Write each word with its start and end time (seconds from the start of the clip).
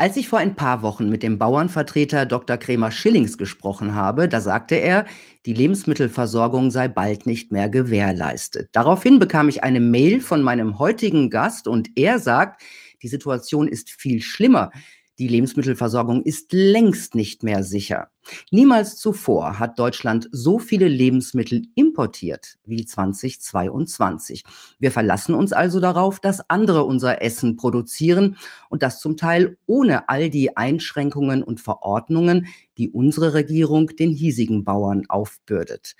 Als 0.00 0.16
ich 0.16 0.28
vor 0.28 0.38
ein 0.38 0.54
paar 0.54 0.82
Wochen 0.82 1.08
mit 1.08 1.24
dem 1.24 1.38
Bauernvertreter 1.38 2.24
Dr. 2.24 2.56
Kremer 2.56 2.92
Schillings 2.92 3.36
gesprochen 3.36 3.96
habe, 3.96 4.28
da 4.28 4.40
sagte 4.40 4.76
er, 4.76 5.06
die 5.44 5.52
Lebensmittelversorgung 5.52 6.70
sei 6.70 6.86
bald 6.86 7.26
nicht 7.26 7.50
mehr 7.50 7.68
gewährleistet. 7.68 8.68
Daraufhin 8.70 9.18
bekam 9.18 9.48
ich 9.48 9.64
eine 9.64 9.80
Mail 9.80 10.20
von 10.20 10.40
meinem 10.40 10.78
heutigen 10.78 11.30
Gast 11.30 11.66
und 11.66 11.90
er 11.96 12.20
sagt, 12.20 12.62
die 13.02 13.08
Situation 13.08 13.66
ist 13.66 13.90
viel 13.90 14.22
schlimmer. 14.22 14.70
Die 15.18 15.26
Lebensmittelversorgung 15.26 16.22
ist 16.22 16.52
längst 16.52 17.16
nicht 17.16 17.42
mehr 17.42 17.64
sicher. 17.64 18.10
Niemals 18.52 18.96
zuvor 18.96 19.58
hat 19.58 19.78
Deutschland 19.78 20.28
so 20.30 20.60
viele 20.60 20.86
Lebensmittel 20.86 21.62
importiert 21.74 22.58
wie 22.64 22.84
2022. 22.84 24.44
Wir 24.78 24.92
verlassen 24.92 25.34
uns 25.34 25.52
also 25.52 25.80
darauf, 25.80 26.20
dass 26.20 26.48
andere 26.48 26.84
unser 26.84 27.20
Essen 27.20 27.56
produzieren 27.56 28.36
und 28.68 28.84
das 28.84 29.00
zum 29.00 29.16
Teil 29.16 29.58
ohne 29.66 30.08
all 30.08 30.30
die 30.30 30.56
Einschränkungen 30.56 31.42
und 31.42 31.60
Verordnungen, 31.60 32.46
die 32.76 32.90
unsere 32.90 33.34
Regierung 33.34 33.88
den 33.88 34.10
hiesigen 34.10 34.62
Bauern 34.62 35.04
aufbürdet. 35.08 35.96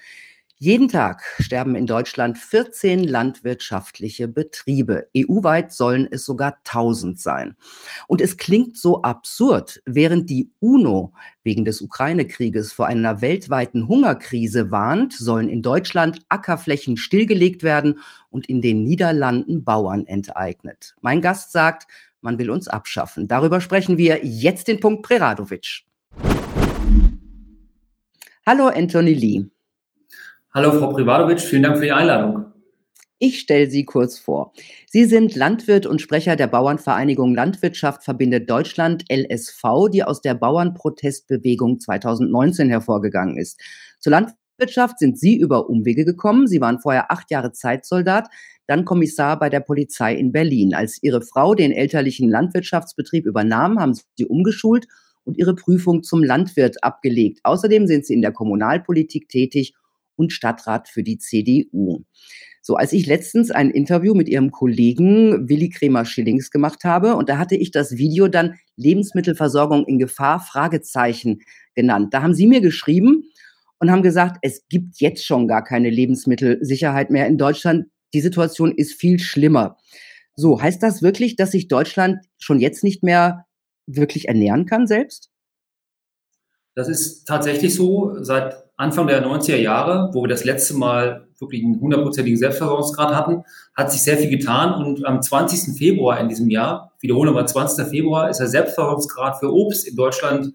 Jeden 0.60 0.88
Tag 0.88 1.22
sterben 1.38 1.76
in 1.76 1.86
Deutschland 1.86 2.36
14 2.36 3.04
landwirtschaftliche 3.04 4.26
Betriebe. 4.26 5.06
EU-weit 5.16 5.72
sollen 5.72 6.08
es 6.10 6.24
sogar 6.24 6.56
1000 6.64 7.20
sein. 7.20 7.54
Und 8.08 8.20
es 8.20 8.36
klingt 8.38 8.76
so 8.76 9.02
absurd, 9.02 9.80
während 9.86 10.28
die 10.28 10.50
UNO 10.58 11.12
wegen 11.44 11.64
des 11.64 11.80
Ukraine-Krieges 11.80 12.72
vor 12.72 12.88
einer 12.88 13.20
weltweiten 13.20 13.86
Hungerkrise 13.86 14.72
warnt, 14.72 15.12
sollen 15.12 15.48
in 15.48 15.62
Deutschland 15.62 16.22
Ackerflächen 16.28 16.96
stillgelegt 16.96 17.62
werden 17.62 18.00
und 18.28 18.48
in 18.48 18.60
den 18.60 18.82
Niederlanden 18.82 19.62
Bauern 19.62 20.08
enteignet. 20.08 20.96
Mein 21.00 21.20
Gast 21.20 21.52
sagt, 21.52 21.86
man 22.20 22.36
will 22.40 22.50
uns 22.50 22.66
abschaffen. 22.66 23.28
Darüber 23.28 23.60
sprechen 23.60 23.96
wir 23.96 24.24
jetzt 24.24 24.68
in 24.68 24.80
Punkt 24.80 25.04
Preradovic. 25.04 25.84
Hallo 28.44 28.66
Anthony 28.66 29.14
Lee. 29.14 29.46
Hallo 30.54 30.72
Frau 30.72 30.94
Privadovic, 30.94 31.40
vielen 31.40 31.62
Dank 31.62 31.76
für 31.76 31.84
die 31.84 31.92
Einladung. 31.92 32.46
Ich 33.18 33.40
stelle 33.40 33.68
Sie 33.68 33.84
kurz 33.84 34.18
vor. 34.18 34.54
Sie 34.86 35.04
sind 35.04 35.36
Landwirt 35.36 35.84
und 35.84 36.00
Sprecher 36.00 36.36
der 36.36 36.46
Bauernvereinigung 36.46 37.34
Landwirtschaft 37.34 38.02
verbindet 38.02 38.48
Deutschland 38.48 39.04
LSV, 39.12 39.62
die 39.92 40.04
aus 40.04 40.22
der 40.22 40.34
Bauernprotestbewegung 40.34 41.80
2019 41.80 42.70
hervorgegangen 42.70 43.36
ist. 43.36 43.60
Zur 43.98 44.12
Landwirtschaft 44.12 44.98
sind 44.98 45.18
Sie 45.18 45.36
über 45.36 45.68
Umwege 45.68 46.06
gekommen. 46.06 46.46
Sie 46.46 46.62
waren 46.62 46.80
vorher 46.80 47.12
acht 47.12 47.30
Jahre 47.30 47.52
Zeitsoldat, 47.52 48.28
dann 48.66 48.86
Kommissar 48.86 49.38
bei 49.38 49.50
der 49.50 49.60
Polizei 49.60 50.14
in 50.14 50.32
Berlin. 50.32 50.72
Als 50.72 51.02
Ihre 51.02 51.20
Frau 51.20 51.54
den 51.54 51.72
elterlichen 51.72 52.30
Landwirtschaftsbetrieb 52.30 53.26
übernahm, 53.26 53.78
haben 53.78 53.92
Sie 54.16 54.24
umgeschult 54.24 54.86
und 55.24 55.36
Ihre 55.36 55.54
Prüfung 55.54 56.02
zum 56.02 56.24
Landwirt 56.24 56.82
abgelegt. 56.82 57.40
Außerdem 57.42 57.86
sind 57.86 58.06
Sie 58.06 58.14
in 58.14 58.22
der 58.22 58.32
Kommunalpolitik 58.32 59.28
tätig 59.28 59.74
und 60.18 60.32
Stadtrat 60.32 60.88
für 60.88 61.02
die 61.02 61.18
CDU. 61.18 62.04
So, 62.60 62.74
als 62.74 62.92
ich 62.92 63.06
letztens 63.06 63.50
ein 63.50 63.70
Interview 63.70 64.14
mit 64.14 64.28
ihrem 64.28 64.50
Kollegen 64.50 65.48
Willi 65.48 65.70
Kremer 65.70 66.04
Schillings 66.04 66.50
gemacht 66.50 66.84
habe, 66.84 67.16
und 67.16 67.30
da 67.30 67.38
hatte 67.38 67.56
ich 67.56 67.70
das 67.70 67.96
Video 67.96 68.28
dann 68.28 68.56
Lebensmittelversorgung 68.76 69.86
in 69.86 69.98
Gefahr, 69.98 70.40
Fragezeichen 70.40 71.38
genannt. 71.74 72.12
Da 72.12 72.22
haben 72.22 72.34
Sie 72.34 72.46
mir 72.46 72.60
geschrieben 72.60 73.24
und 73.78 73.90
haben 73.90 74.02
gesagt, 74.02 74.38
es 74.42 74.66
gibt 74.68 75.00
jetzt 75.00 75.24
schon 75.24 75.48
gar 75.48 75.64
keine 75.64 75.88
Lebensmittelsicherheit 75.88 77.10
mehr 77.10 77.26
in 77.26 77.38
Deutschland. 77.38 77.86
Die 78.12 78.20
Situation 78.20 78.72
ist 78.72 78.92
viel 78.92 79.18
schlimmer. 79.18 79.78
So, 80.36 80.60
heißt 80.60 80.82
das 80.82 81.00
wirklich, 81.00 81.36
dass 81.36 81.52
sich 81.52 81.68
Deutschland 81.68 82.18
schon 82.38 82.60
jetzt 82.60 82.84
nicht 82.84 83.02
mehr 83.02 83.46
wirklich 83.86 84.28
ernähren 84.28 84.66
kann 84.66 84.86
selbst? 84.86 85.30
Das 86.78 86.88
ist 86.88 87.26
tatsächlich 87.26 87.74
so. 87.74 88.22
Seit 88.22 88.54
Anfang 88.76 89.08
der 89.08 89.26
90er 89.26 89.56
Jahre, 89.56 90.10
wo 90.12 90.22
wir 90.22 90.28
das 90.28 90.44
letzte 90.44 90.74
Mal 90.74 91.26
wirklich 91.40 91.64
einen 91.64 91.80
hundertprozentigen 91.80 92.38
Selbstversorgungsgrad 92.38 93.16
hatten, 93.16 93.42
hat 93.74 93.90
sich 93.90 94.02
sehr 94.02 94.16
viel 94.16 94.30
getan. 94.30 94.74
Und 94.74 95.04
am 95.04 95.20
20. 95.20 95.76
Februar 95.76 96.20
in 96.20 96.28
diesem 96.28 96.50
Jahr, 96.50 96.92
wiederhole 97.00 97.32
mal, 97.32 97.48
20. 97.48 97.88
Februar, 97.88 98.30
ist 98.30 98.38
der 98.38 98.46
Selbstversorgungsgrad 98.46 99.40
für 99.40 99.52
Obst 99.52 99.88
in 99.88 99.96
Deutschland 99.96 100.54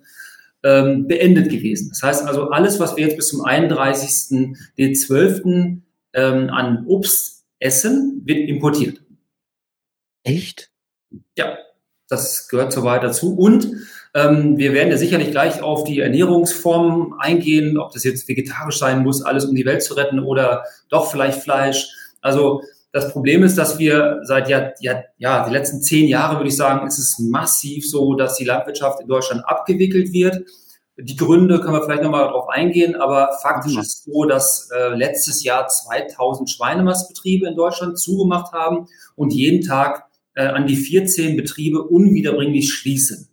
ähm, 0.64 1.10
beendet 1.10 1.52
gewesen. 1.52 1.90
Das 1.90 2.02
heißt 2.02 2.26
also, 2.26 2.52
alles, 2.52 2.80
was 2.80 2.96
wir 2.96 3.06
jetzt 3.06 3.18
bis 3.18 3.28
zum 3.28 3.42
31.12. 3.42 5.82
Ähm, 6.14 6.50
an 6.52 6.86
Obst 6.88 7.44
essen, 7.60 8.22
wird 8.24 8.48
importiert. 8.48 9.02
Echt? 10.24 10.72
Ja, 11.38 11.58
das 12.08 12.48
gehört 12.48 12.72
soweit 12.72 13.04
dazu. 13.04 13.36
Und 13.36 13.68
ähm, 14.14 14.58
wir 14.58 14.74
werden 14.74 14.92
ja 14.92 14.98
sicherlich 14.98 15.32
gleich 15.32 15.62
auf 15.62 15.84
die 15.84 16.00
Ernährungsformen 16.00 17.14
eingehen, 17.18 17.78
ob 17.78 17.92
das 17.92 18.04
jetzt 18.04 18.28
vegetarisch 18.28 18.78
sein 18.78 19.04
muss, 19.04 19.24
alles 19.24 19.46
um 19.46 19.56
die 19.56 19.66
Welt 19.66 19.82
zu 19.84 19.96
retten 19.96 20.20
oder 20.20 20.66
doch 20.90 21.10
vielleicht 21.10 21.42
Fleisch. 21.42 21.88
Also 22.22 22.62
das 22.92 23.12
Problem 23.12 23.44
ist, 23.44 23.58
dass 23.58 23.80
wir 23.80 24.20
seit 24.24 24.50
ja, 24.50 24.72
ja, 24.80 25.04
ja, 25.18 25.48
die 25.48 25.52
letzten 25.52 25.82
zehn 25.82 26.08
Jahre, 26.08 26.38
würde 26.38 26.50
ich 26.50 26.56
sagen, 26.56 26.86
ist 26.86 27.00
es 27.00 27.18
massiv 27.18 27.90
so, 27.90 28.14
dass 28.14 28.36
die 28.36 28.46
Landwirtschaft 28.46 29.02
in 29.02 29.08
Deutschland 29.08 29.44
abgewickelt 29.48 30.14
wird. 30.14 30.44
Die 30.96 31.16
Gründe 31.16 31.60
können 31.60 31.74
wir 31.74 31.82
vielleicht 31.82 32.04
nochmal 32.04 32.26
darauf 32.26 32.50
eingehen, 32.50 32.96
aber 32.96 33.32
faktisch 33.42 33.74
mhm. 33.74 33.82
ist 33.82 33.88
es 33.88 34.04
so, 34.04 34.26
dass 34.26 34.70
äh, 34.70 34.90
letztes 34.90 35.44
Jahr 35.44 35.68
2000 35.68 36.48
Schweinemastbetriebe 36.52 37.48
in 37.48 37.56
Deutschland 37.56 37.98
zugemacht 37.98 38.54
haben 38.54 38.88
und 39.16 39.34
jeden 39.34 39.66
Tag 39.66 40.06
äh, 40.36 40.46
an 40.46 40.68
die 40.68 40.76
14 40.76 41.36
Betriebe 41.36 41.82
unwiederbringlich 41.82 42.72
schließen. 42.72 43.33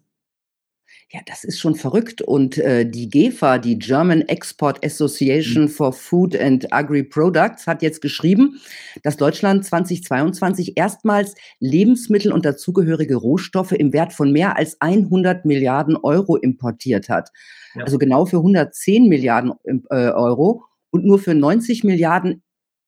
Ja, 1.12 1.21
das 1.26 1.43
ist 1.43 1.59
schon 1.59 1.75
verrückt. 1.75 2.22
Und 2.22 2.56
äh, 2.59 2.88
die 2.88 3.09
GEFA, 3.09 3.59
die 3.59 3.81
German 3.81 4.22
Export 4.22 4.84
Association 4.84 5.65
mhm. 5.65 5.69
for 5.69 5.93
Food 5.93 6.37
and 6.37 6.72
Agri 6.72 7.03
Products, 7.03 7.66
hat 7.66 7.82
jetzt 7.82 8.00
geschrieben, 8.00 8.60
dass 9.03 9.16
Deutschland 9.16 9.65
2022 9.65 10.76
erstmals 10.76 11.34
Lebensmittel 11.59 12.32
und 12.32 12.44
dazugehörige 12.44 13.16
Rohstoffe 13.16 13.72
im 13.72 13.93
Wert 13.93 14.12
von 14.12 14.31
mehr 14.31 14.56
als 14.56 14.81
100 14.81 15.44
Milliarden 15.44 15.97
Euro 15.97 16.37
importiert 16.37 17.09
hat. 17.09 17.31
Ja. 17.75 17.82
Also 17.82 17.98
genau 17.98 18.25
für 18.25 18.37
110 18.37 19.09
Milliarden 19.09 19.54
äh, 19.65 20.10
Euro 20.12 20.65
und 20.91 21.04
nur 21.04 21.19
für 21.19 21.34
90 21.34 21.82
Milliarden 21.82 22.44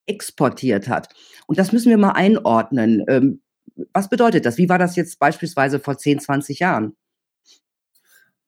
exportiert 0.06 0.88
hat. 0.88 1.08
Und 1.48 1.58
das 1.58 1.72
müssen 1.72 1.90
wir 1.90 1.98
mal 1.98 2.12
einordnen. 2.12 3.02
Ähm, 3.08 3.42
was 3.92 4.08
bedeutet 4.08 4.46
das? 4.46 4.58
Wie 4.58 4.68
war 4.68 4.78
das 4.78 4.94
jetzt 4.94 5.18
beispielsweise 5.18 5.80
vor 5.80 5.98
10, 5.98 6.20
20 6.20 6.60
Jahren? 6.60 6.94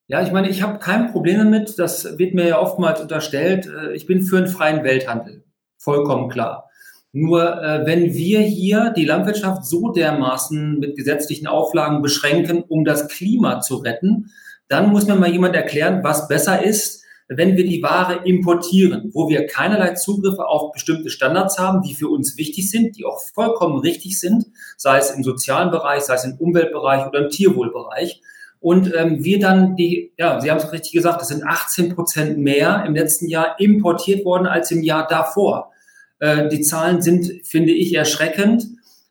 Ja, 0.07 0.23
ich 0.23 0.33
meine, 0.33 0.51
ich 0.51 0.63
habe 0.63 0.79
kein 0.79 1.11
Problem 1.13 1.39
damit. 1.39 1.79
Das 1.79 2.19
wird 2.19 2.35
mir 2.35 2.47
ja 2.47 2.61
oftmals 2.61 3.01
unterstellt. 3.01 3.67
Äh, 3.67 3.95
ich 3.95 4.07
bin 4.07 4.23
für 4.23 4.39
einen 4.39 4.49
freien 4.49 4.85
Welthandel. 4.85 5.45
Vollkommen 5.79 6.29
klar. 6.29 6.71
Nur 7.13 7.63
äh, 7.63 7.87
wenn 7.87 8.13
wir 8.13 8.41
hier 8.41 8.93
die 8.97 9.05
Landwirtschaft 9.05 9.65
so 9.65 9.93
dermaßen 9.93 10.79
mit 10.79 10.97
gesetzlichen 10.97 11.47
Auflagen 11.47 12.03
beschränken, 12.03 12.65
um 12.67 12.85
das 12.85 13.09
Klima 13.09 13.61
zu 13.61 13.77
retten, 13.77 14.31
dann 14.69 14.91
muss 14.91 15.07
mir 15.07 15.15
mal 15.15 15.31
jemand 15.31 15.55
erklären, 15.55 16.03
was 16.03 16.29
besser 16.29 16.63
ist, 16.63 17.05
wenn 17.29 17.57
wir 17.57 17.65
die 17.65 17.83
Ware 17.83 18.27
importieren, 18.27 19.11
wo 19.15 19.29
wir 19.29 19.47
keinerlei 19.47 19.95
Zugriffe 19.95 20.47
auf 20.47 20.73
bestimmte 20.73 21.09
Standards 21.09 21.59
haben, 21.59 21.83
die 21.83 21.95
für 21.95 22.09
uns 22.09 22.37
wichtig 22.37 22.71
sind, 22.71 22.97
die 22.97 23.05
auch 23.05 23.23
vollkommen 23.33 23.79
richtig 23.79 24.21
sind, 24.21 24.47
sei 24.77 24.99
es 24.99 25.11
im 25.11 25.25
sozialen 25.25 25.71
Bereich, 25.71 26.03
sei 26.03 26.15
es 26.15 26.25
im 26.25 26.37
Umweltbereich 26.37 27.07
oder 27.07 27.21
im 27.21 27.31
Tierwohlbereich. 27.31 28.21
Und 28.65 28.95
ähm, 28.97 29.23
wir 29.23 29.41
dann 29.41 29.77
die, 29.77 30.15
ja, 30.17 30.41
Sie 30.41 30.51
haben 30.51 30.57
es 30.57 30.73
richtig 30.73 30.93
gesagt, 30.93 31.21
das 31.21 31.29
sind 31.29 31.45
18 31.45 31.95
Prozent 31.95 32.39
mehr 32.39 32.83
im 32.87 32.95
letzten 32.95 33.29
Jahr 33.29 33.61
importiert 33.61 34.25
worden 34.25 34.47
als 34.47 34.71
im 34.71 34.83
Jahr 34.83 35.07
davor. 35.07 35.71
Äh, 36.19 36.49
die 36.49 36.63
Zahlen 36.63 37.03
sind, 37.03 37.31
finde 37.45 37.73
ich, 37.73 37.95
erschreckend. 37.95 38.65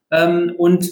Ähm, 0.10 0.56
und 0.58 0.90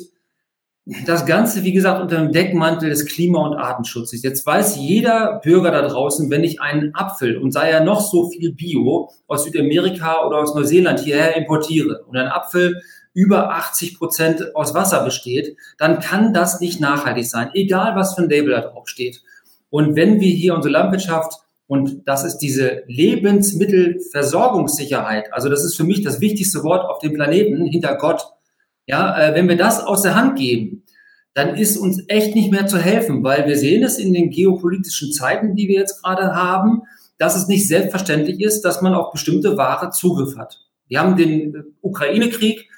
das 1.07 1.25
Ganze, 1.25 1.63
wie 1.63 1.73
gesagt, 1.73 2.03
unter 2.03 2.17
dem 2.17 2.31
Deckmantel 2.31 2.91
des 2.91 3.07
Klima- 3.07 3.47
und 3.47 3.55
Artenschutzes. 3.55 4.21
Jetzt 4.21 4.45
weiß 4.45 4.75
jeder 4.75 5.41
Bürger 5.43 5.71
da 5.71 5.81
draußen, 5.87 6.29
wenn 6.29 6.43
ich 6.43 6.61
einen 6.61 6.93
Apfel 6.93 7.37
und 7.37 7.51
sei 7.51 7.71
ja 7.71 7.83
noch 7.83 8.01
so 8.01 8.29
viel 8.29 8.53
Bio 8.53 9.09
aus 9.25 9.45
Südamerika 9.45 10.23
oder 10.23 10.37
aus 10.37 10.53
Neuseeland 10.53 10.99
hierher 10.99 11.35
importiere 11.35 12.03
und 12.07 12.15
ein 12.15 12.27
Apfel 12.27 12.79
über 13.13 13.51
80 13.51 13.97
Prozent 13.97 14.55
aus 14.55 14.73
Wasser 14.73 15.03
besteht, 15.03 15.57
dann 15.77 15.99
kann 15.99 16.33
das 16.33 16.61
nicht 16.61 16.79
nachhaltig 16.79 17.25
sein, 17.25 17.49
egal 17.53 17.95
was 17.95 18.15
für 18.15 18.21
ein 18.21 18.29
Label 18.29 18.51
da 18.51 18.61
drauf 18.61 18.87
steht. 18.87 19.21
Und 19.69 19.95
wenn 19.95 20.19
wir 20.19 20.29
hier 20.29 20.55
unsere 20.55 20.73
Landwirtschaft 20.73 21.33
und 21.67 22.07
das 22.07 22.23
ist 22.23 22.39
diese 22.39 22.81
Lebensmittelversorgungssicherheit, 22.87 25.31
also 25.33 25.49
das 25.49 25.63
ist 25.63 25.75
für 25.75 25.83
mich 25.83 26.01
das 26.03 26.21
wichtigste 26.21 26.63
Wort 26.63 26.89
auf 26.89 26.97
dem 26.99 27.13
Planeten 27.13 27.65
hinter 27.65 27.95
Gott. 27.95 28.23
Ja, 28.87 29.15
äh, 29.17 29.35
wenn 29.35 29.47
wir 29.47 29.57
das 29.57 29.79
aus 29.79 30.01
der 30.01 30.15
Hand 30.15 30.37
geben, 30.37 30.83
dann 31.33 31.55
ist 31.55 31.77
uns 31.77 32.03
echt 32.07 32.35
nicht 32.35 32.51
mehr 32.51 32.67
zu 32.67 32.77
helfen, 32.77 33.23
weil 33.23 33.47
wir 33.47 33.57
sehen 33.57 33.83
es 33.83 33.97
in 33.97 34.13
den 34.13 34.29
geopolitischen 34.29 35.13
Zeiten, 35.13 35.55
die 35.55 35.69
wir 35.69 35.79
jetzt 35.79 36.03
gerade 36.03 36.35
haben, 36.35 36.81
dass 37.17 37.37
es 37.37 37.47
nicht 37.47 37.65
selbstverständlich 37.67 38.41
ist, 38.41 38.63
dass 38.63 38.81
man 38.81 38.93
auf 38.93 39.11
bestimmte 39.11 39.55
Ware 39.55 39.91
Zugriff 39.91 40.37
hat. 40.37 40.59
Wir 40.87 40.99
haben 40.99 41.15
den 41.15 41.55
äh, 41.55 41.63
Ukraine-Krieg, 41.81 42.70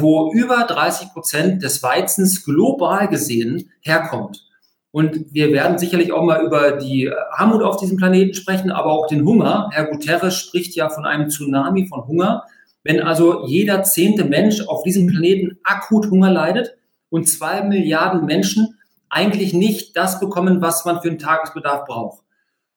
wo 0.00 0.32
über 0.32 0.64
30 0.64 1.12
Prozent 1.12 1.62
des 1.62 1.82
Weizens 1.82 2.44
global 2.44 3.08
gesehen 3.08 3.70
herkommt. 3.80 4.44
Und 4.90 5.32
wir 5.32 5.52
werden 5.52 5.78
sicherlich 5.78 6.12
auch 6.12 6.22
mal 6.22 6.44
über 6.44 6.72
die 6.72 7.10
Armut 7.30 7.62
auf 7.62 7.76
diesem 7.76 7.96
Planeten 7.96 8.34
sprechen, 8.34 8.70
aber 8.70 8.90
auch 8.90 9.06
den 9.06 9.24
Hunger. 9.24 9.68
Herr 9.72 9.86
Guterres 9.86 10.34
spricht 10.34 10.74
ja 10.74 10.88
von 10.88 11.04
einem 11.04 11.28
Tsunami 11.28 11.86
von 11.86 12.06
Hunger. 12.06 12.44
Wenn 12.82 13.00
also 13.00 13.46
jeder 13.46 13.82
zehnte 13.82 14.24
Mensch 14.24 14.66
auf 14.66 14.82
diesem 14.82 15.06
Planeten 15.06 15.58
akut 15.62 16.10
Hunger 16.10 16.30
leidet 16.30 16.76
und 17.10 17.28
zwei 17.28 17.62
Milliarden 17.62 18.24
Menschen 18.24 18.78
eigentlich 19.10 19.52
nicht 19.52 19.96
das 19.96 20.20
bekommen, 20.20 20.60
was 20.60 20.84
man 20.84 21.00
für 21.00 21.08
den 21.08 21.18
Tagesbedarf 21.18 21.84
braucht. 21.84 22.22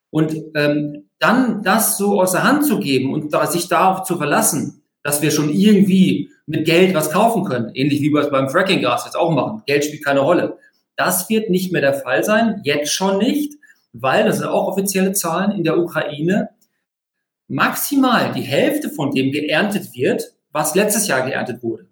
Und 0.10 0.36
ähm, 0.56 1.06
dann 1.20 1.64
das 1.64 1.98
so 1.98 2.22
aus 2.22 2.34
der 2.34 2.44
Hand 2.44 2.66
zu 2.66 2.80
geben 2.80 3.14
und 3.14 3.34
da, 3.34 3.48
sich 3.48 3.68
darauf 3.70 4.04
zu 4.04 4.18
verlassen, 4.18 4.84
dass 5.04 5.22
wir 5.22 5.32
schon 5.32 5.50
irgendwie 5.50 6.30
mit 6.52 6.66
Geld 6.66 6.94
was 6.94 7.12
kaufen 7.12 7.46
können, 7.46 7.72
ähnlich 7.74 8.02
wie 8.02 8.12
wir 8.12 8.22
es 8.22 8.30
beim 8.30 8.50
Fracking-Gas 8.50 9.06
jetzt 9.06 9.16
auch 9.16 9.32
machen. 9.32 9.64
Geld 9.66 9.86
spielt 9.86 10.04
keine 10.04 10.20
Rolle. 10.20 10.58
Das 10.98 11.30
wird 11.30 11.50
nicht 11.50 11.72
mehr 11.72 11.82
der 11.82 11.94
Fall 11.94 12.24
sein, 12.24 12.60
jetzt 12.64 12.92
schon 12.92 13.18
nicht, 13.18 13.54
weil, 13.94 14.26
das 14.26 14.38
sind 14.38 14.48
auch 14.48 14.68
offizielle 14.68 15.14
Zahlen, 15.14 15.52
in 15.52 15.64
der 15.64 15.78
Ukraine 15.78 16.50
maximal 17.48 18.34
die 18.34 18.42
Hälfte 18.42 18.90
von 18.90 19.12
dem 19.12 19.32
geerntet 19.32 19.94
wird, 19.94 20.34
was 20.52 20.76
letztes 20.76 21.08
Jahr 21.08 21.26
geerntet 21.26 21.64
wurde. 21.64 21.88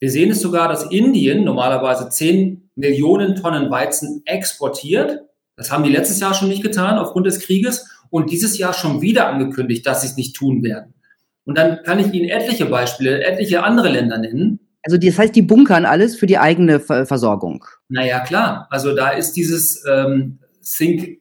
Wir 0.00 0.10
sehen 0.10 0.30
es 0.30 0.40
sogar, 0.40 0.68
dass 0.68 0.90
Indien 0.90 1.44
normalerweise 1.44 2.08
10 2.08 2.70
Millionen 2.74 3.36
Tonnen 3.36 3.70
Weizen 3.70 4.22
exportiert. 4.24 5.20
Das 5.56 5.70
haben 5.70 5.84
die 5.84 5.92
letztes 5.92 6.20
Jahr 6.20 6.34
schon 6.34 6.48
nicht 6.48 6.62
getan 6.62 6.98
aufgrund 6.98 7.26
des 7.26 7.40
Krieges 7.40 7.88
und 8.08 8.30
dieses 8.30 8.58
Jahr 8.58 8.72
schon 8.72 9.02
wieder 9.02 9.28
angekündigt, 9.28 9.86
dass 9.86 10.00
sie 10.02 10.08
es 10.08 10.16
nicht 10.16 10.34
tun 10.34 10.62
werden. 10.62 10.94
Und 11.44 11.58
dann 11.58 11.82
kann 11.82 11.98
ich 11.98 12.12
Ihnen 12.12 12.28
etliche 12.28 12.66
Beispiele, 12.66 13.24
etliche 13.24 13.62
andere 13.62 13.88
Länder 13.88 14.18
nennen. 14.18 14.60
Also 14.82 14.96
das 14.96 15.18
heißt, 15.18 15.34
die 15.34 15.42
bunkern 15.42 15.84
alles 15.84 16.16
für 16.16 16.26
die 16.26 16.38
eigene 16.38 16.80
Versorgung. 16.80 17.64
Naja, 17.88 18.20
klar. 18.20 18.66
Also 18.70 18.94
da 18.94 19.10
ist 19.10 19.32
dieses 19.32 19.84
ähm, 19.90 20.38
Think, 20.62 21.20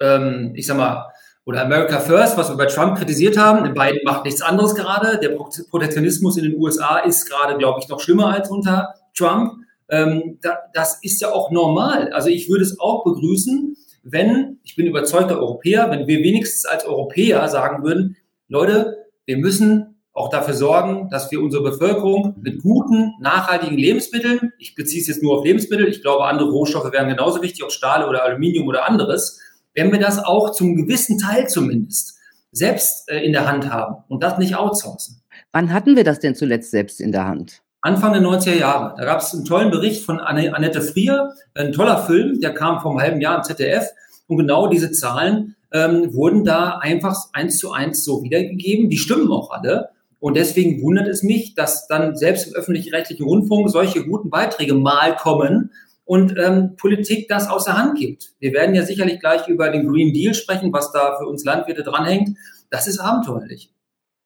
ähm, 0.00 0.52
ich 0.54 0.66
sag 0.66 0.76
mal, 0.76 1.10
oder 1.44 1.62
America 1.62 1.98
First, 1.98 2.36
was 2.36 2.48
wir 2.48 2.56
bei 2.56 2.66
Trump 2.66 2.96
kritisiert 2.98 3.36
haben. 3.36 3.62
Biden 3.74 4.00
macht 4.04 4.24
nichts 4.24 4.42
anderes 4.42 4.74
gerade. 4.74 5.18
Der 5.18 5.30
Protektionismus 5.70 6.36
in 6.36 6.44
den 6.44 6.60
USA 6.60 6.98
ist 6.98 7.28
gerade, 7.28 7.56
glaube 7.58 7.80
ich, 7.80 7.88
noch 7.88 8.00
schlimmer 8.00 8.32
als 8.32 8.50
unter 8.50 8.94
Trump. 9.16 9.54
Ähm, 9.88 10.38
da, 10.42 10.58
das 10.72 11.02
ist 11.02 11.20
ja 11.20 11.32
auch 11.32 11.50
normal. 11.50 12.12
Also 12.12 12.28
ich 12.28 12.48
würde 12.48 12.62
es 12.62 12.78
auch 12.78 13.02
begrüßen, 13.02 13.76
wenn, 14.02 14.60
ich 14.62 14.76
bin 14.76 14.86
überzeugter 14.86 15.38
Europäer, 15.38 15.90
wenn 15.90 16.06
wir 16.06 16.18
wenigstens 16.18 16.66
als 16.66 16.84
Europäer 16.84 17.48
sagen 17.48 17.82
würden, 17.82 18.16
Leute, 18.48 18.99
wir 19.26 19.38
müssen 19.38 20.00
auch 20.12 20.28
dafür 20.28 20.54
sorgen, 20.54 21.08
dass 21.10 21.30
wir 21.30 21.40
unsere 21.40 21.62
Bevölkerung 21.62 22.34
mit 22.40 22.62
guten, 22.62 23.14
nachhaltigen 23.20 23.78
Lebensmitteln, 23.78 24.52
ich 24.58 24.74
beziehe 24.74 25.00
es 25.00 25.08
jetzt 25.08 25.22
nur 25.22 25.38
auf 25.38 25.44
Lebensmittel, 25.44 25.88
ich 25.88 26.02
glaube, 26.02 26.24
andere 26.24 26.50
Rohstoffe 26.50 26.92
wären 26.92 27.08
genauso 27.08 27.42
wichtig, 27.42 27.62
ob 27.62 27.72
Stahl 27.72 28.08
oder 28.08 28.24
Aluminium 28.24 28.66
oder 28.66 28.88
anderes, 28.88 29.40
wenn 29.74 29.92
wir 29.92 30.00
das 30.00 30.18
auch 30.18 30.50
zum 30.50 30.74
gewissen 30.74 31.18
Teil 31.18 31.48
zumindest 31.48 32.18
selbst 32.52 33.08
äh, 33.08 33.20
in 33.20 33.32
der 33.32 33.46
Hand 33.46 33.70
haben 33.72 34.02
und 34.08 34.22
das 34.22 34.38
nicht 34.38 34.56
outsourcen. 34.56 35.22
Wann 35.52 35.72
hatten 35.72 35.96
wir 35.96 36.04
das 36.04 36.18
denn 36.18 36.34
zuletzt 36.34 36.70
selbst 36.70 37.00
in 37.00 37.12
der 37.12 37.26
Hand? 37.26 37.62
Anfang 37.82 38.12
der 38.12 38.22
90er 38.22 38.56
Jahre. 38.56 38.94
Da 38.98 39.04
gab 39.04 39.20
es 39.20 39.32
einen 39.32 39.44
tollen 39.44 39.70
Bericht 39.70 40.04
von 40.04 40.20
Annette 40.20 40.82
Frier, 40.82 41.32
ein 41.54 41.72
toller 41.72 41.98
Film, 41.98 42.40
der 42.40 42.52
kam 42.52 42.80
vor 42.80 42.90
einem 42.90 43.00
halben 43.00 43.20
Jahr 43.20 43.38
im 43.38 43.42
ZDF. 43.42 43.88
Und 44.26 44.36
genau 44.36 44.66
diese 44.66 44.92
Zahlen 44.92 45.56
ähm, 45.72 46.12
wurden 46.14 46.44
da 46.44 46.78
einfach 46.78 47.16
eins 47.32 47.58
zu 47.58 47.72
eins 47.72 48.04
so 48.04 48.22
wiedergegeben. 48.22 48.90
Die 48.90 48.98
stimmen 48.98 49.30
auch 49.30 49.50
alle. 49.50 49.90
Und 50.18 50.36
deswegen 50.36 50.82
wundert 50.82 51.08
es 51.08 51.22
mich, 51.22 51.54
dass 51.54 51.86
dann 51.88 52.14
selbst 52.16 52.48
im 52.48 52.54
öffentlich-rechtlichen 52.54 53.24
Rundfunk 53.24 53.70
solche 53.70 54.04
guten 54.04 54.28
Beiträge 54.28 54.74
mal 54.74 55.16
kommen 55.16 55.70
und 56.04 56.34
ähm, 56.36 56.76
Politik 56.76 57.28
das 57.28 57.48
aus 57.48 57.64
der 57.64 57.78
Hand 57.78 57.98
gibt. 57.98 58.32
Wir 58.38 58.52
werden 58.52 58.74
ja 58.74 58.84
sicherlich 58.84 59.20
gleich 59.20 59.48
über 59.48 59.70
den 59.70 59.86
Green 59.86 60.12
Deal 60.12 60.34
sprechen, 60.34 60.72
was 60.72 60.92
da 60.92 61.16
für 61.18 61.26
uns 61.26 61.44
Landwirte 61.44 61.82
dranhängt. 61.82 62.36
Das 62.68 62.86
ist 62.86 62.98
abenteuerlich. 62.98 63.72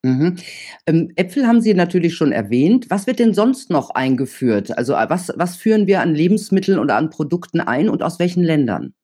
Mhm. 0.02 0.36
Ähm, 0.86 1.12
Äpfel 1.16 1.46
haben 1.46 1.62
Sie 1.62 1.72
natürlich 1.72 2.14
schon 2.14 2.32
erwähnt. 2.32 2.86
Was 2.90 3.06
wird 3.06 3.18
denn 3.18 3.32
sonst 3.32 3.70
noch 3.70 3.90
eingeführt? 3.90 4.76
Also 4.76 4.94
äh, 4.94 5.08
was, 5.08 5.32
was 5.36 5.56
führen 5.56 5.86
wir 5.86 6.00
an 6.00 6.14
Lebensmitteln 6.14 6.78
oder 6.78 6.96
an 6.96 7.10
Produkten 7.10 7.60
ein 7.60 7.88
und 7.88 8.02
aus 8.02 8.18
welchen 8.18 8.42
Ländern? 8.42 8.94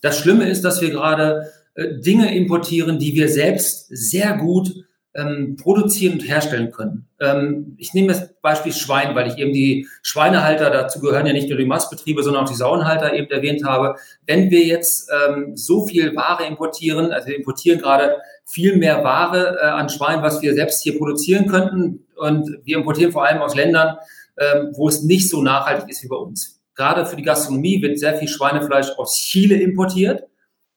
Das 0.00 0.18
Schlimme 0.18 0.48
ist, 0.48 0.62
dass 0.62 0.80
wir 0.80 0.90
gerade 0.90 1.50
Dinge 1.78 2.34
importieren, 2.34 2.98
die 2.98 3.14
wir 3.14 3.28
selbst 3.28 3.86
sehr 3.90 4.36
gut 4.36 4.84
ähm, 5.14 5.56
produzieren 5.56 6.14
und 6.14 6.28
herstellen 6.28 6.70
können. 6.70 7.06
Ähm, 7.20 7.74
ich 7.78 7.94
nehme 7.94 8.08
das 8.08 8.34
Beispiel 8.40 8.72
Schwein, 8.72 9.14
weil 9.14 9.28
ich 9.28 9.38
eben 9.38 9.52
die 9.52 9.86
Schweinehalter, 10.02 10.70
dazu 10.70 11.00
gehören 11.00 11.26
ja 11.26 11.32
nicht 11.32 11.48
nur 11.48 11.58
die 11.58 11.66
Mastbetriebe, 11.66 12.22
sondern 12.22 12.44
auch 12.44 12.48
die 12.48 12.54
Sauenhalter 12.54 13.14
eben 13.14 13.30
erwähnt 13.30 13.64
habe. 13.64 13.96
Wenn 14.26 14.50
wir 14.50 14.64
jetzt 14.64 15.10
ähm, 15.10 15.56
so 15.56 15.86
viel 15.86 16.14
Ware 16.14 16.46
importieren, 16.46 17.12
also 17.12 17.28
wir 17.28 17.36
importieren 17.36 17.80
gerade 17.80 18.16
viel 18.44 18.76
mehr 18.76 19.02
Ware 19.02 19.58
äh, 19.60 19.66
an 19.66 19.88
Schwein, 19.88 20.22
was 20.22 20.42
wir 20.42 20.54
selbst 20.54 20.82
hier 20.82 20.98
produzieren 20.98 21.46
könnten 21.46 22.06
und 22.16 22.58
wir 22.64 22.76
importieren 22.76 23.12
vor 23.12 23.24
allem 23.24 23.40
aus 23.40 23.54
Ländern, 23.54 23.96
ähm, 24.36 24.72
wo 24.74 24.88
es 24.88 25.02
nicht 25.02 25.28
so 25.28 25.42
nachhaltig 25.42 25.88
ist 25.88 26.04
wie 26.04 26.08
bei 26.08 26.16
uns. 26.16 26.60
Gerade 26.74 27.06
für 27.06 27.16
die 27.16 27.24
Gastronomie 27.24 27.82
wird 27.82 27.98
sehr 27.98 28.14
viel 28.14 28.28
Schweinefleisch 28.28 28.90
aus 28.96 29.16
Chile 29.16 29.56
importiert 29.56 30.27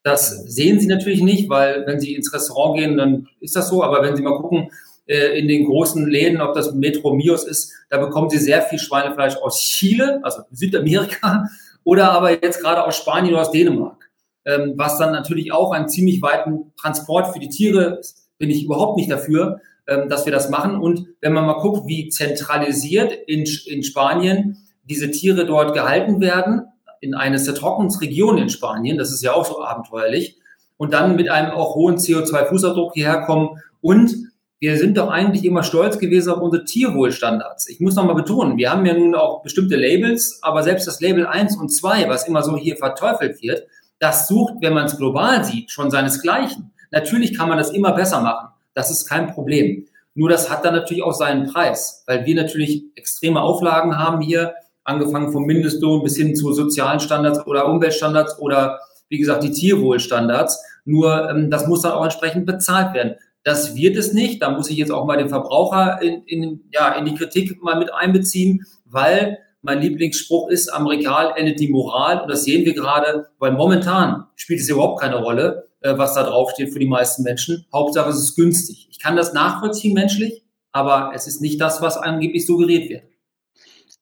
das 0.03 0.29
sehen 0.45 0.79
Sie 0.79 0.87
natürlich 0.87 1.21
nicht, 1.21 1.49
weil 1.49 1.85
wenn 1.85 1.99
Sie 1.99 2.15
ins 2.15 2.33
Restaurant 2.33 2.79
gehen, 2.79 2.97
dann 2.97 3.27
ist 3.39 3.55
das 3.55 3.69
so. 3.69 3.83
Aber 3.83 4.01
wenn 4.01 4.15
Sie 4.15 4.23
mal 4.23 4.39
gucken, 4.39 4.71
äh, 5.05 5.37
in 5.37 5.47
den 5.47 5.65
großen 5.65 6.07
Läden, 6.07 6.41
ob 6.41 6.53
das 6.53 6.73
Metro 6.73 7.13
Mios 7.13 7.43
ist, 7.43 7.73
da 7.89 7.97
bekommen 7.97 8.29
Sie 8.29 8.37
sehr 8.37 8.61
viel 8.61 8.79
Schweinefleisch 8.79 9.35
aus 9.37 9.61
Chile, 9.61 10.19
also 10.23 10.43
Südamerika, 10.51 11.47
oder 11.83 12.11
aber 12.11 12.31
jetzt 12.31 12.61
gerade 12.61 12.83
aus 12.83 12.97
Spanien 12.97 13.33
oder 13.33 13.41
aus 13.41 13.51
Dänemark. 13.51 14.09
Ähm, 14.45 14.73
was 14.75 14.97
dann 14.97 15.11
natürlich 15.11 15.51
auch 15.51 15.71
einen 15.71 15.89
ziemlich 15.89 16.21
weiten 16.21 16.73
Transport 16.79 17.33
für 17.33 17.39
die 17.39 17.49
Tiere, 17.49 18.01
bin 18.39 18.49
ich 18.49 18.63
überhaupt 18.63 18.97
nicht 18.97 19.11
dafür, 19.11 19.61
ähm, 19.87 20.09
dass 20.09 20.25
wir 20.25 20.31
das 20.31 20.49
machen. 20.49 20.77
Und 20.77 21.07
wenn 21.21 21.33
man 21.33 21.45
mal 21.45 21.59
guckt, 21.59 21.87
wie 21.87 22.09
zentralisiert 22.09 23.11
in, 23.27 23.45
in 23.65 23.83
Spanien 23.83 24.57
diese 24.83 25.11
Tiere 25.11 25.45
dort 25.45 25.73
gehalten 25.73 26.21
werden, 26.21 26.63
in 27.01 27.15
eines 27.15 27.43
der 27.43 27.55
trockensten 27.55 28.07
Regionen 28.07 28.37
in 28.37 28.49
Spanien, 28.49 28.97
das 28.97 29.11
ist 29.11 29.21
ja 29.21 29.33
auch 29.33 29.45
so 29.45 29.61
abenteuerlich, 29.61 30.37
und 30.77 30.93
dann 30.93 31.15
mit 31.15 31.29
einem 31.29 31.51
auch 31.51 31.75
hohen 31.75 31.97
CO2-Fußabdruck 31.97 32.93
hierher 32.93 33.21
kommen. 33.21 33.61
Und 33.81 34.15
wir 34.59 34.77
sind 34.77 34.97
doch 34.97 35.09
eigentlich 35.09 35.43
immer 35.43 35.63
stolz 35.63 35.99
gewesen 35.99 36.31
auf 36.31 36.39
unsere 36.39 36.63
Tierwohlstandards. 36.63 37.67
Ich 37.69 37.79
muss 37.79 37.95
nochmal 37.95 38.15
betonen, 38.15 38.57
wir 38.57 38.71
haben 38.71 38.85
ja 38.85 38.93
nun 38.93 39.15
auch 39.15 39.41
bestimmte 39.41 39.75
Labels, 39.75 40.39
aber 40.41 40.63
selbst 40.63 40.87
das 40.87 41.01
Label 41.01 41.25
1 41.25 41.57
und 41.57 41.69
2, 41.69 42.07
was 42.09 42.27
immer 42.27 42.43
so 42.43 42.55
hier 42.55 42.77
verteufelt 42.77 43.41
wird, 43.41 43.67
das 43.99 44.27
sucht, 44.27 44.55
wenn 44.61 44.73
man 44.73 44.85
es 44.85 44.97
global 44.97 45.43
sieht, 45.43 45.69
schon 45.71 45.91
seinesgleichen. 45.91 46.71
Natürlich 46.91 47.37
kann 47.37 47.49
man 47.49 47.57
das 47.57 47.71
immer 47.71 47.93
besser 47.93 48.21
machen. 48.21 48.49
Das 48.73 48.91
ist 48.91 49.07
kein 49.07 49.27
Problem. 49.33 49.87
Nur 50.13 50.29
das 50.29 50.49
hat 50.49 50.65
dann 50.65 50.73
natürlich 50.73 51.03
auch 51.03 51.13
seinen 51.13 51.47
Preis, 51.47 52.03
weil 52.05 52.25
wir 52.25 52.35
natürlich 52.35 52.83
extreme 52.95 53.41
Auflagen 53.41 53.97
haben 53.97 54.21
hier 54.21 54.53
angefangen 54.83 55.31
vom 55.31 55.45
Mindestlohn 55.45 56.03
bis 56.03 56.17
hin 56.17 56.35
zu 56.35 56.53
sozialen 56.53 56.99
Standards 56.99 57.45
oder 57.45 57.67
Umweltstandards 57.67 58.39
oder 58.39 58.79
wie 59.09 59.17
gesagt 59.17 59.43
die 59.43 59.51
Tierwohlstandards. 59.51 60.63
Nur 60.85 61.29
ähm, 61.29 61.51
das 61.51 61.67
muss 61.67 61.81
dann 61.81 61.91
auch 61.91 62.03
entsprechend 62.03 62.45
bezahlt 62.45 62.93
werden. 62.93 63.15
Das 63.43 63.75
wird 63.75 63.95
es 63.97 64.13
nicht. 64.13 64.41
Da 64.41 64.51
muss 64.51 64.69
ich 64.69 64.77
jetzt 64.77 64.91
auch 64.91 65.05
mal 65.05 65.17
den 65.17 65.29
Verbraucher 65.29 66.01
in, 66.01 66.23
in, 66.23 66.61
ja, 66.71 66.93
in 66.93 67.05
die 67.05 67.15
Kritik 67.15 67.61
mal 67.61 67.77
mit 67.77 67.93
einbeziehen, 67.93 68.65
weil 68.85 69.39
mein 69.61 69.81
Lieblingsspruch 69.81 70.49
ist, 70.49 70.69
am 70.69 70.87
Regal 70.87 71.33
endet 71.35 71.59
die 71.59 71.69
Moral. 71.69 72.21
Und 72.21 72.29
das 72.29 72.43
sehen 72.43 72.65
wir 72.65 72.73
gerade, 72.73 73.27
weil 73.39 73.51
momentan 73.51 74.25
spielt 74.35 74.61
es 74.61 74.69
überhaupt 74.69 75.01
keine 75.01 75.17
Rolle, 75.17 75.67
äh, 75.81 75.97
was 75.97 76.13
da 76.13 76.23
draufsteht 76.23 76.73
für 76.73 76.79
die 76.79 76.87
meisten 76.87 77.23
Menschen. 77.23 77.65
Hauptsache, 77.73 78.09
es 78.09 78.19
ist 78.19 78.35
günstig. 78.35 78.87
Ich 78.89 78.99
kann 78.99 79.15
das 79.15 79.33
nachvollziehen 79.33 79.93
menschlich, 79.93 80.43
aber 80.71 81.11
es 81.13 81.27
ist 81.27 81.41
nicht 81.41 81.59
das, 81.61 81.81
was 81.81 81.97
angeblich 81.97 82.45
suggeriert 82.45 82.89
wird. 82.89 83.03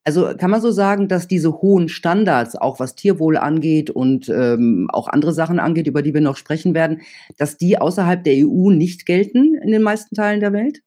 Also 0.09 0.33
kann 0.35 0.49
man 0.49 0.59
so 0.59 0.71
sagen, 0.71 1.07
dass 1.07 1.27
diese 1.27 1.61
hohen 1.61 1.87
Standards, 1.87 2.55
auch 2.55 2.79
was 2.79 2.95
Tierwohl 2.95 3.37
angeht 3.37 3.91
und 3.91 4.27
ähm, 4.27 4.89
auch 4.91 5.07
andere 5.07 5.33
Sachen 5.33 5.59
angeht, 5.59 5.85
über 5.85 6.01
die 6.01 6.15
wir 6.15 6.21
noch 6.21 6.35
sprechen 6.35 6.73
werden, 6.73 7.01
dass 7.37 7.57
die 7.57 7.77
außerhalb 7.77 8.23
der 8.23 8.33
EU 8.37 8.71
nicht 8.71 9.05
gelten 9.05 9.53
in 9.53 9.71
den 9.71 9.83
meisten 9.83 10.15
Teilen 10.15 10.39
der 10.39 10.51
Welt? 10.51 10.79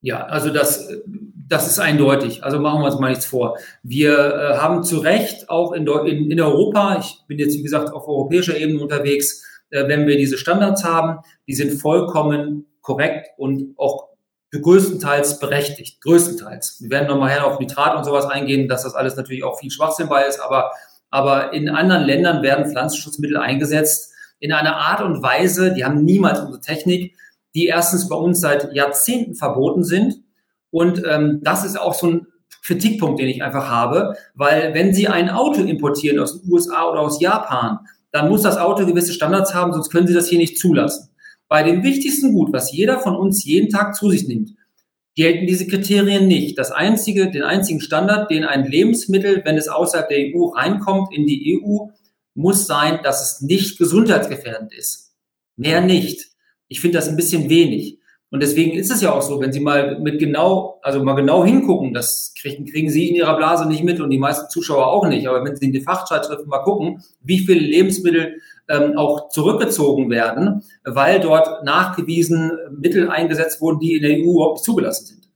Ja, 0.00 0.24
also 0.24 0.48
das, 0.48 0.88
das 1.46 1.66
ist 1.66 1.78
eindeutig. 1.78 2.42
Also 2.42 2.58
machen 2.58 2.80
wir 2.80 2.86
uns 2.86 2.98
mal 2.98 3.10
nichts 3.10 3.26
vor. 3.26 3.58
Wir 3.82 4.14
äh, 4.14 4.56
haben 4.56 4.82
zu 4.82 4.96
Recht 4.96 5.50
auch 5.50 5.72
in, 5.72 5.86
in, 5.86 6.30
in 6.30 6.40
Europa, 6.40 6.96
ich 6.98 7.18
bin 7.28 7.38
jetzt 7.38 7.58
wie 7.58 7.62
gesagt 7.62 7.92
auf 7.92 8.08
europäischer 8.08 8.56
Ebene 8.56 8.80
unterwegs, 8.80 9.44
äh, 9.68 9.86
wenn 9.88 10.06
wir 10.06 10.16
diese 10.16 10.38
Standards 10.38 10.84
haben, 10.84 11.18
die 11.46 11.54
sind 11.54 11.78
vollkommen 11.78 12.64
korrekt 12.80 13.28
und 13.36 13.74
auch 13.76 14.15
größtenteils 14.60 15.38
berechtigt, 15.38 16.00
größtenteils. 16.02 16.78
Wir 16.80 16.90
werden 16.90 17.08
nochmal 17.08 17.30
her 17.30 17.46
auf 17.46 17.58
Nitrat 17.58 17.96
und 17.96 18.04
sowas 18.04 18.26
eingehen, 18.26 18.68
dass 18.68 18.82
das 18.82 18.94
alles 18.94 19.16
natürlich 19.16 19.44
auch 19.44 19.58
viel 19.58 19.70
Schwachsinn 19.70 20.08
bei 20.08 20.24
ist, 20.24 20.40
aber, 20.40 20.70
aber 21.10 21.52
in 21.52 21.68
anderen 21.68 22.04
Ländern 22.04 22.42
werden 22.42 22.70
Pflanzenschutzmittel 22.70 23.36
eingesetzt 23.36 24.12
in 24.38 24.52
einer 24.52 24.76
Art 24.76 25.00
und 25.00 25.22
Weise, 25.22 25.72
die 25.72 25.84
haben 25.84 26.04
niemals 26.04 26.40
unsere 26.40 26.60
Technik, 26.60 27.16
die 27.54 27.66
erstens 27.66 28.08
bei 28.08 28.16
uns 28.16 28.40
seit 28.40 28.74
Jahrzehnten 28.74 29.34
verboten 29.34 29.82
sind 29.82 30.16
und 30.70 31.02
ähm, 31.06 31.40
das 31.42 31.64
ist 31.64 31.80
auch 31.80 31.94
so 31.94 32.08
ein 32.08 32.26
Kritikpunkt, 32.64 33.20
den 33.20 33.28
ich 33.28 33.42
einfach 33.42 33.68
habe, 33.70 34.16
weil 34.34 34.74
wenn 34.74 34.92
Sie 34.92 35.08
ein 35.08 35.30
Auto 35.30 35.62
importieren 35.62 36.18
aus 36.18 36.40
den 36.40 36.52
USA 36.52 36.90
oder 36.90 37.00
aus 37.00 37.20
Japan, 37.20 37.78
dann 38.12 38.28
muss 38.28 38.42
das 38.42 38.58
Auto 38.58 38.84
gewisse 38.84 39.12
Standards 39.12 39.54
haben, 39.54 39.72
sonst 39.72 39.90
können 39.90 40.06
Sie 40.06 40.14
das 40.14 40.28
hier 40.28 40.38
nicht 40.38 40.58
zulassen. 40.58 41.10
Bei 41.48 41.62
dem 41.62 41.82
wichtigsten 41.82 42.32
Gut, 42.32 42.52
was 42.52 42.72
jeder 42.72 42.98
von 43.00 43.14
uns 43.14 43.44
jeden 43.44 43.70
Tag 43.70 43.94
zu 43.94 44.10
sich 44.10 44.26
nimmt, 44.26 44.54
gelten 45.14 45.46
diese 45.46 45.66
Kriterien 45.66 46.26
nicht. 46.28 46.58
Das 46.58 46.72
einzige, 46.72 47.30
den 47.30 47.42
einzigen 47.42 47.80
Standard, 47.80 48.30
den 48.30 48.44
ein 48.44 48.66
Lebensmittel, 48.66 49.42
wenn 49.44 49.56
es 49.56 49.68
außerhalb 49.68 50.08
der 50.08 50.18
EU 50.34 50.46
reinkommt, 50.46 51.12
in 51.12 51.26
die 51.26 51.60
EU, 51.64 51.86
muss 52.34 52.66
sein, 52.66 53.00
dass 53.02 53.22
es 53.22 53.40
nicht 53.40 53.78
gesundheitsgefährdend 53.78 54.74
ist. 54.74 55.14
Mehr 55.56 55.80
nicht. 55.80 56.28
Ich 56.68 56.80
finde 56.80 56.98
das 56.98 57.08
ein 57.08 57.16
bisschen 57.16 57.48
wenig. 57.48 57.98
Und 58.30 58.42
deswegen 58.42 58.76
ist 58.76 58.90
es 58.90 59.00
ja 59.00 59.12
auch 59.12 59.22
so, 59.22 59.40
wenn 59.40 59.52
Sie 59.52 59.60
mal 59.60 59.98
mit 60.00 60.18
genau, 60.18 60.80
also 60.82 61.02
mal 61.02 61.14
genau 61.14 61.44
hingucken, 61.44 61.94
das 61.94 62.34
kriegen, 62.38 62.66
kriegen 62.66 62.90
Sie 62.90 63.08
in 63.08 63.14
Ihrer 63.14 63.36
Blase 63.36 63.66
nicht 63.66 63.84
mit 63.84 64.00
und 64.00 64.10
die 64.10 64.18
meisten 64.18 64.50
Zuschauer 64.50 64.88
auch 64.88 65.06
nicht. 65.06 65.28
Aber 65.28 65.44
wenn 65.44 65.56
Sie 65.56 65.66
in 65.66 65.72
die 65.72 65.80
Fachzeitschriften 65.80 66.48
mal 66.48 66.58
gucken, 66.58 67.02
wie 67.22 67.38
viele 67.38 67.60
Lebensmittel 67.60 68.40
ähm, 68.68 68.96
auch 68.96 69.28
zurückgezogen 69.28 70.10
werden, 70.10 70.62
weil 70.84 71.20
dort 71.20 71.64
nachgewiesen 71.64 72.52
Mittel 72.70 73.10
eingesetzt 73.10 73.60
wurden, 73.60 73.78
die 73.80 73.94
in 73.94 74.02
der 74.02 74.12
EU 74.12 74.34
überhaupt 74.34 74.56
nicht 74.56 74.64
zugelassen 74.64 75.06
sind. 75.06 75.28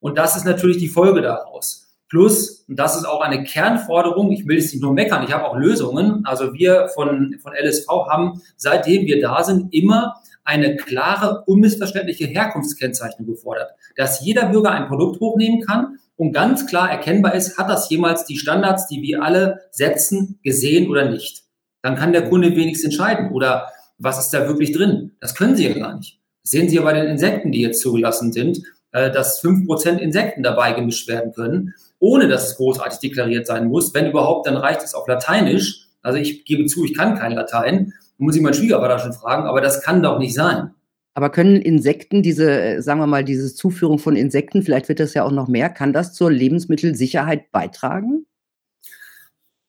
Und 0.00 0.16
das 0.16 0.36
ist 0.36 0.44
natürlich 0.44 0.78
die 0.78 0.88
Folge 0.88 1.22
daraus. 1.22 1.88
Plus, 2.08 2.64
und 2.68 2.78
das 2.78 2.96
ist 2.96 3.04
auch 3.04 3.20
eine 3.20 3.44
Kernforderung, 3.44 4.32
ich 4.32 4.46
will 4.46 4.56
es 4.56 4.72
nicht 4.72 4.80
nur 4.80 4.94
meckern, 4.94 5.24
ich 5.24 5.32
habe 5.32 5.44
auch 5.44 5.56
Lösungen. 5.56 6.22
Also 6.24 6.54
wir 6.54 6.88
von, 6.94 7.36
von 7.42 7.52
LSV 7.52 7.86
haben, 8.08 8.40
seitdem 8.56 9.06
wir 9.06 9.20
da 9.20 9.44
sind, 9.44 9.74
immer 9.74 10.14
eine 10.42 10.76
klare, 10.76 11.44
unmissverständliche 11.46 12.24
Herkunftskennzeichnung 12.26 13.26
gefordert, 13.26 13.72
dass 13.96 14.24
jeder 14.24 14.46
Bürger 14.46 14.70
ein 14.70 14.88
Produkt 14.88 15.20
hochnehmen 15.20 15.60
kann 15.60 15.98
und 16.16 16.32
ganz 16.32 16.66
klar 16.66 16.90
erkennbar 16.90 17.34
ist, 17.34 17.58
hat 17.58 17.68
das 17.68 17.90
jemals 17.90 18.24
die 18.24 18.38
Standards, 18.38 18.86
die 18.86 19.02
wir 19.02 19.22
alle 19.22 19.60
setzen, 19.70 20.38
gesehen 20.42 20.88
oder 20.88 21.10
nicht. 21.10 21.42
Dann 21.88 21.96
kann 21.96 22.12
der 22.12 22.28
Kunde 22.28 22.54
wenigstens 22.54 22.92
entscheiden 22.92 23.30
oder 23.32 23.68
was 23.98 24.18
ist 24.18 24.30
da 24.30 24.46
wirklich 24.46 24.72
drin. 24.72 25.12
Das 25.20 25.34
können 25.34 25.56
Sie 25.56 25.66
ja 25.66 25.74
gar 25.74 25.96
nicht. 25.96 26.20
Das 26.42 26.52
sehen 26.52 26.68
Sie 26.68 26.76
ja 26.76 26.82
bei 26.82 26.92
den 26.92 27.06
Insekten, 27.06 27.50
die 27.50 27.60
jetzt 27.60 27.80
zugelassen 27.80 28.32
sind, 28.32 28.62
äh, 28.92 29.10
dass 29.10 29.40
fünf 29.40 29.66
Prozent 29.66 30.00
Insekten 30.00 30.42
dabei 30.42 30.72
gemischt 30.72 31.08
werden 31.08 31.32
können, 31.32 31.74
ohne 31.98 32.28
dass 32.28 32.48
es 32.48 32.56
großartig 32.56 33.00
deklariert 33.00 33.46
sein 33.46 33.66
muss. 33.66 33.92
Wenn 33.92 34.10
überhaupt, 34.10 34.46
dann 34.46 34.56
reicht 34.56 34.82
es 34.82 34.94
auf 34.94 35.08
Lateinisch. 35.08 35.88
Also 36.02 36.18
ich 36.18 36.44
gebe 36.44 36.66
zu, 36.66 36.84
ich 36.84 36.94
kann 36.94 37.18
kein 37.18 37.32
Latein 37.32 37.92
muss 38.18 38.36
ich 38.36 38.42
meinen 38.42 38.54
Schwiegervater 38.54 38.98
schon 38.98 39.12
fragen, 39.12 39.46
aber 39.46 39.60
das 39.60 39.82
kann 39.82 40.02
doch 40.02 40.18
nicht 40.18 40.34
sein. 40.34 40.74
Aber 41.14 41.30
können 41.30 41.56
Insekten, 41.56 42.22
diese, 42.22 42.50
äh, 42.50 42.82
sagen 42.82 43.00
wir 43.00 43.06
mal, 43.06 43.24
diese 43.24 43.52
Zuführung 43.54 43.98
von 43.98 44.14
Insekten, 44.14 44.62
vielleicht 44.62 44.88
wird 44.88 45.00
das 45.00 45.14
ja 45.14 45.24
auch 45.24 45.32
noch 45.32 45.48
mehr, 45.48 45.68
kann 45.68 45.92
das 45.92 46.12
zur 46.12 46.30
Lebensmittelsicherheit 46.30 47.50
beitragen? 47.50 48.26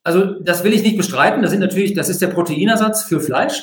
Also, 0.10 0.39
das 0.39 0.63
will 0.63 0.74
ich 0.74 0.82
nicht 0.82 0.98
bestreiten. 0.98 1.44
Das 1.44 1.51
sind 1.51 1.60
natürlich, 1.60 1.94
das 1.94 2.10
ist 2.10 2.20
der 2.20 2.30
Proteinersatz 2.30 3.04
für 3.04 3.20
Fleisch. 3.20 3.62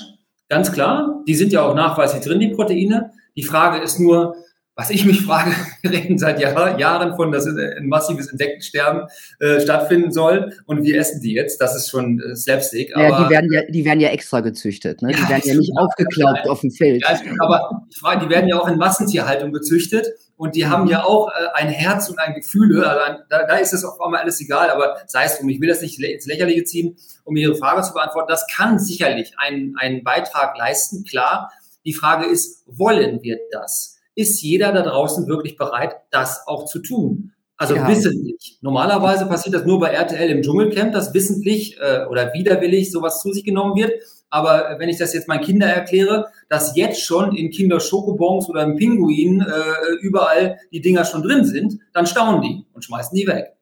Ganz 0.48 0.70
klar. 0.70 1.24
Die 1.26 1.34
sind 1.34 1.52
ja 1.52 1.62
auch 1.62 1.74
nachweislich 1.74 2.22
drin, 2.22 2.38
die 2.38 2.54
Proteine. 2.54 3.10
Die 3.34 3.42
Frage 3.42 3.82
ist 3.82 3.98
nur, 3.98 4.36
was 4.76 4.90
ich 4.90 5.04
mich 5.04 5.22
frage, 5.26 5.50
wir 5.82 5.90
reden 5.90 6.18
seit 6.18 6.38
Jahr, 6.38 6.78
Jahren 6.78 7.16
von, 7.16 7.32
dass 7.32 7.46
ein 7.46 7.88
massives 7.88 8.28
Insektensterben 8.30 9.08
äh, 9.40 9.58
stattfinden 9.60 10.12
soll 10.12 10.52
und 10.66 10.84
wir 10.84 10.96
essen 11.00 11.20
die 11.20 11.32
jetzt. 11.32 11.60
Das 11.60 11.74
ist 11.74 11.90
schon 11.90 12.20
äh, 12.20 12.36
Slapstick. 12.36 12.94
Aber, 12.94 13.08
ja, 13.08 13.24
die 13.24 13.30
werden 13.30 13.52
ja, 13.52 13.62
die 13.68 13.84
werden 13.84 13.98
ja 13.98 14.10
extra 14.10 14.38
gezüchtet. 14.38 15.02
Ne? 15.02 15.08
Die 15.08 15.20
ja, 15.20 15.28
werden 15.28 15.42
ja 15.46 15.54
nicht 15.58 15.72
aufgeklaubt 15.76 16.48
auf 16.48 16.60
dem 16.60 16.70
Feld. 16.70 17.02
Ja, 17.02 17.18
aber 17.40 17.88
ich 17.90 17.98
frage, 17.98 18.24
die 18.24 18.30
werden 18.30 18.46
ja 18.46 18.60
auch 18.60 18.68
in 18.68 18.78
Massentierhaltung 18.78 19.50
gezüchtet 19.50 20.06
und 20.36 20.54
die 20.54 20.66
haben 20.66 20.86
ja 20.86 21.04
auch 21.04 21.28
äh, 21.28 21.48
ein 21.54 21.68
Herz 21.68 22.08
und 22.08 22.18
ein 22.18 22.34
Gefühle. 22.34 22.88
Also 22.88 23.04
ein, 23.04 23.18
da, 23.28 23.46
da 23.46 23.56
ist 23.56 23.72
es 23.72 23.84
auf 23.84 24.00
einmal 24.00 24.20
alles 24.20 24.40
egal, 24.40 24.70
aber 24.70 24.96
sei 25.06 25.24
es 25.24 25.38
drum. 25.38 25.48
Ich 25.48 25.60
will 25.60 25.68
das 25.68 25.80
nicht 25.80 25.98
ins 25.98 26.26
Lächerliche 26.26 26.64
ziehen, 26.64 26.96
um 27.24 27.36
Ihre 27.36 27.54
Frage 27.56 27.82
zu 27.82 27.92
beantworten. 27.92 28.28
Das 28.28 28.46
kann 28.46 28.78
sicherlich 28.78 29.34
einen, 29.38 29.76
einen 29.78 30.04
Beitrag 30.04 30.56
leisten, 30.56 31.04
klar. 31.04 31.50
Die 31.84 31.94
Frage 31.94 32.26
ist, 32.26 32.64
wollen 32.66 33.22
wir 33.22 33.38
das? 33.50 33.96
ist 34.16 34.40
jeder 34.42 34.72
da 34.72 34.82
draußen 34.82 35.28
wirklich 35.28 35.56
bereit, 35.56 35.94
das 36.10 36.48
auch 36.48 36.64
zu 36.64 36.80
tun? 36.80 37.32
Also 37.58 37.76
ja. 37.76 37.88
wissentlich. 37.88 38.58
Normalerweise 38.60 39.26
passiert 39.26 39.54
das 39.54 39.64
nur 39.64 39.78
bei 39.78 39.90
RTL 39.90 40.30
im 40.30 40.42
Dschungelcamp, 40.42 40.92
dass 40.92 41.14
wissentlich 41.14 41.78
äh, 41.78 42.04
oder 42.06 42.32
widerwillig 42.34 42.90
sowas 42.90 43.22
zu 43.22 43.32
sich 43.32 43.44
genommen 43.44 43.76
wird. 43.76 43.92
Aber 44.30 44.76
wenn 44.78 44.88
ich 44.88 44.98
das 44.98 45.14
jetzt 45.14 45.28
meinen 45.28 45.42
Kindern 45.42 45.70
erkläre, 45.70 46.26
dass 46.48 46.76
jetzt 46.76 47.02
schon 47.02 47.36
in 47.36 47.50
Kinder 47.50 47.80
Schokobons 47.80 48.48
oder 48.48 48.64
im 48.64 48.76
Pinguin 48.76 49.40
äh, 49.40 49.94
überall 50.00 50.58
die 50.72 50.80
Dinger 50.80 51.04
schon 51.04 51.22
drin 51.22 51.44
sind, 51.44 51.78
dann 51.92 52.06
staunen 52.06 52.42
die 52.42 52.64
und 52.72 52.84
schmeißen 52.84 53.16
die 53.16 53.26
weg. 53.26 53.52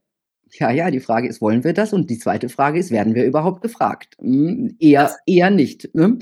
Ja, 0.58 0.70
ja, 0.70 0.90
die 0.90 1.00
Frage 1.00 1.28
ist, 1.28 1.40
wollen 1.40 1.64
wir 1.64 1.74
das? 1.74 1.92
Und 1.92 2.10
die 2.10 2.18
zweite 2.18 2.48
Frage 2.48 2.78
ist, 2.78 2.90
werden 2.90 3.14
wir 3.14 3.24
überhaupt 3.24 3.60
gefragt? 3.60 4.14
Hm, 4.20 4.76
eher, 4.78 5.14
eher 5.26 5.50
nicht. 5.50 5.94
Ne? 5.94 6.18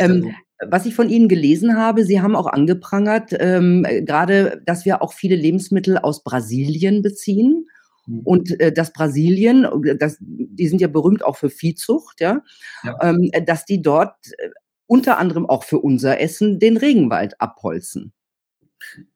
Ähm, 0.00 0.34
was 0.64 0.86
ich 0.86 0.94
von 0.94 1.10
Ihnen 1.10 1.28
gelesen 1.28 1.76
habe, 1.76 2.04
Sie 2.04 2.22
haben 2.22 2.34
auch 2.34 2.46
angeprangert, 2.46 3.32
ähm, 3.38 3.86
gerade, 4.04 4.62
dass 4.64 4.86
wir 4.86 5.02
auch 5.02 5.12
viele 5.12 5.36
Lebensmittel 5.36 5.98
aus 5.98 6.24
Brasilien 6.24 7.02
beziehen. 7.02 7.66
Mhm. 8.06 8.20
Und 8.24 8.60
äh, 8.60 8.72
dass 8.72 8.92
Brasilien, 8.92 9.66
das, 9.98 10.16
die 10.20 10.68
sind 10.68 10.80
ja 10.80 10.88
berühmt 10.88 11.24
auch 11.24 11.36
für 11.36 11.50
Viehzucht, 11.50 12.20
ja, 12.20 12.42
ja. 12.84 12.96
Ähm, 13.02 13.30
dass 13.46 13.64
die 13.64 13.82
dort 13.82 14.14
äh, 14.38 14.50
unter 14.86 15.18
anderem 15.18 15.46
auch 15.46 15.64
für 15.64 15.78
unser 15.78 16.20
Essen 16.20 16.58
den 16.58 16.76
Regenwald 16.76 17.40
abholzen. 17.40 18.12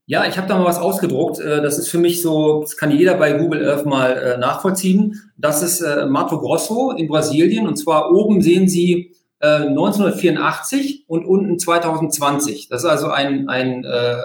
Ja, 0.07 0.27
ich 0.27 0.37
habe 0.37 0.49
da 0.49 0.59
mal 0.59 0.65
was 0.65 0.79
ausgedruckt. 0.79 1.39
Äh, 1.39 1.63
das 1.63 1.79
ist 1.79 1.89
für 1.89 1.99
mich 1.99 2.21
so, 2.21 2.63
das 2.63 2.77
kann 2.77 2.91
jeder 2.91 3.15
bei 3.15 3.33
Google 3.35 3.69
Earth 3.69 3.87
mal 3.87 4.11
äh, 4.17 4.39
nachvollziehen. 4.39 5.21
Das 5.37 5.63
ist 5.63 5.81
äh, 5.81 6.07
Mato 6.07 6.41
Grosso 6.41 6.91
in 6.91 7.07
Brasilien. 7.07 7.69
Und 7.69 7.77
zwar 7.77 8.11
oben 8.11 8.43
sehen 8.43 8.69
Sie 8.69 9.15
1984 9.43 11.05
und 11.07 11.25
unten 11.25 11.59
2020. 11.59 12.69
Das 12.69 12.83
ist 12.83 12.91
also 12.91 13.09
ein, 13.09 13.49
ein 13.49 13.85
äh, 13.85 14.19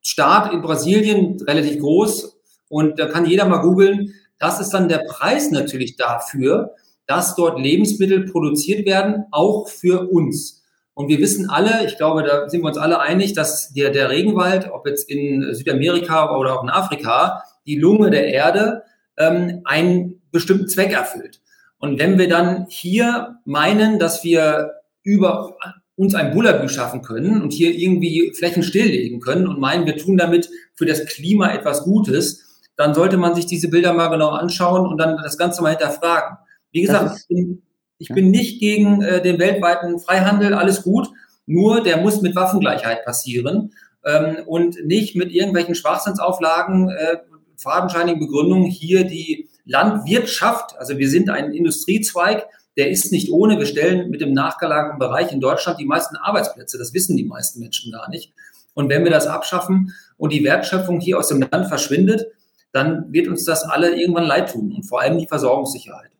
Staat 0.00 0.52
in 0.52 0.60
Brasilien, 0.60 1.40
relativ 1.46 1.78
groß. 1.78 2.39
Und 2.70 2.98
da 2.98 3.06
kann 3.06 3.26
jeder 3.26 3.46
mal 3.46 3.58
googeln. 3.58 4.14
Das 4.38 4.60
ist 4.60 4.70
dann 4.70 4.88
der 4.88 5.04
Preis 5.06 5.50
natürlich 5.50 5.96
dafür, 5.96 6.74
dass 7.06 7.34
dort 7.34 7.58
Lebensmittel 7.58 8.24
produziert 8.24 8.86
werden, 8.86 9.24
auch 9.32 9.68
für 9.68 10.08
uns. 10.08 10.62
Und 10.94 11.08
wir 11.08 11.18
wissen 11.18 11.50
alle, 11.50 11.84
ich 11.84 11.96
glaube, 11.96 12.22
da 12.22 12.48
sind 12.48 12.62
wir 12.62 12.68
uns 12.68 12.78
alle 12.78 13.00
einig, 13.00 13.32
dass 13.32 13.72
der, 13.72 13.90
der 13.90 14.08
Regenwald, 14.08 14.70
ob 14.70 14.86
jetzt 14.86 15.10
in 15.10 15.52
Südamerika 15.52 16.36
oder 16.36 16.58
auch 16.58 16.62
in 16.62 16.70
Afrika, 16.70 17.42
die 17.66 17.76
Lunge 17.76 18.10
der 18.10 18.28
Erde, 18.28 18.84
ähm, 19.18 19.62
einen 19.64 20.22
bestimmten 20.30 20.68
Zweck 20.68 20.92
erfüllt. 20.92 21.40
Und 21.78 21.98
wenn 21.98 22.18
wir 22.18 22.28
dann 22.28 22.66
hier 22.68 23.38
meinen, 23.44 23.98
dass 23.98 24.22
wir 24.22 24.70
über 25.02 25.56
uns 25.96 26.14
ein 26.14 26.32
Bullabü 26.32 26.68
schaffen 26.68 27.02
können 27.02 27.42
und 27.42 27.52
hier 27.52 27.74
irgendwie 27.74 28.32
Flächen 28.34 28.62
stilllegen 28.62 29.20
können 29.20 29.48
und 29.48 29.58
meinen, 29.58 29.86
wir 29.86 29.96
tun 29.96 30.16
damit 30.16 30.48
für 30.74 30.86
das 30.86 31.04
Klima 31.06 31.52
etwas 31.52 31.82
Gutes, 31.82 32.49
dann 32.80 32.94
sollte 32.94 33.18
man 33.18 33.34
sich 33.34 33.44
diese 33.44 33.68
Bilder 33.68 33.92
mal 33.92 34.08
genau 34.08 34.30
anschauen 34.30 34.86
und 34.86 34.96
dann 34.96 35.18
das 35.22 35.36
Ganze 35.36 35.60
mal 35.60 35.68
hinterfragen. 35.68 36.38
Wie 36.72 36.80
gesagt, 36.80 37.18
ich 37.18 37.28
bin, 37.28 37.62
ich 37.98 38.08
bin 38.08 38.30
nicht 38.30 38.58
gegen 38.58 39.02
äh, 39.02 39.20
den 39.20 39.38
weltweiten 39.38 39.98
Freihandel, 39.98 40.54
alles 40.54 40.82
gut, 40.82 41.10
nur 41.44 41.82
der 41.82 41.98
muss 41.98 42.22
mit 42.22 42.34
Waffengleichheit 42.34 43.04
passieren 43.04 43.74
ähm, 44.06 44.38
und 44.46 44.82
nicht 44.86 45.14
mit 45.14 45.30
irgendwelchen 45.30 45.74
Schwachsinnsauflagen, 45.74 46.88
äh, 46.88 47.18
fadenscheinigen 47.58 48.18
Begründungen 48.18 48.64
hier 48.64 49.04
die 49.04 49.50
Landwirtschaft, 49.66 50.78
also 50.78 50.96
wir 50.96 51.10
sind 51.10 51.28
ein 51.28 51.52
Industriezweig, 51.52 52.46
der 52.78 52.88
ist 52.88 53.12
nicht 53.12 53.30
ohne. 53.30 53.58
Wir 53.58 53.66
stellen 53.66 54.08
mit 54.08 54.22
dem 54.22 54.32
nachgelagerten 54.32 54.98
Bereich 54.98 55.32
in 55.32 55.40
Deutschland 55.40 55.78
die 55.78 55.84
meisten 55.84 56.16
Arbeitsplätze. 56.16 56.78
Das 56.78 56.94
wissen 56.94 57.14
die 57.14 57.24
meisten 57.24 57.60
Menschen 57.60 57.92
gar 57.92 58.08
nicht. 58.08 58.32
Und 58.72 58.88
wenn 58.88 59.04
wir 59.04 59.10
das 59.10 59.26
abschaffen 59.26 59.92
und 60.16 60.32
die 60.32 60.44
Wertschöpfung 60.44 60.98
hier 61.00 61.18
aus 61.18 61.28
dem 61.28 61.40
Land 61.42 61.66
verschwindet, 61.66 62.28
dann 62.72 63.12
wird 63.12 63.28
uns 63.28 63.44
das 63.44 63.64
alle 63.64 63.98
irgendwann 64.00 64.26
leid 64.26 64.52
tun 64.52 64.72
und 64.76 64.84
vor 64.84 65.00
allem 65.00 65.18
die 65.18 65.26
Versorgungssicherheit. 65.26 66.10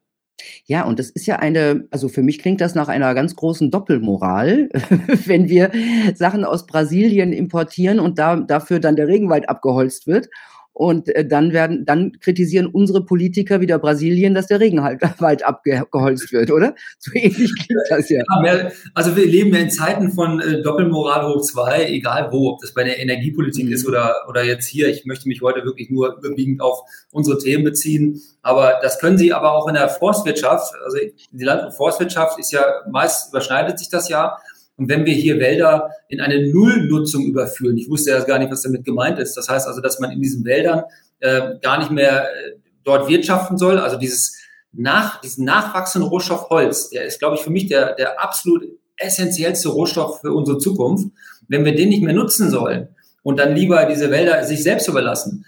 Ja, 0.65 0.85
und 0.85 0.99
das 0.99 1.11
ist 1.11 1.27
ja 1.27 1.37
eine, 1.37 1.87
also 1.91 2.09
für 2.09 2.23
mich 2.23 2.39
klingt 2.39 2.61
das 2.61 2.75
nach 2.75 2.89
einer 2.89 3.15
ganz 3.15 3.35
großen 3.37 3.71
Doppelmoral, 3.71 4.69
wenn 5.27 5.49
wir 5.49 5.71
Sachen 6.15 6.45
aus 6.45 6.67
Brasilien 6.67 7.33
importieren 7.33 8.01
und 8.01 8.19
da, 8.19 8.37
dafür 8.37 8.81
dann 8.81 8.97
der 8.97 9.09
Regenwald 9.09 9.49
abgeholzt 9.49 10.07
wird 10.07 10.29
und 10.73 11.09
äh, 11.15 11.27
dann 11.27 11.53
werden, 11.53 11.85
dann 11.85 12.13
kritisieren 12.21 12.67
unsere 12.67 13.05
Politiker 13.05 13.61
wieder 13.61 13.79
Brasilien, 13.79 14.35
dass 14.35 14.47
der 14.47 14.61
Regenwald 14.61 15.45
abgeholzt 15.45 16.33
wird, 16.33 16.51
oder? 16.51 16.75
So 16.99 17.13
ähnlich 17.15 17.53
klingt 17.55 17.83
das 17.91 18.09
ja. 18.09 18.23
ja 18.45 18.71
also 18.95 19.17
wir 19.17 19.27
leben 19.27 19.53
ja 19.53 19.61
in 19.61 19.71
Zeiten 19.71 20.13
von 20.13 20.41
äh, 20.41 20.63
Doppelmoral 20.63 21.29
hoch 21.29 21.43
zwei, 21.43 21.87
egal 21.87 22.29
wo, 22.31 22.51
ob 22.51 22.61
das 22.61 22.73
bei 22.73 22.85
der 22.85 22.99
Energiepolitik 22.99 23.67
mhm. 23.67 23.73
ist 23.73 23.87
oder, 23.87 24.15
oder 24.29 24.45
jetzt 24.45 24.67
hier. 24.67 24.89
Ich 24.89 25.05
möchte 25.05 25.29
mich 25.29 25.43
heute 25.43 25.65
wirklich 25.65 25.91
nur 25.91 26.17
überwiegend 26.17 26.63
auf 26.63 26.81
unsere 27.11 27.39
Themen 27.39 27.65
beziehen. 27.65 28.21
Aber 28.43 28.79
das 28.83 28.99
können 28.99 29.19
Sie 29.19 29.33
aber 29.33 29.53
auch 29.53 29.69
in 29.69 29.75
der 29.75 29.89
Forstwirtschaft. 29.89 30.73
Also 30.85 30.99
die 31.33 31.45
Land- 31.45 31.65
und 31.65 31.73
Forstwirtschaft 31.73 32.39
ist 32.39 32.53
ja 32.53 32.65
meist 32.91 33.31
überschneidet 33.31 33.79
sich 33.79 33.89
das 33.89 34.09
ja. 34.09 34.39
Und 34.81 34.89
wenn 34.89 35.05
wir 35.05 35.13
hier 35.13 35.39
Wälder 35.39 35.91
in 36.09 36.23
eine 36.23 36.51
Nullnutzung 36.51 37.27
überführen, 37.27 37.77
ich 37.77 37.91
wusste 37.91 38.13
ja 38.13 38.21
gar 38.21 38.39
nicht, 38.39 38.51
was 38.51 38.63
damit 38.63 38.83
gemeint 38.83 39.19
ist. 39.19 39.37
Das 39.37 39.47
heißt 39.47 39.69
also, 39.69 39.83
dass 39.83 40.01
man 40.01 40.11
in 40.11 40.23
diesen 40.23 40.43
Wäldern 40.47 40.85
äh, 41.19 41.59
gar 41.61 41.79
nicht 41.79 41.91
mehr 41.91 42.25
äh, 42.25 42.53
dort 42.83 43.07
wirtschaften 43.07 43.59
soll, 43.59 43.79
also 43.79 43.99
dieses 43.99 44.39
nach, 44.73 45.21
diesen 45.21 45.45
nachwachsenden 45.45 46.09
Rohstoff 46.09 46.49
Holz, 46.49 46.89
der 46.89 47.05
ist, 47.05 47.19
glaube 47.19 47.37
ich, 47.37 47.43
für 47.43 47.51
mich 47.51 47.67
der, 47.67 47.95
der 47.95 48.23
absolut 48.23 48.65
essentiellste 48.97 49.69
Rohstoff 49.69 50.23
für 50.23 50.33
unsere 50.33 50.57
Zukunft. 50.57 51.09
Wenn 51.47 51.67
wir 51.67 51.75
den 51.75 51.91
nicht 51.91 52.03
mehr 52.03 52.15
nutzen 52.15 52.49
sollen 52.49 52.89
und 53.23 53.39
dann 53.39 53.55
lieber 53.55 53.85
diese 53.85 54.11
Wälder 54.11 54.43
sich 54.45 54.63
selbst 54.63 54.89
überlassen, 54.89 55.45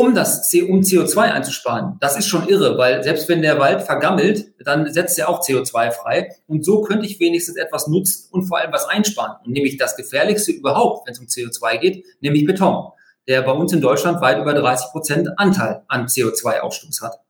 um 0.00 0.14
das 0.14 0.52
um 0.54 0.80
CO2 0.80 1.18
einzusparen. 1.18 1.96
Das 2.00 2.18
ist 2.18 2.26
schon 2.26 2.48
irre, 2.48 2.78
weil 2.78 3.02
selbst 3.02 3.28
wenn 3.28 3.42
der 3.42 3.58
Wald 3.58 3.82
vergammelt, 3.82 4.52
dann 4.64 4.92
setzt 4.92 5.18
er 5.18 5.28
auch 5.28 5.40
CO2 5.40 5.90
frei. 5.90 6.30
Und 6.46 6.64
so 6.64 6.82
könnte 6.82 7.06
ich 7.06 7.20
wenigstens 7.20 7.56
etwas 7.56 7.88
nutzen 7.88 8.28
und 8.30 8.42
vor 8.42 8.58
allem 8.58 8.72
was 8.72 8.86
einsparen. 8.86 9.36
Und 9.44 9.52
nämlich 9.52 9.76
das 9.76 9.96
Gefährlichste 9.96 10.52
überhaupt, 10.52 11.06
wenn 11.06 11.12
es 11.12 11.20
um 11.20 11.26
CO2 11.26 11.78
geht, 11.78 12.04
nämlich 12.20 12.46
Beton, 12.46 12.90
der 13.26 13.42
bei 13.42 13.52
uns 13.52 13.72
in 13.72 13.80
Deutschland 13.80 14.20
weit 14.20 14.38
über 14.38 14.54
30 14.54 14.90
Prozent 14.90 15.28
Anteil 15.38 15.82
an 15.88 16.06
CO2-Ausstoß 16.06 17.02
hat. 17.02 17.20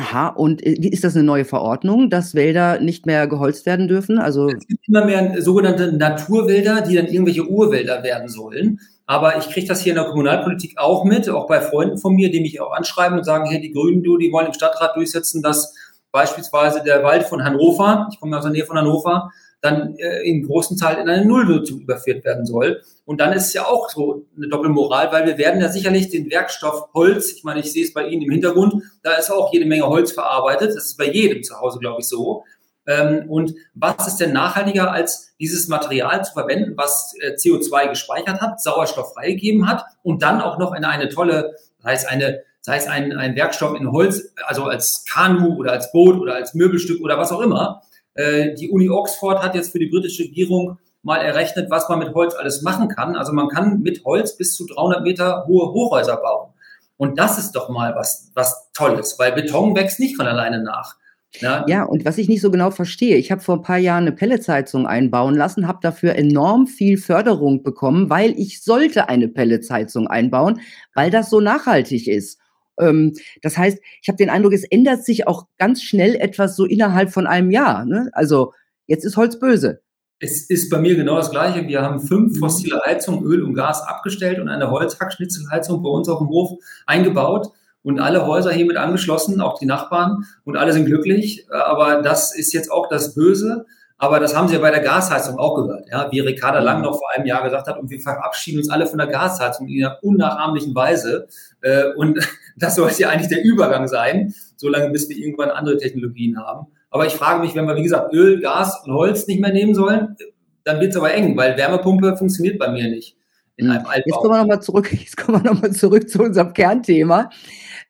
Aha, 0.00 0.28
und 0.28 0.64
äh, 0.64 0.72
ist 0.72 1.04
das 1.04 1.14
eine 1.14 1.24
neue 1.24 1.44
Verordnung, 1.44 2.08
dass 2.08 2.34
Wälder 2.34 2.80
nicht 2.80 3.04
mehr 3.04 3.26
geholzt 3.26 3.66
werden 3.66 3.86
dürfen? 3.86 4.18
Also 4.18 4.48
es 4.48 4.66
gibt 4.66 4.88
immer 4.88 5.04
mehr 5.04 5.42
sogenannte 5.42 5.92
Naturwälder, 5.92 6.80
die 6.80 6.94
dann 6.94 7.06
irgendwelche 7.06 7.46
Urwälder 7.46 8.02
werden 8.02 8.28
sollen. 8.28 8.80
Aber 9.10 9.36
ich 9.38 9.50
kriege 9.50 9.66
das 9.66 9.80
hier 9.80 9.90
in 9.90 9.96
der 9.96 10.04
Kommunalpolitik 10.04 10.78
auch 10.78 11.02
mit, 11.02 11.28
auch 11.28 11.48
bei 11.48 11.60
Freunden 11.60 11.98
von 11.98 12.14
mir, 12.14 12.30
die 12.30 12.40
mich 12.40 12.60
auch 12.60 12.70
anschreiben 12.70 13.18
und 13.18 13.24
sagen, 13.24 13.44
hey, 13.44 13.60
die 13.60 13.72
Grünen, 13.72 14.04
du, 14.04 14.16
die 14.18 14.30
wollen 14.30 14.46
im 14.46 14.52
Stadtrat 14.52 14.94
durchsetzen, 14.94 15.42
dass 15.42 15.74
beispielsweise 16.12 16.80
der 16.84 17.02
Wald 17.02 17.24
von 17.24 17.42
Hannover, 17.42 18.06
ich 18.12 18.20
komme 18.20 18.36
aus 18.36 18.44
der 18.44 18.52
Nähe 18.52 18.64
von 18.64 18.78
Hannover, 18.78 19.32
dann 19.62 19.96
äh, 19.96 20.22
in 20.22 20.46
großen 20.46 20.76
Teil 20.76 20.98
in 20.98 21.08
eine 21.08 21.26
Nullnutzung 21.26 21.80
überführt 21.80 22.24
werden 22.24 22.46
soll. 22.46 22.82
Und 23.04 23.20
dann 23.20 23.32
ist 23.32 23.46
es 23.46 23.52
ja 23.52 23.66
auch 23.66 23.90
so 23.90 24.26
eine 24.36 24.46
Doppelmoral, 24.46 25.10
weil 25.10 25.26
wir 25.26 25.38
werden 25.38 25.60
ja 25.60 25.70
sicherlich 25.70 26.10
den 26.10 26.30
Werkstoff 26.30 26.94
Holz, 26.94 27.32
ich 27.32 27.42
meine, 27.42 27.58
ich 27.58 27.72
sehe 27.72 27.82
es 27.82 27.92
bei 27.92 28.06
Ihnen 28.06 28.22
im 28.22 28.30
Hintergrund, 28.30 28.84
da 29.02 29.14
ist 29.14 29.32
auch 29.32 29.52
jede 29.52 29.66
Menge 29.66 29.88
Holz 29.88 30.12
verarbeitet. 30.12 30.68
Das 30.68 30.84
ist 30.84 30.96
bei 30.96 31.10
jedem 31.10 31.42
zu 31.42 31.60
Hause, 31.60 31.80
glaube 31.80 32.00
ich, 32.00 32.06
so. 32.06 32.44
Ähm, 32.86 33.28
und 33.28 33.54
was 33.74 34.06
ist 34.06 34.16
denn 34.18 34.32
nachhaltiger, 34.32 34.92
als 34.92 35.34
dieses 35.38 35.68
Material 35.68 36.24
zu 36.24 36.32
verwenden, 36.32 36.74
was 36.76 37.14
äh, 37.20 37.34
CO2 37.34 37.88
gespeichert 37.90 38.40
hat, 38.40 38.60
Sauerstoff 38.60 39.14
freigegeben 39.14 39.68
hat 39.68 39.84
und 40.02 40.22
dann 40.22 40.40
auch 40.40 40.58
noch 40.58 40.74
in 40.74 40.84
eine 40.84 41.08
tolle, 41.08 41.56
das 41.78 41.86
heißt 41.86 42.08
eine 42.08 42.42
sei 42.62 42.76
es 42.76 42.86
ein, 42.86 43.12
ein 43.16 43.36
Werkstoff 43.36 43.78
in 43.78 43.90
Holz, 43.90 44.34
also 44.46 44.64
als 44.64 45.04
Kanu 45.06 45.56
oder 45.56 45.72
als 45.72 45.92
Boot 45.92 46.20
oder 46.20 46.34
als 46.34 46.54
Möbelstück 46.54 47.00
oder 47.00 47.18
was 47.18 47.32
auch 47.32 47.40
immer, 47.40 47.82
äh, 48.14 48.54
die 48.54 48.70
Uni 48.70 48.90
Oxford 48.90 49.42
hat 49.42 49.54
jetzt 49.54 49.72
für 49.72 49.78
die 49.78 49.86
britische 49.86 50.24
Regierung 50.24 50.78
mal 51.02 51.18
errechnet, 51.18 51.70
was 51.70 51.88
man 51.88 51.98
mit 51.98 52.14
Holz 52.14 52.34
alles 52.34 52.62
machen 52.62 52.88
kann. 52.88 53.16
Also 53.16 53.32
man 53.32 53.48
kann 53.48 53.80
mit 53.80 54.04
Holz 54.04 54.36
bis 54.36 54.54
zu 54.54 54.66
300 54.66 55.02
Meter 55.02 55.46
hohe 55.46 55.72
Hochhäuser 55.72 56.16
bauen. 56.18 56.52
Und 56.98 57.18
das 57.18 57.38
ist 57.38 57.52
doch 57.52 57.70
mal 57.70 57.94
was, 57.94 58.30
was 58.34 58.70
Tolles, 58.74 59.18
weil 59.18 59.32
Beton 59.32 59.74
wächst 59.74 59.98
nicht 59.98 60.16
von 60.16 60.26
alleine 60.26 60.62
nach. 60.62 60.96
Ja. 61.38 61.64
ja, 61.68 61.84
und 61.84 62.04
was 62.04 62.18
ich 62.18 62.28
nicht 62.28 62.40
so 62.40 62.50
genau 62.50 62.70
verstehe, 62.70 63.16
ich 63.16 63.30
habe 63.30 63.40
vor 63.40 63.56
ein 63.56 63.62
paar 63.62 63.78
Jahren 63.78 64.02
eine 64.02 64.12
Pelletsheizung 64.12 64.86
einbauen 64.86 65.36
lassen, 65.36 65.68
habe 65.68 65.78
dafür 65.80 66.16
enorm 66.16 66.66
viel 66.66 66.98
Förderung 66.98 67.62
bekommen, 67.62 68.10
weil 68.10 68.34
ich 68.36 68.62
sollte 68.62 69.08
eine 69.08 69.28
Pelletsheizung 69.28 70.08
einbauen, 70.08 70.60
weil 70.94 71.10
das 71.10 71.30
so 71.30 71.40
nachhaltig 71.40 72.08
ist. 72.08 72.40
Ähm, 72.80 73.14
das 73.42 73.56
heißt, 73.56 73.78
ich 74.02 74.08
habe 74.08 74.16
den 74.16 74.30
Eindruck, 74.30 74.52
es 74.52 74.64
ändert 74.64 75.04
sich 75.04 75.28
auch 75.28 75.46
ganz 75.56 75.82
schnell 75.82 76.16
etwas 76.16 76.56
so 76.56 76.64
innerhalb 76.64 77.12
von 77.12 77.26
einem 77.26 77.50
Jahr. 77.50 77.84
Ne? 77.84 78.10
Also 78.12 78.52
jetzt 78.86 79.04
ist 79.04 79.16
Holz 79.16 79.38
böse. 79.38 79.82
Es 80.18 80.50
ist 80.50 80.68
bei 80.68 80.78
mir 80.78 80.96
genau 80.96 81.16
das 81.16 81.30
Gleiche. 81.30 81.66
Wir 81.66 81.80
haben 81.80 82.00
fünf 82.00 82.34
mhm. 82.34 82.40
fossile 82.40 82.80
Heizungen, 82.84 83.24
Öl 83.24 83.42
und 83.42 83.54
Gas 83.54 83.82
abgestellt 83.82 84.40
und 84.40 84.48
eine 84.48 84.70
Holzhackschnitzelheizung 84.70 85.82
bei 85.82 85.88
uns 85.88 86.08
auf 86.08 86.18
dem 86.18 86.28
Hof 86.28 86.58
eingebaut 86.86 87.52
und 87.82 88.00
alle 88.00 88.26
Häuser 88.26 88.52
hiermit 88.52 88.76
angeschlossen, 88.76 89.40
auch 89.40 89.58
die 89.58 89.66
Nachbarn 89.66 90.24
und 90.44 90.56
alle 90.56 90.72
sind 90.72 90.86
glücklich. 90.86 91.46
Aber 91.50 92.02
das 92.02 92.34
ist 92.34 92.52
jetzt 92.52 92.70
auch 92.70 92.88
das 92.88 93.14
Böse. 93.14 93.64
Aber 94.02 94.18
das 94.18 94.34
haben 94.34 94.48
Sie 94.48 94.54
ja 94.54 94.60
bei 94.60 94.70
der 94.70 94.80
Gasheizung 94.80 95.38
auch 95.38 95.54
gehört, 95.56 95.86
ja, 95.90 96.10
wie 96.10 96.20
Ricarda 96.20 96.60
Lang 96.60 96.80
noch 96.80 96.98
vor 96.98 97.10
einem 97.14 97.26
Jahr 97.26 97.44
gesagt 97.44 97.66
hat, 97.66 97.78
und 97.78 97.90
wir 97.90 98.00
verabschieden 98.00 98.56
uns 98.56 98.70
alle 98.70 98.86
von 98.86 98.96
der 98.96 99.08
Gasheizung 99.08 99.68
in 99.68 99.84
einer 99.84 99.98
unnachahmlichen 100.02 100.74
Weise. 100.74 101.28
Äh, 101.60 101.92
und 101.96 102.18
das 102.56 102.76
sollte 102.76 103.02
ja 103.02 103.10
eigentlich 103.10 103.28
der 103.28 103.44
Übergang 103.44 103.88
sein, 103.88 104.32
solange 104.56 104.88
bis 104.88 105.10
wir 105.10 105.18
irgendwann 105.18 105.50
andere 105.50 105.76
Technologien 105.76 106.38
haben. 106.38 106.66
Aber 106.90 107.06
ich 107.06 107.12
frage 107.12 107.40
mich, 107.40 107.54
wenn 107.54 107.66
wir, 107.66 107.76
wie 107.76 107.82
gesagt, 107.82 108.14
Öl, 108.14 108.40
Gas 108.40 108.82
und 108.86 108.94
Holz 108.94 109.26
nicht 109.26 109.40
mehr 109.40 109.52
nehmen 109.52 109.74
sollen, 109.74 110.16
dann 110.64 110.80
wird 110.80 110.92
es 110.92 110.96
aber 110.96 111.12
eng, 111.12 111.36
weil 111.36 111.58
Wärmepumpe 111.58 112.16
funktioniert 112.16 112.58
bei 112.58 112.70
mir 112.70 112.88
nicht. 112.88 113.16
In 113.56 113.70
einem 113.70 113.84
Altbau. 113.84 114.02
Jetzt 114.06 114.16
kommen 114.16 114.34
wir 114.34 114.38
nochmal 114.38 114.62
zurück, 114.62 114.92
jetzt 114.92 115.16
kommen 115.18 115.44
wir 115.44 115.52
noch 115.52 115.70
zurück 115.72 116.08
zu 116.08 116.22
unserem 116.22 116.54
Kernthema, 116.54 117.28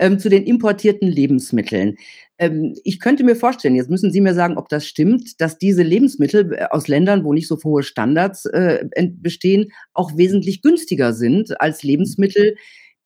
ähm, 0.00 0.18
zu 0.18 0.28
den 0.28 0.44
importierten 0.44 1.06
Lebensmitteln. 1.06 1.96
Ähm, 2.38 2.74
ich 2.82 2.98
könnte 2.98 3.22
mir 3.22 3.36
vorstellen, 3.36 3.76
jetzt 3.76 3.90
müssen 3.90 4.10
Sie 4.10 4.20
mir 4.20 4.34
sagen, 4.34 4.56
ob 4.56 4.68
das 4.70 4.86
stimmt, 4.86 5.40
dass 5.40 5.58
diese 5.58 5.82
Lebensmittel 5.82 6.54
äh, 6.54 6.64
aus 6.70 6.88
Ländern, 6.88 7.22
wo 7.22 7.32
nicht 7.32 7.46
so 7.46 7.58
hohe 7.62 7.82
Standards 7.82 8.46
äh, 8.46 8.84
bestehen, 9.12 9.70
auch 9.92 10.16
wesentlich 10.16 10.62
günstiger 10.62 11.12
sind 11.12 11.60
als 11.60 11.82
Lebensmittel, 11.82 12.56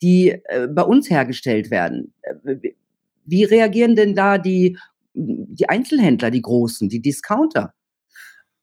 die 0.00 0.30
äh, 0.44 0.68
bei 0.70 0.82
uns 0.82 1.10
hergestellt 1.10 1.70
werden. 1.70 2.14
Äh, 2.44 2.56
wie 3.26 3.44
reagieren 3.44 3.96
denn 3.96 4.14
da 4.14 4.38
die, 4.38 4.78
die 5.14 5.68
Einzelhändler, 5.68 6.30
die 6.30 6.42
Großen, 6.42 6.88
die 6.88 7.00
Discounter? 7.00 7.74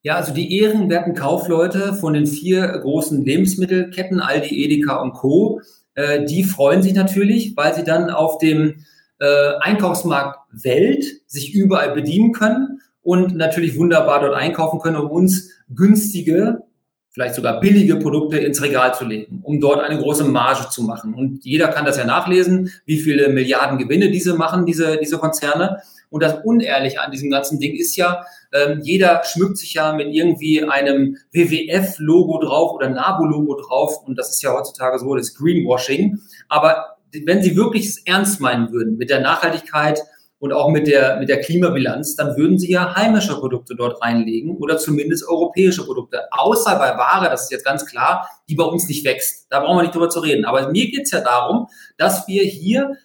Ja, 0.04 0.16
also 0.16 0.34
die 0.34 0.58
ehrenwerten 0.58 1.16
Kaufleute 1.16 1.94
von 1.96 2.14
den 2.14 2.26
vier 2.26 2.68
großen 2.68 3.24
Lebensmittelketten, 3.24 4.20
Aldi, 4.20 4.64
Edeka 4.64 5.02
und 5.02 5.14
Co., 5.14 5.62
äh, 5.96 6.26
die 6.26 6.44
freuen 6.44 6.82
sich 6.82 6.94
natürlich, 6.94 7.56
weil 7.56 7.74
sie 7.74 7.84
dann 7.84 8.10
auf 8.10 8.38
dem 8.38 8.86
äh, 9.20 9.54
Einkaufsmarkt 9.60 10.40
Welt 10.52 11.06
sich 11.28 11.54
überall 11.54 11.94
bedienen 11.94 12.32
können 12.32 12.82
und 13.04 13.36
natürlich 13.36 13.78
wunderbar 13.78 14.20
dort 14.22 14.36
einkaufen 14.36 14.80
können, 14.80 14.98
um 14.98 15.10
uns 15.10 15.52
günstige, 15.70 16.64
vielleicht 17.10 17.36
sogar 17.36 17.60
billige 17.60 17.98
Produkte 17.98 18.38
ins 18.38 18.62
Regal 18.62 18.96
zu 18.96 19.06
legen, 19.06 19.42
um 19.44 19.60
dort 19.60 19.82
eine 19.82 20.00
große 20.00 20.24
Marge 20.24 20.70
zu 20.70 20.84
machen. 20.84 21.14
Und 21.14 21.44
jeder 21.44 21.68
kann 21.68 21.86
das 21.86 21.98
ja 21.98 22.06
nachlesen, 22.06 22.72
wie 22.86 22.98
viele 22.98 23.30
Milliarden 23.30 23.78
Gewinne 23.78 24.10
diese 24.12 24.36
machen, 24.36 24.66
diese, 24.66 24.98
diese 24.98 25.18
Konzerne. 25.18 25.82
Und 26.12 26.22
das 26.22 26.44
Unehrliche 26.44 27.02
an 27.02 27.10
diesem 27.10 27.32
ganzen 27.32 27.60
Ding 27.60 27.74
ist 27.74 27.96
ja, 27.96 28.26
ähm, 28.54 28.82
jeder 28.84 29.24
schmückt 29.24 29.58
sich 29.58 29.74
ja 29.74 29.94
mit 29.94 30.14
irgendwie 30.14 30.64
einem 30.64 31.18
WWF-Logo 31.32 32.40
drauf 32.40 32.74
oder 32.74 32.90
NABU-Logo 32.90 33.56
drauf. 33.56 34.04
Und 34.06 34.20
das 34.20 34.30
ist 34.30 34.44
ja 34.44 34.54
heutzutage 34.54 35.00
so 35.00 35.16
das 35.16 35.34
Greenwashing. 35.34 36.20
Aber 36.50 36.98
wenn 37.26 37.42
sie 37.42 37.56
wirklich 37.56 37.88
es 37.88 38.06
ernst 38.06 38.42
meinen 38.42 38.72
würden 38.72 38.98
mit 38.98 39.10
der 39.10 39.22
Nachhaltigkeit 39.22 40.02
und 40.40 40.52
auch 40.52 40.70
mit 40.70 40.88
der, 40.88 41.18
mit 41.18 41.30
der 41.30 41.40
Klimabilanz, 41.40 42.16
dann 42.18 42.36
würden 42.36 42.58
sie 42.58 42.72
ja 42.72 42.94
heimische 42.94 43.36
Produkte 43.40 43.76
dort 43.76 44.02
reinlegen 44.02 44.58
oder 44.58 44.78
zumindest 44.78 45.26
europäische 45.28 45.86
Produkte. 45.86 46.24
Außer 46.32 46.76
bei 46.78 46.98
Ware, 46.98 47.30
das 47.30 47.44
ist 47.44 47.52
jetzt 47.52 47.64
ganz 47.66 47.86
klar, 47.86 48.28
die 48.50 48.56
bei 48.56 48.66
uns 48.66 48.88
nicht 48.90 49.06
wächst. 49.06 49.48
Da 49.50 49.62
brauchen 49.62 49.78
wir 49.78 49.84
nicht 49.84 49.96
drüber 49.96 50.10
zu 50.10 50.20
reden. 50.20 50.44
Aber 50.44 50.70
mir 50.72 50.90
geht 50.90 51.04
es 51.04 51.12
ja 51.12 51.22
darum, 51.22 51.68
dass 51.98 52.28
wir 52.28 52.44
hier 52.44 52.98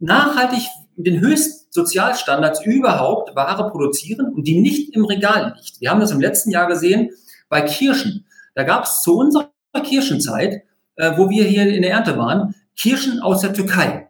nachhaltig 0.00 0.68
mit 1.00 1.06
den 1.06 1.20
höchsten 1.20 1.66
Sozialstandards 1.70 2.64
überhaupt 2.64 3.34
Ware 3.34 3.70
produzieren 3.70 4.34
und 4.34 4.46
die 4.46 4.60
nicht 4.60 4.94
im 4.94 5.06
Regal 5.06 5.54
liegt. 5.56 5.80
Wir 5.80 5.90
haben 5.90 6.00
das 6.00 6.10
im 6.10 6.20
letzten 6.20 6.50
Jahr 6.50 6.66
gesehen 6.66 7.10
bei 7.48 7.62
Kirschen. 7.62 8.26
Da 8.54 8.64
gab 8.64 8.84
es 8.84 9.00
zu 9.02 9.16
unserer 9.16 9.50
Kirschenzeit, 9.82 10.62
äh, 10.96 11.12
wo 11.16 11.30
wir 11.30 11.44
hier 11.44 11.66
in 11.66 11.82
der 11.82 11.92
Ernte 11.92 12.18
waren, 12.18 12.54
Kirschen 12.76 13.20
aus 13.20 13.40
der 13.40 13.54
Türkei, 13.54 14.08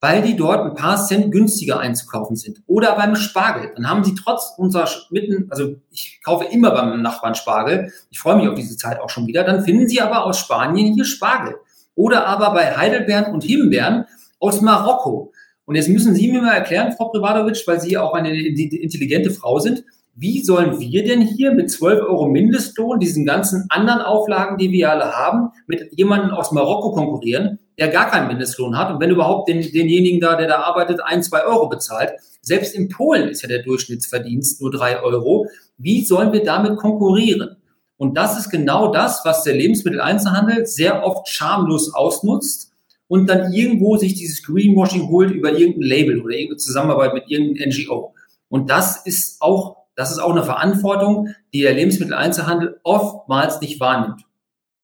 weil 0.00 0.22
die 0.22 0.36
dort 0.36 0.64
ein 0.64 0.74
paar 0.74 1.04
Cent 1.04 1.32
günstiger 1.32 1.80
einzukaufen 1.80 2.36
sind. 2.36 2.62
Oder 2.68 2.94
beim 2.94 3.16
Spargel. 3.16 3.72
Dann 3.74 3.90
haben 3.90 4.04
sie 4.04 4.14
trotz 4.14 4.54
unserer 4.56 4.88
mitten, 5.10 5.48
also 5.50 5.74
ich 5.90 6.20
kaufe 6.24 6.44
immer 6.44 6.70
beim 6.70 7.02
Nachbarn 7.02 7.34
Spargel. 7.34 7.92
Ich 8.10 8.20
freue 8.20 8.36
mich 8.36 8.48
auf 8.48 8.54
diese 8.54 8.76
Zeit 8.76 9.00
auch 9.00 9.10
schon 9.10 9.26
wieder. 9.26 9.42
Dann 9.42 9.64
finden 9.64 9.88
sie 9.88 10.00
aber 10.00 10.24
aus 10.24 10.38
Spanien 10.38 10.94
hier 10.94 11.04
Spargel. 11.04 11.56
Oder 11.96 12.26
aber 12.26 12.52
bei 12.52 12.76
Heidelbeeren 12.76 13.32
und 13.32 13.42
Himbeeren 13.42 14.04
aus 14.38 14.60
Marokko. 14.60 15.32
Und 15.68 15.74
jetzt 15.74 15.90
müssen 15.90 16.14
Sie 16.14 16.32
mir 16.32 16.40
mal 16.40 16.54
erklären, 16.54 16.92
Frau 16.92 17.10
Privatovic, 17.10 17.62
weil 17.66 17.78
Sie 17.78 17.98
auch 17.98 18.14
eine 18.14 18.34
intelligente 18.34 19.30
Frau 19.30 19.58
sind, 19.58 19.84
wie 20.14 20.42
sollen 20.42 20.80
wir 20.80 21.04
denn 21.04 21.20
hier 21.20 21.52
mit 21.52 21.70
12 21.70 22.08
Euro 22.08 22.26
Mindestlohn, 22.26 22.98
diesen 22.98 23.26
ganzen 23.26 23.66
anderen 23.68 24.00
Auflagen, 24.00 24.56
die 24.56 24.72
wir 24.72 24.90
alle 24.90 25.12
haben, 25.12 25.50
mit 25.66 25.90
jemandem 25.92 26.30
aus 26.30 26.52
Marokko 26.52 26.92
konkurrieren, 26.92 27.58
der 27.76 27.88
gar 27.88 28.10
keinen 28.10 28.28
Mindestlohn 28.28 28.78
hat 28.78 28.90
und 28.90 28.98
wenn 28.98 29.10
überhaupt 29.10 29.50
den, 29.50 29.60
denjenigen 29.60 30.20
da, 30.20 30.36
der 30.36 30.48
da 30.48 30.60
arbeitet, 30.60 31.02
ein, 31.04 31.22
zwei 31.22 31.44
Euro 31.44 31.68
bezahlt. 31.68 32.12
Selbst 32.40 32.74
in 32.74 32.88
Polen 32.88 33.28
ist 33.28 33.42
ja 33.42 33.48
der 33.48 33.62
Durchschnittsverdienst 33.62 34.62
nur 34.62 34.70
drei 34.70 35.02
Euro. 35.02 35.48
Wie 35.76 36.02
sollen 36.02 36.32
wir 36.32 36.44
damit 36.44 36.78
konkurrieren? 36.78 37.56
Und 37.98 38.16
das 38.16 38.38
ist 38.38 38.48
genau 38.48 38.90
das, 38.90 39.20
was 39.26 39.42
der 39.42 39.54
Lebensmitteleinzelhandel 39.54 40.64
sehr 40.64 41.04
oft 41.04 41.28
schamlos 41.28 41.92
ausnutzt 41.92 42.67
und 43.08 43.28
dann 43.28 43.52
irgendwo 43.52 43.96
sich 43.96 44.14
dieses 44.14 44.42
Greenwashing 44.42 45.08
holt 45.08 45.30
über 45.30 45.52
irgendein 45.52 45.82
Label 45.82 46.20
oder 46.20 46.34
irgendeine 46.34 46.58
Zusammenarbeit 46.58 47.14
mit 47.14 47.24
irgendeinem 47.28 47.70
NGO. 47.70 48.14
Und 48.48 48.70
das 48.70 49.04
ist 49.04 49.42
auch, 49.42 49.78
das 49.96 50.12
ist 50.12 50.18
auch 50.18 50.32
eine 50.32 50.44
Verantwortung, 50.44 51.30
die 51.52 51.62
der 51.62 51.74
Lebensmitteleinzelhandel 51.74 52.80
oftmals 52.84 53.60
nicht 53.60 53.80
wahrnimmt. 53.80 54.22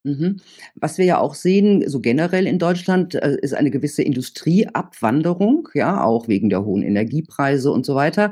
Mhm. 0.06 0.40
Was 0.74 0.98
wir 0.98 1.06
ja 1.06 1.18
auch 1.18 1.34
sehen, 1.34 1.88
so 1.88 2.00
generell 2.00 2.46
in 2.46 2.58
Deutschland, 2.58 3.14
äh, 3.14 3.38
ist 3.40 3.54
eine 3.54 3.70
gewisse 3.70 4.02
Industrieabwanderung, 4.02 5.70
ja, 5.72 6.04
auch 6.04 6.28
wegen 6.28 6.50
der 6.50 6.64
hohen 6.64 6.82
Energiepreise 6.82 7.70
und 7.70 7.87
so 7.87 7.94
weiter. 7.94 8.30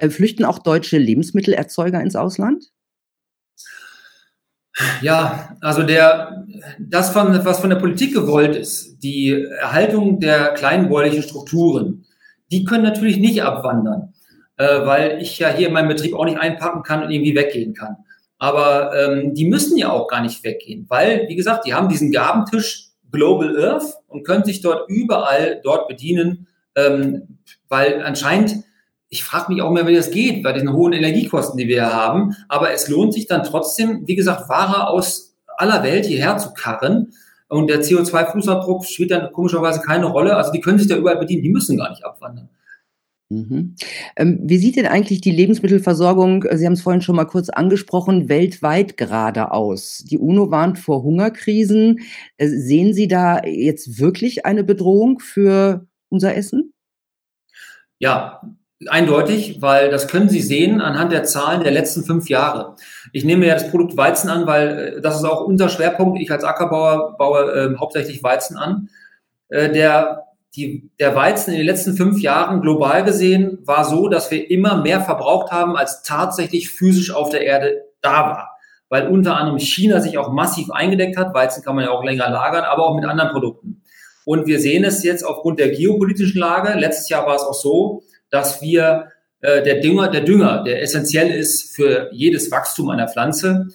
Äh, 0.00 0.10
flüchten 0.10 0.44
auch 0.44 0.58
deutsche 0.58 0.98
Lebensmittelerzeuger 0.98 2.02
ins 2.02 2.14
Ausland? 2.14 2.73
Ja, 5.02 5.56
also 5.60 5.82
der, 5.82 6.44
das, 6.78 7.10
von, 7.10 7.44
was 7.44 7.60
von 7.60 7.70
der 7.70 7.76
Politik 7.76 8.12
gewollt 8.12 8.56
ist, 8.56 8.98
die 9.02 9.30
Erhaltung 9.60 10.18
der 10.18 10.48
kleinbäuerlichen 10.54 11.22
Strukturen, 11.22 12.04
die 12.50 12.64
können 12.64 12.82
natürlich 12.82 13.18
nicht 13.18 13.42
abwandern, 13.42 14.14
äh, 14.56 14.84
weil 14.84 15.22
ich 15.22 15.38
ja 15.38 15.48
hier 15.48 15.68
in 15.68 15.72
meinem 15.72 15.88
Betrieb 15.88 16.14
auch 16.14 16.24
nicht 16.24 16.38
einpacken 16.38 16.82
kann 16.82 17.04
und 17.04 17.10
irgendwie 17.10 17.36
weggehen 17.36 17.74
kann. 17.74 17.96
Aber 18.38 18.92
ähm, 18.94 19.34
die 19.34 19.46
müssen 19.46 19.78
ja 19.78 19.90
auch 19.90 20.08
gar 20.08 20.22
nicht 20.22 20.42
weggehen, 20.42 20.86
weil, 20.88 21.28
wie 21.28 21.36
gesagt, 21.36 21.66
die 21.66 21.74
haben 21.74 21.88
diesen 21.88 22.10
Gabentisch 22.10 22.90
Global 23.12 23.56
Earth 23.64 23.94
und 24.08 24.26
können 24.26 24.44
sich 24.44 24.60
dort 24.60 24.90
überall 24.90 25.60
dort 25.62 25.86
bedienen, 25.86 26.48
ähm, 26.74 27.38
weil 27.68 28.02
anscheinend, 28.02 28.56
ich 29.14 29.22
frage 29.22 29.52
mich 29.52 29.62
auch 29.62 29.70
mehr, 29.70 29.86
wie 29.86 29.94
das 29.94 30.10
geht, 30.10 30.42
bei 30.42 30.52
den 30.52 30.72
hohen 30.72 30.92
Energiekosten, 30.92 31.56
die 31.56 31.68
wir 31.68 31.94
haben, 31.94 32.34
aber 32.48 32.72
es 32.72 32.88
lohnt 32.88 33.14
sich 33.14 33.28
dann 33.28 33.44
trotzdem, 33.44 34.02
wie 34.08 34.16
gesagt, 34.16 34.48
Ware 34.48 34.88
aus 34.88 35.36
aller 35.56 35.84
Welt 35.84 36.04
hierher 36.04 36.36
zu 36.36 36.52
karren. 36.52 37.12
Und 37.46 37.70
der 37.70 37.80
CO2-Fußabdruck 37.80 38.84
spielt 38.84 39.12
dann 39.12 39.30
komischerweise 39.32 39.80
keine 39.80 40.06
Rolle. 40.06 40.36
Also 40.36 40.50
die 40.50 40.60
können 40.60 40.80
sich 40.80 40.88
da 40.88 40.96
überall 40.96 41.18
bedienen, 41.18 41.44
die 41.44 41.50
müssen 41.50 41.76
gar 41.76 41.90
nicht 41.90 42.04
abwandern. 42.04 42.48
Mhm. 43.28 43.76
Ähm, 44.16 44.40
wie 44.42 44.58
sieht 44.58 44.74
denn 44.74 44.86
eigentlich 44.86 45.20
die 45.20 45.30
Lebensmittelversorgung, 45.30 46.42
äh, 46.42 46.58
Sie 46.58 46.66
haben 46.66 46.72
es 46.72 46.82
vorhin 46.82 47.00
schon 47.00 47.14
mal 47.14 47.24
kurz 47.24 47.50
angesprochen, 47.50 48.28
weltweit 48.28 48.96
gerade 48.96 49.52
aus? 49.52 49.98
Die 49.98 50.18
UNO 50.18 50.50
warnt 50.50 50.80
vor 50.80 51.04
Hungerkrisen. 51.04 52.00
Äh, 52.36 52.48
sehen 52.48 52.92
Sie 52.92 53.06
da 53.06 53.44
jetzt 53.44 54.00
wirklich 54.00 54.44
eine 54.44 54.64
Bedrohung 54.64 55.20
für 55.20 55.86
unser 56.08 56.34
Essen? 56.34 56.72
Ja, 58.00 58.40
eindeutig, 58.88 59.60
weil 59.60 59.90
das 59.90 60.08
können 60.08 60.28
Sie 60.28 60.40
sehen 60.40 60.80
anhand 60.80 61.12
der 61.12 61.24
Zahlen 61.24 61.62
der 61.62 61.72
letzten 61.72 62.04
fünf 62.04 62.28
Jahre. 62.28 62.76
Ich 63.12 63.24
nehme 63.24 63.46
ja 63.46 63.54
das 63.54 63.70
Produkt 63.70 63.96
Weizen 63.96 64.30
an, 64.30 64.46
weil 64.46 64.96
äh, 64.96 65.00
das 65.00 65.16
ist 65.16 65.24
auch 65.24 65.42
unser 65.42 65.68
Schwerpunkt. 65.68 66.20
Ich 66.20 66.30
als 66.30 66.44
Ackerbauer 66.44 67.16
baue 67.16 67.52
äh, 67.52 67.76
hauptsächlich 67.78 68.22
Weizen 68.22 68.56
an. 68.56 68.88
Äh, 69.48 69.70
der 69.70 70.24
die, 70.56 70.90
der 71.00 71.14
Weizen 71.16 71.52
in 71.52 71.58
den 71.58 71.66
letzten 71.66 71.96
fünf 71.96 72.20
Jahren 72.20 72.60
global 72.60 73.02
gesehen 73.02 73.58
war 73.64 73.84
so, 73.84 74.08
dass 74.08 74.30
wir 74.30 74.50
immer 74.50 74.80
mehr 74.82 75.00
verbraucht 75.00 75.50
haben, 75.50 75.76
als 75.76 76.02
tatsächlich 76.02 76.70
physisch 76.70 77.12
auf 77.12 77.30
der 77.30 77.42
Erde 77.42 77.82
da 78.00 78.26
war. 78.26 78.50
Weil 78.88 79.08
unter 79.08 79.36
anderem 79.36 79.58
China 79.58 80.00
sich 80.00 80.16
auch 80.16 80.30
massiv 80.30 80.70
eingedeckt 80.70 81.16
hat. 81.16 81.34
Weizen 81.34 81.64
kann 81.64 81.74
man 81.74 81.86
ja 81.86 81.90
auch 81.90 82.04
länger 82.04 82.30
lagern, 82.30 82.64
aber 82.64 82.86
auch 82.86 82.94
mit 82.94 83.04
anderen 83.04 83.30
Produkten. 83.30 83.82
Und 84.24 84.46
wir 84.46 84.60
sehen 84.60 84.84
es 84.84 85.02
jetzt 85.02 85.24
aufgrund 85.24 85.58
der 85.58 85.70
geopolitischen 85.70 86.40
Lage. 86.40 86.78
Letztes 86.78 87.08
Jahr 87.08 87.26
war 87.26 87.34
es 87.34 87.42
auch 87.42 87.54
so, 87.54 88.02
dass 88.34 88.60
wir 88.60 89.12
äh, 89.40 89.62
der 89.62 89.80
Dünger, 89.80 90.08
der 90.08 90.22
Dünger, 90.22 90.64
der 90.64 90.82
essentiell 90.82 91.30
ist 91.30 91.74
für 91.76 92.08
jedes 92.12 92.50
Wachstum 92.50 92.90
einer 92.90 93.08
Pflanze, 93.08 93.68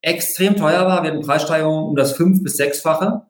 extrem 0.00 0.56
teuer 0.56 0.86
war. 0.86 1.02
Wir 1.02 1.10
hatten 1.10 1.20
Preissteigerungen 1.20 1.84
um 1.90 1.96
das 1.96 2.12
fünf- 2.12 2.42
bis 2.42 2.56
sechsfache 2.56 3.22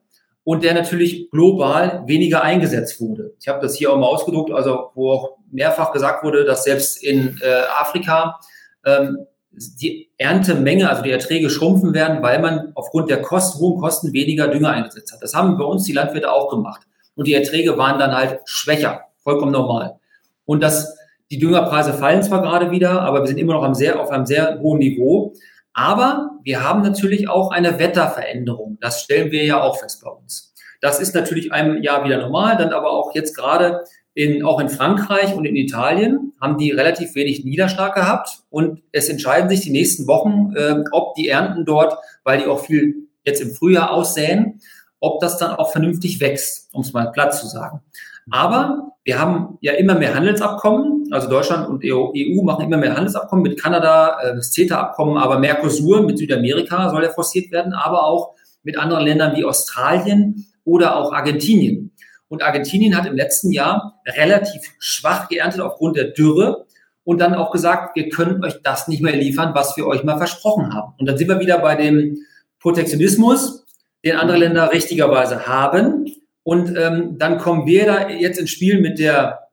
und 0.44 0.62
der 0.62 0.74
natürlich 0.74 1.28
global 1.30 2.04
weniger 2.06 2.42
eingesetzt 2.42 3.00
wurde. 3.00 3.34
Ich 3.40 3.48
habe 3.48 3.60
das 3.60 3.74
hier 3.74 3.92
auch 3.92 3.98
mal 3.98 4.06
ausgedruckt, 4.06 4.52
also 4.52 4.90
wo 4.94 5.10
auch 5.10 5.38
mehrfach 5.50 5.92
gesagt 5.92 6.22
wurde, 6.22 6.44
dass 6.44 6.62
selbst 6.62 7.02
in 7.02 7.40
äh, 7.42 7.62
Afrika 7.80 8.38
ähm, 8.84 9.26
die 9.50 10.10
Erntemenge, 10.18 10.88
also 10.88 11.02
die 11.02 11.10
Erträge 11.10 11.50
schrumpfen 11.50 11.94
werden, 11.94 12.22
weil 12.22 12.40
man 12.40 12.72
aufgrund 12.76 13.10
der 13.10 13.22
Kosten, 13.22 13.58
hohen 13.58 13.80
Kosten 13.80 14.12
weniger 14.12 14.46
Dünger 14.46 14.70
eingesetzt 14.70 15.12
hat. 15.12 15.22
Das 15.22 15.34
haben 15.34 15.58
bei 15.58 15.64
uns 15.64 15.82
die 15.84 15.92
Landwirte 15.92 16.30
auch 16.30 16.50
gemacht. 16.50 16.82
Und 17.16 17.26
die 17.26 17.34
Erträge 17.34 17.76
waren 17.76 17.98
dann 17.98 18.14
halt 18.14 18.40
schwächer, 18.44 19.06
vollkommen 19.24 19.52
normal. 19.52 19.98
Und 20.46 20.62
das, 20.62 20.96
die 21.30 21.38
Düngerpreise 21.38 21.92
fallen 21.92 22.22
zwar 22.22 22.40
gerade 22.40 22.70
wieder, 22.70 23.02
aber 23.02 23.20
wir 23.20 23.26
sind 23.26 23.38
immer 23.38 23.52
noch 23.52 23.64
am 23.64 23.74
sehr, 23.74 24.00
auf 24.00 24.10
einem 24.10 24.24
sehr 24.24 24.58
hohen 24.60 24.78
Niveau. 24.78 25.34
Aber 25.74 26.30
wir 26.42 26.66
haben 26.66 26.80
natürlich 26.80 27.28
auch 27.28 27.50
eine 27.50 27.78
Wetterveränderung. 27.78 28.78
Das 28.80 29.02
stellen 29.02 29.30
wir 29.30 29.44
ja 29.44 29.60
auch 29.60 29.78
fest 29.78 30.02
bei 30.02 30.10
uns. 30.10 30.54
Das 30.80 31.00
ist 31.00 31.14
natürlich 31.14 31.52
einem 31.52 31.82
Jahr 31.82 32.04
wieder 32.04 32.18
normal, 32.18 32.56
dann 32.56 32.72
aber 32.72 32.90
auch 32.92 33.14
jetzt 33.14 33.36
gerade 33.36 33.84
in, 34.14 34.42
auch 34.44 34.60
in 34.60 34.70
Frankreich 34.70 35.34
und 35.34 35.44
in 35.44 35.56
Italien 35.56 36.32
haben 36.40 36.56
die 36.56 36.70
relativ 36.70 37.14
wenig 37.14 37.44
Niederschlag 37.44 37.94
gehabt 37.94 38.44
und 38.48 38.82
es 38.92 39.10
entscheiden 39.10 39.50
sich 39.50 39.60
die 39.60 39.70
nächsten 39.70 40.06
Wochen, 40.06 40.54
äh, 40.56 40.82
ob 40.92 41.14
die 41.14 41.28
Ernten 41.28 41.66
dort, 41.66 41.98
weil 42.24 42.38
die 42.38 42.46
auch 42.46 42.60
viel 42.60 43.08
jetzt 43.24 43.42
im 43.42 43.50
Frühjahr 43.50 43.90
aussäen, 43.90 44.60
ob 45.00 45.20
das 45.20 45.36
dann 45.36 45.50
auch 45.50 45.70
vernünftig 45.70 46.20
wächst, 46.20 46.70
um 46.72 46.80
es 46.80 46.94
mal 46.94 47.12
platt 47.12 47.34
zu 47.34 47.46
sagen. 47.46 47.82
Aber 48.30 48.92
wir 49.04 49.20
haben 49.20 49.58
ja 49.60 49.72
immer 49.74 49.94
mehr 49.94 50.14
Handelsabkommen, 50.14 51.08
also 51.12 51.28
Deutschland 51.28 51.68
und 51.68 51.84
EU 51.84 52.10
e 52.12 52.42
machen 52.42 52.64
immer 52.64 52.76
mehr 52.76 52.96
Handelsabkommen 52.96 53.44
mit 53.44 53.60
Kanada, 53.60 54.18
äh, 54.20 54.34
das 54.34 54.52
CETA-Abkommen, 54.52 55.16
aber 55.16 55.38
Mercosur 55.38 56.02
mit 56.02 56.18
Südamerika 56.18 56.90
soll 56.90 57.04
ja 57.04 57.10
forciert 57.10 57.52
werden, 57.52 57.72
aber 57.72 58.04
auch 58.04 58.34
mit 58.64 58.76
anderen 58.76 59.04
Ländern 59.04 59.36
wie 59.36 59.44
Australien 59.44 60.46
oder 60.64 60.96
auch 60.96 61.12
Argentinien. 61.12 61.92
Und 62.28 62.42
Argentinien 62.42 62.96
hat 62.96 63.06
im 63.06 63.14
letzten 63.14 63.52
Jahr 63.52 64.00
relativ 64.04 64.74
schwach 64.80 65.28
geerntet 65.28 65.60
aufgrund 65.60 65.96
der 65.96 66.06
Dürre 66.06 66.66
und 67.04 67.20
dann 67.20 67.34
auch 67.34 67.52
gesagt, 67.52 67.94
wir 67.94 68.08
können 68.08 68.44
euch 68.44 68.60
das 68.64 68.88
nicht 68.88 69.00
mehr 69.00 69.14
liefern, 69.14 69.52
was 69.54 69.76
wir 69.76 69.86
euch 69.86 70.02
mal 70.02 70.18
versprochen 70.18 70.74
haben. 70.74 70.94
Und 70.98 71.06
dann 71.06 71.16
sind 71.16 71.28
wir 71.28 71.38
wieder 71.38 71.58
bei 71.58 71.76
dem 71.76 72.18
Protektionismus, 72.58 73.64
den 74.04 74.16
andere 74.16 74.38
Länder 74.38 74.72
richtigerweise 74.72 75.46
haben 75.46 76.06
und 76.46 76.76
ähm, 76.78 77.18
dann 77.18 77.38
kommen 77.38 77.66
wir 77.66 77.86
da 77.86 78.08
jetzt 78.08 78.38
ins 78.38 78.50
Spiel 78.50 78.80
mit 78.80 79.00
der 79.00 79.48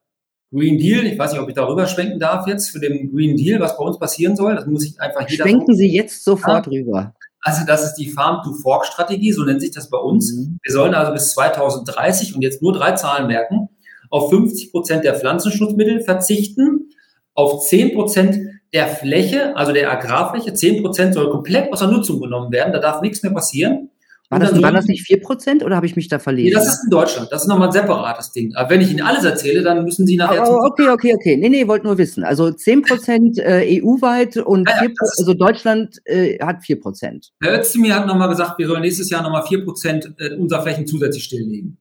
Green 0.54 0.78
Deal. 0.78 1.08
Ich 1.08 1.18
weiß 1.18 1.32
nicht, 1.32 1.42
ob 1.42 1.50
ich 1.50 1.56
darüber 1.56 1.88
schwenken 1.88 2.20
darf 2.20 2.46
jetzt 2.46 2.70
für 2.70 2.80
den 2.80 3.12
Green 3.12 3.36
Deal, 3.36 3.60
was 3.60 3.76
bei 3.76 3.84
uns 3.84 3.98
passieren 3.98 4.36
soll. 4.36 4.54
Das 4.54 4.68
muss 4.68 4.86
ich 4.86 5.02
einfach 5.02 5.28
jeder. 5.28 5.44
Schwenken 5.44 5.76
Sie 5.76 5.92
jetzt 5.92 6.24
sofort 6.24 6.68
ja. 6.68 6.72
rüber. 6.72 7.16
Also 7.42 7.66
das 7.66 7.84
ist 7.84 7.96
die 7.96 8.10
Farm-to-Fork-Strategie, 8.10 9.32
so 9.32 9.44
nennt 9.44 9.62
sich 9.62 9.72
das 9.72 9.90
bei 9.90 9.98
uns. 9.98 10.34
Mhm. 10.34 10.60
Wir 10.62 10.72
sollen 10.72 10.94
also 10.94 11.14
bis 11.14 11.32
2030 11.32 12.36
und 12.36 12.44
jetzt 12.44 12.62
nur 12.62 12.74
drei 12.74 12.92
Zahlen 12.92 13.26
merken, 13.26 13.70
auf 14.12 14.30
50 14.30 14.72
Prozent 14.72 15.04
der 15.04 15.16
Pflanzenschutzmittel 15.16 16.02
verzichten, 16.02 16.92
auf 17.34 17.66
10 17.66 17.96
Prozent 17.96 18.38
der 18.72 18.88
Fläche, 18.88 19.58
also 19.58 19.72
der 19.72 19.92
Agrarfläche, 19.92 20.54
10 20.54 20.84
Prozent 20.84 21.16
soll 21.16 21.32
komplett 21.32 21.74
außer 21.74 21.88
Nutzung 21.88 22.22
genommen 22.22 22.52
werden, 22.52 22.72
da 22.72 22.78
darf 22.78 23.02
nichts 23.02 23.24
mehr 23.24 23.34
passieren. 23.34 23.90
War 24.34 24.40
das, 24.40 24.62
waren 24.62 24.74
das 24.74 24.86
nicht 24.86 25.08
4% 25.08 25.64
oder 25.64 25.76
habe 25.76 25.86
ich 25.86 25.96
mich 25.96 26.08
da 26.08 26.20
verlesen? 26.20 26.50
Nee, 26.50 26.54
das 26.54 26.76
ist 26.76 26.84
in 26.86 26.90
Deutschland. 26.90 27.32
Das 27.32 27.44
ist 27.44 27.48
nochmal 27.48 27.68
ein 27.70 27.72
separates 27.72 28.32
Ding. 28.32 28.54
Aber 28.56 28.70
wenn 28.70 28.82
ich 28.82 28.90
Ihnen 28.90 29.02
alles 29.02 29.24
erzähle, 29.24 29.62
dann 29.62 29.84
müssen 29.84 30.08
Sie 30.08 30.18
nachher. 30.18 30.44
Oh, 30.48 30.66
okay, 30.66 30.90
okay, 30.90 31.14
okay. 31.14 31.38
Nee, 31.38 31.50
nee, 31.50 31.68
wollte 31.68 31.86
nur 31.86 31.98
wissen. 31.98 32.24
Also 32.24 32.46
10% 32.46 33.40
äh, 33.40 33.82
EU-weit 33.82 34.38
und 34.38 34.68
ja, 34.68 34.76
4%, 34.82 34.92
also 35.18 35.34
Deutschland 35.34 36.02
äh, 36.06 36.38
hat 36.40 36.62
4%. 36.62 37.30
Herr 37.42 37.60
Özdemir 37.60 37.96
hat 37.96 38.08
nochmal 38.08 38.30
gesagt, 38.30 38.58
wir 38.58 38.68
sollen 38.68 38.82
nächstes 38.82 39.10
Jahr 39.10 39.22
nochmal 39.22 39.44
4% 39.44 40.14
äh, 40.18 40.36
unserer 40.36 40.64
Flächen 40.64 40.88
zusätzlich 40.88 41.24
stilllegen. 41.24 41.78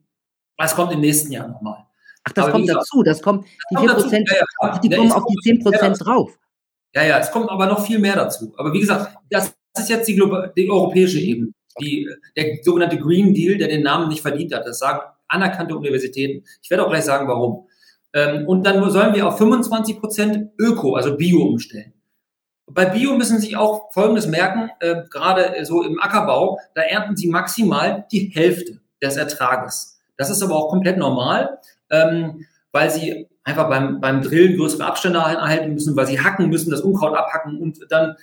Das 0.56 0.76
kommt 0.76 0.92
im 0.92 1.00
nächsten 1.00 1.32
Jahr 1.32 1.48
nochmal. 1.48 1.84
Ach, 2.24 2.32
das 2.32 2.44
Aber 2.44 2.52
kommt 2.52 2.66
gesagt, 2.66 2.82
dazu. 2.82 3.02
Das 3.02 3.22
kommt, 3.22 3.46
die 3.70 3.76
4%, 3.76 3.86
dazu. 3.86 4.08
Ja, 4.10 4.22
ja, 4.62 4.78
die 4.78 4.90
kommen 4.90 5.12
auf 5.12 5.24
die 5.26 5.58
10% 5.58 6.04
drauf. 6.04 6.38
Ja, 6.94 7.04
ja, 7.04 7.18
es 7.18 7.30
kommt 7.30 7.50
aber 7.50 7.66
noch 7.66 7.84
viel 7.84 7.98
mehr 7.98 8.16
dazu. 8.16 8.52
Aber 8.56 8.72
wie 8.72 8.80
gesagt, 8.80 9.16
das 9.30 9.54
ist 9.78 9.88
jetzt 9.88 10.06
die, 10.08 10.22
die 10.56 10.70
europäische 10.70 11.18
Ebene. 11.18 11.52
Die, 11.80 12.08
der 12.36 12.58
sogenannte 12.62 12.98
Green 12.98 13.34
Deal, 13.34 13.58
der 13.58 13.68
den 13.68 13.82
Namen 13.82 14.08
nicht 14.08 14.22
verdient 14.22 14.54
hat. 14.54 14.66
Das 14.66 14.78
sagen 14.78 15.00
anerkannte 15.28 15.76
Universitäten. 15.76 16.44
Ich 16.62 16.70
werde 16.70 16.84
auch 16.84 16.90
gleich 16.90 17.04
sagen, 17.04 17.26
warum. 17.28 17.66
Ähm, 18.12 18.46
und 18.46 18.64
dann 18.64 18.88
sollen 18.90 19.14
wir 19.14 19.26
auf 19.26 19.38
25 19.38 19.98
Prozent 19.98 20.50
Öko, 20.58 20.94
also 20.94 21.16
Bio 21.16 21.42
umstellen. 21.42 21.94
Bei 22.66 22.86
Bio 22.86 23.14
müssen 23.16 23.38
Sie 23.38 23.56
auch 23.56 23.92
Folgendes 23.92 24.26
merken, 24.26 24.70
äh, 24.80 25.02
gerade 25.10 25.64
so 25.64 25.82
im 25.82 26.00
Ackerbau, 26.00 26.58
da 26.74 26.82
ernten 26.82 27.16
Sie 27.16 27.28
maximal 27.28 28.06
die 28.12 28.30
Hälfte 28.34 28.80
des 29.02 29.16
Ertrages. 29.16 30.00
Das 30.16 30.30
ist 30.30 30.42
aber 30.42 30.54
auch 30.54 30.68
komplett 30.68 30.98
normal, 30.98 31.58
ähm, 31.90 32.46
weil 32.70 32.90
Sie 32.90 33.28
einfach 33.44 33.68
beim, 33.68 34.00
beim 34.00 34.22
Drillen 34.22 34.56
größere 34.56 34.84
Abstände 34.84 35.18
erhalten 35.18 35.74
müssen, 35.74 35.96
weil 35.96 36.06
Sie 36.06 36.20
hacken 36.20 36.48
müssen, 36.48 36.70
das 36.70 36.82
Unkraut 36.82 37.16
abhacken 37.16 37.60
und 37.60 37.80
dann 37.90 38.16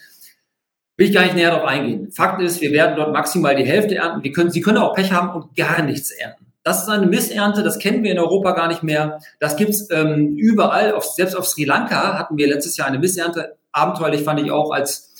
Will 0.99 1.07
ich 1.07 1.13
gar 1.13 1.23
nicht 1.23 1.35
näher 1.35 1.51
darauf 1.51 1.65
eingehen. 1.65 2.11
Fakt 2.11 2.41
ist, 2.41 2.59
wir 2.59 2.73
werden 2.73 2.97
dort 2.97 3.13
maximal 3.13 3.55
die 3.55 3.63
Hälfte 3.63 3.95
ernten. 3.95 4.21
Wir 4.21 4.33
können, 4.33 4.51
Sie 4.51 4.59
können 4.59 4.79
auch 4.79 4.93
Pech 4.93 5.13
haben 5.13 5.29
und 5.29 5.55
gar 5.55 5.81
nichts 5.81 6.11
ernten. 6.11 6.47
Das 6.61 6.83
ist 6.83 6.89
eine 6.89 7.07
Missernte, 7.07 7.63
das 7.63 7.79
kennen 7.79 8.03
wir 8.03 8.11
in 8.11 8.19
Europa 8.19 8.51
gar 8.51 8.67
nicht 8.67 8.83
mehr. 8.83 9.21
Das 9.39 9.55
gibt's 9.55 9.87
ähm, 9.91 10.35
überall, 10.35 10.91
auf, 10.91 11.05
selbst 11.05 11.37
auf 11.37 11.47
Sri 11.47 11.63
Lanka 11.63 12.19
hatten 12.19 12.35
wir 12.35 12.47
letztes 12.47 12.75
Jahr 12.75 12.89
eine 12.89 12.99
Missernte. 12.99 13.55
Abenteuerlich 13.71 14.23
fand 14.23 14.41
ich 14.41 14.51
auch, 14.51 14.71
als 14.71 15.15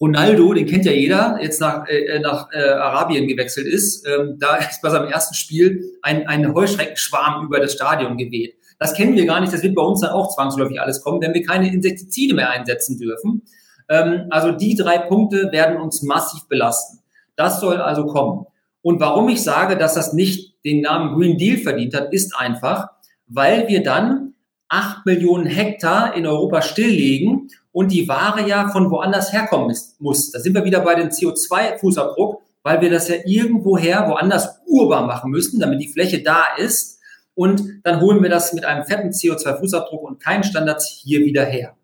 Ronaldo, 0.00 0.54
den 0.54 0.66
kennt 0.66 0.84
ja 0.84 0.92
jeder, 0.92 1.40
jetzt 1.42 1.60
nach, 1.60 1.88
äh, 1.88 2.04
äh 2.04 2.20
nach 2.20 2.52
äh, 2.52 2.62
Arabien 2.62 3.26
gewechselt 3.26 3.66
ist. 3.66 4.06
Ähm, 4.06 4.36
da 4.38 4.54
ist 4.70 4.80
bei 4.80 4.90
seinem 4.90 5.08
ersten 5.08 5.34
Spiel 5.34 5.90
ein, 6.02 6.28
ein 6.28 6.54
Heuschreckenschwarm 6.54 7.44
über 7.44 7.58
das 7.58 7.72
Stadion 7.72 8.16
geweht. 8.16 8.54
Das 8.78 8.94
kennen 8.94 9.16
wir 9.16 9.26
gar 9.26 9.40
nicht, 9.40 9.52
das 9.52 9.64
wird 9.64 9.74
bei 9.74 9.82
uns 9.82 10.02
dann 10.02 10.10
auch 10.10 10.32
zwangsläufig 10.32 10.80
alles 10.80 11.02
kommen, 11.02 11.20
wenn 11.20 11.34
wir 11.34 11.42
keine 11.42 11.72
Insektizide 11.72 12.34
mehr 12.36 12.50
einsetzen 12.50 12.96
dürfen. 12.96 13.42
Ähm, 13.88 14.26
also 14.30 14.52
die 14.52 14.74
drei 14.74 14.98
Punkte 14.98 15.50
werden 15.52 15.76
uns 15.78 16.02
massiv 16.02 16.46
belasten. 16.48 17.00
Das 17.36 17.60
soll 17.60 17.76
also 17.76 18.06
kommen. 18.06 18.46
Und 18.82 19.00
warum 19.00 19.28
ich 19.28 19.42
sage, 19.42 19.76
dass 19.76 19.94
das 19.94 20.12
nicht 20.12 20.54
den 20.64 20.80
Namen 20.80 21.16
Green 21.16 21.38
Deal 21.38 21.58
verdient 21.58 21.94
hat, 21.94 22.12
ist 22.12 22.36
einfach, 22.36 22.88
weil 23.26 23.68
wir 23.68 23.82
dann 23.82 24.34
acht 24.68 25.06
Millionen 25.06 25.46
Hektar 25.46 26.14
in 26.14 26.26
Europa 26.26 26.62
stilllegen 26.62 27.48
und 27.72 27.92
die 27.92 28.08
Ware 28.08 28.46
ja 28.46 28.68
von 28.68 28.90
woanders 28.90 29.32
herkommen 29.32 29.76
muss. 29.98 30.30
Da 30.30 30.40
sind 30.40 30.54
wir 30.54 30.64
wieder 30.64 30.80
bei 30.80 30.94
dem 30.94 31.08
CO2-Fußabdruck, 31.08 32.38
weil 32.62 32.80
wir 32.80 32.90
das 32.90 33.08
ja 33.08 33.16
irgendwoher 33.24 34.08
woanders 34.08 34.60
urbar 34.66 35.06
machen 35.06 35.30
müssen, 35.30 35.60
damit 35.60 35.80
die 35.80 35.88
Fläche 35.88 36.22
da 36.22 36.42
ist. 36.56 37.00
Und 37.34 37.62
dann 37.84 38.00
holen 38.00 38.22
wir 38.22 38.30
das 38.30 38.52
mit 38.54 38.64
einem 38.64 38.84
fetten 38.84 39.10
CO2-Fußabdruck 39.10 40.00
und 40.00 40.20
keinen 40.20 40.42
Standards 40.42 41.02
hier 41.04 41.20
wieder 41.20 41.44
her. 41.44 41.76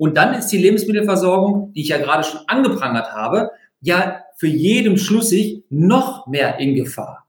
Und 0.00 0.16
dann 0.16 0.32
ist 0.32 0.46
die 0.46 0.56
Lebensmittelversorgung, 0.56 1.74
die 1.74 1.82
ich 1.82 1.88
ja 1.88 1.98
gerade 1.98 2.24
schon 2.24 2.40
angeprangert 2.46 3.12
habe, 3.12 3.50
ja 3.82 4.22
für 4.34 4.46
jedem 4.46 4.96
schlüssig 4.96 5.62
noch 5.68 6.26
mehr 6.26 6.58
in 6.58 6.74
Gefahr. 6.74 7.26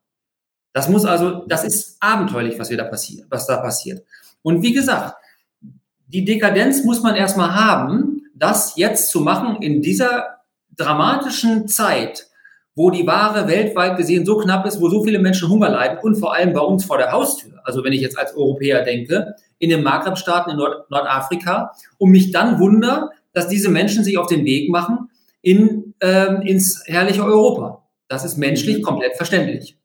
Das 0.71 0.87
muss 0.87 1.03
also, 1.03 1.43
das 1.47 1.65
ist 1.65 1.97
abenteuerlich, 1.99 2.57
was 2.57 2.69
wir 2.69 2.77
da 2.77 2.85
passiert, 2.85 3.25
was 3.29 3.45
da 3.45 3.57
passiert. 3.57 4.05
Und 4.41 4.61
wie 4.61 4.71
gesagt, 4.71 5.15
die 6.07 6.23
Dekadenz 6.23 6.85
muss 6.85 7.03
man 7.03 7.17
erstmal 7.17 7.53
haben, 7.53 8.21
das 8.35 8.77
jetzt 8.77 9.09
zu 9.09 9.19
machen 9.19 9.61
in 9.61 9.81
dieser 9.81 10.37
dramatischen 10.77 11.67
Zeit, 11.67 12.29
wo 12.73 12.89
die 12.89 13.05
Ware 13.05 13.49
weltweit 13.49 13.97
gesehen 13.97 14.25
so 14.25 14.37
knapp 14.37 14.65
ist, 14.65 14.79
wo 14.79 14.87
so 14.87 15.03
viele 15.03 15.19
Menschen 15.19 15.49
Hunger 15.49 15.71
leiden 15.71 15.97
und 16.01 16.15
vor 16.15 16.33
allem 16.33 16.53
bei 16.53 16.61
uns 16.61 16.85
vor 16.85 16.97
der 16.97 17.11
Haustür. 17.11 17.59
Also 17.65 17.83
wenn 17.83 17.91
ich 17.91 17.99
jetzt 17.99 18.17
als 18.17 18.33
Europäer 18.33 18.85
denke, 18.85 19.35
in 19.61 19.69
den 19.69 19.83
Maghreb-Staaten 19.83 20.51
in 20.51 20.57
Nord 20.57 20.89
Nordafrika 20.89 21.71
und 21.97 22.11
mich 22.11 22.31
dann 22.31 22.59
wundere, 22.59 23.11
dass 23.31 23.47
diese 23.47 23.69
Menschen 23.69 24.03
sich 24.03 24.17
auf 24.17 24.27
den 24.27 24.43
Weg 24.43 24.69
machen 24.69 25.09
in, 25.41 25.93
ähm, 26.01 26.41
ins 26.41 26.83
herrliche 26.85 27.23
Europa. 27.23 27.87
Das 28.07 28.25
ist 28.25 28.37
menschlich 28.37 28.79
mhm. 28.79 28.81
komplett 28.81 29.15
verständlich. 29.15 29.77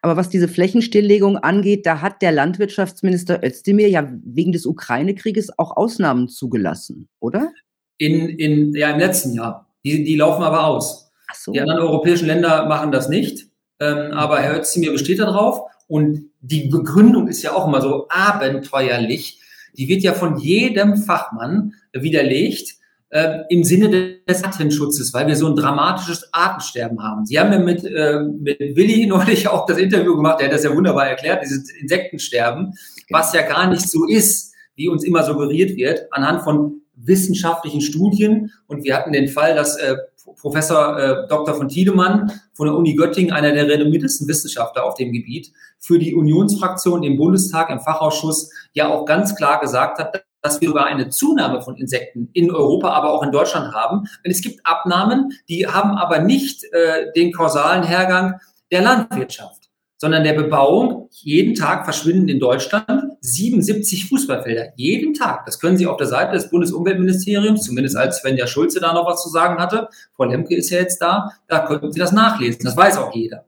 Aber 0.00 0.16
was 0.16 0.30
diese 0.30 0.48
Flächenstilllegung 0.48 1.36
angeht, 1.36 1.84
da 1.84 2.00
hat 2.00 2.22
der 2.22 2.32
Landwirtschaftsminister 2.32 3.44
Özdemir 3.44 3.88
ja 3.90 4.10
wegen 4.24 4.52
des 4.52 4.64
Ukraine-Krieges 4.64 5.58
auch 5.58 5.76
Ausnahmen 5.76 6.28
zugelassen, 6.28 7.08
oder? 7.20 7.52
In, 7.98 8.30
in, 8.30 8.74
ja, 8.74 8.90
im 8.90 8.98
letzten 8.98 9.34
Jahr. 9.34 9.68
Die, 9.84 10.04
die 10.04 10.16
laufen 10.16 10.42
aber 10.42 10.66
aus. 10.66 11.10
So. 11.34 11.52
Die 11.52 11.60
anderen 11.60 11.80
europäischen 11.80 12.26
Länder 12.26 12.66
machen 12.66 12.92
das 12.92 13.10
nicht. 13.10 13.48
Ähm, 13.78 14.12
aber 14.12 14.40
Herr 14.40 14.58
Özdemir 14.58 14.92
besteht 14.92 15.18
darauf. 15.18 15.60
Und 15.86 16.27
die 16.40 16.68
Begründung 16.68 17.28
ist 17.28 17.42
ja 17.42 17.54
auch 17.54 17.66
immer 17.66 17.80
so 17.80 18.06
abenteuerlich. 18.08 19.40
Die 19.76 19.88
wird 19.88 20.02
ja 20.02 20.12
von 20.12 20.38
jedem 20.38 20.96
Fachmann 20.96 21.74
widerlegt 21.92 22.78
äh, 23.10 23.40
im 23.48 23.64
Sinne 23.64 24.18
des 24.28 24.44
Artenschutzes, 24.44 25.14
weil 25.14 25.26
wir 25.26 25.36
so 25.36 25.48
ein 25.48 25.56
dramatisches 25.56 26.32
Artensterben 26.32 27.02
haben. 27.02 27.24
Sie 27.26 27.38
haben 27.38 27.52
ja 27.52 27.58
mit, 27.58 27.84
äh, 27.84 28.20
mit 28.20 28.58
Willi 28.60 29.06
neulich 29.08 29.48
auch 29.48 29.66
das 29.66 29.78
Interview 29.78 30.16
gemacht, 30.16 30.40
der 30.40 30.48
hat 30.48 30.54
das 30.54 30.64
ja 30.64 30.74
wunderbar 30.74 31.08
erklärt, 31.08 31.42
dieses 31.42 31.70
Insektensterben, 31.80 32.74
was 33.10 33.32
ja 33.32 33.42
gar 33.42 33.68
nicht 33.68 33.88
so 33.88 34.06
ist, 34.06 34.52
wie 34.76 34.88
uns 34.88 35.04
immer 35.04 35.24
suggeriert 35.24 35.76
wird, 35.76 36.06
anhand 36.12 36.42
von 36.42 36.82
wissenschaftlichen 36.94 37.80
Studien. 37.80 38.52
Und 38.66 38.84
wir 38.84 38.96
hatten 38.96 39.12
den 39.12 39.28
Fall, 39.28 39.54
dass 39.54 39.76
äh, 39.76 39.96
Professor 40.40 40.98
äh, 40.98 41.28
Dr. 41.28 41.54
von 41.54 41.68
Tiedemann 41.68 42.32
von 42.52 42.66
der 42.66 42.76
Uni 42.76 42.94
Göttingen, 42.94 43.32
einer 43.32 43.52
der 43.52 43.68
renommiertesten 43.68 44.26
Wissenschaftler 44.28 44.84
auf 44.84 44.94
dem 44.94 45.12
Gebiet, 45.12 45.52
für 45.78 45.98
die 45.98 46.14
Unionsfraktion 46.14 47.02
im 47.02 47.16
Bundestag, 47.16 47.70
im 47.70 47.80
Fachausschuss 47.80 48.50
ja 48.72 48.88
auch 48.88 49.04
ganz 49.04 49.34
klar 49.36 49.60
gesagt 49.60 49.98
hat, 49.98 50.24
dass 50.42 50.60
wir 50.60 50.68
sogar 50.68 50.86
eine 50.86 51.08
Zunahme 51.08 51.62
von 51.62 51.76
Insekten 51.76 52.30
in 52.32 52.50
Europa, 52.50 52.90
aber 52.90 53.12
auch 53.12 53.22
in 53.22 53.32
Deutschland 53.32 53.74
haben. 53.74 54.00
Und 54.00 54.30
es 54.30 54.40
gibt 54.40 54.64
Abnahmen, 54.64 55.32
die 55.48 55.66
haben 55.66 55.92
aber 55.92 56.20
nicht 56.20 56.64
äh, 56.72 57.12
den 57.14 57.32
kausalen 57.32 57.82
Hergang 57.82 58.40
der 58.70 58.82
Landwirtschaft, 58.82 59.67
sondern 59.98 60.24
der 60.24 60.32
Bebauung. 60.32 61.08
Jeden 61.10 61.54
Tag 61.54 61.84
verschwinden 61.84 62.28
in 62.28 62.40
Deutschland 62.40 63.12
77 63.20 64.08
Fußballfelder. 64.08 64.68
Jeden 64.76 65.12
Tag. 65.12 65.44
Das 65.44 65.58
können 65.58 65.76
Sie 65.76 65.86
auf 65.86 65.96
der 65.96 66.06
Seite 66.06 66.32
des 66.32 66.48
Bundesumweltministeriums, 66.50 67.62
zumindest 67.62 67.96
als 67.96 68.18
Svenja 68.18 68.46
Schulze 68.46 68.80
da 68.80 68.94
noch 68.94 69.06
was 69.06 69.22
zu 69.22 69.28
sagen 69.28 69.58
hatte. 69.58 69.88
Frau 70.16 70.24
Lemke 70.24 70.54
ist 70.56 70.70
ja 70.70 70.78
jetzt 70.78 71.02
da. 71.02 71.32
Da 71.48 71.66
könnten 71.66 71.92
Sie 71.92 71.98
das 71.98 72.12
nachlesen. 72.12 72.60
Das 72.64 72.76
weiß 72.76 72.96
auch 72.96 73.14
jeder. 73.14 73.44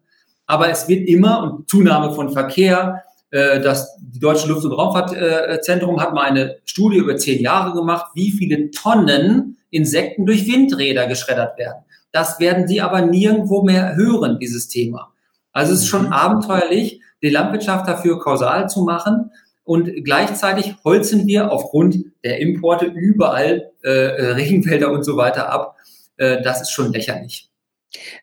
Aber 0.46 0.68
es 0.68 0.88
wird 0.88 1.08
immer 1.08 1.42
und 1.42 1.70
Zunahme 1.70 2.12
von 2.12 2.30
Verkehr, 2.30 3.04
äh, 3.30 3.60
das 3.60 3.96
die 4.00 4.18
Deutsche 4.18 4.48
Luft- 4.48 4.64
und 4.64 4.72
Raumfahrtzentrum 4.72 6.00
hat 6.00 6.12
mal 6.12 6.24
eine 6.24 6.56
Studie 6.64 6.98
über 6.98 7.16
zehn 7.16 7.40
Jahre 7.40 7.72
gemacht, 7.72 8.06
wie 8.14 8.32
viele 8.32 8.72
Tonnen 8.72 9.56
Insekten 9.70 10.26
durch 10.26 10.48
Windräder 10.48 11.06
geschreddert 11.06 11.56
werden. 11.56 11.84
Das 12.10 12.40
werden 12.40 12.66
Sie 12.66 12.80
aber 12.80 13.02
nirgendwo 13.02 13.62
mehr 13.62 13.94
hören, 13.94 14.40
dieses 14.40 14.66
Thema. 14.66 15.12
Also 15.52 15.72
es 15.72 15.80
ist 15.80 15.88
schon 15.88 16.06
mhm. 16.06 16.12
abenteuerlich, 16.12 17.00
die 17.22 17.30
Landwirtschaft 17.30 17.88
dafür 17.88 18.18
kausal 18.18 18.68
zu 18.68 18.82
machen. 18.82 19.30
Und 19.64 19.90
gleichzeitig 20.04 20.74
holzen 20.84 21.26
wir 21.26 21.52
aufgrund 21.52 21.96
der 22.24 22.40
Importe 22.40 22.86
überall 22.86 23.70
äh, 23.84 23.88
äh 23.88 24.30
Regenwälder 24.32 24.90
und 24.90 25.04
so 25.04 25.16
weiter 25.16 25.50
ab. 25.50 25.76
Äh, 26.16 26.42
das 26.42 26.62
ist 26.62 26.70
schon 26.70 26.92
lächerlich. 26.92 27.50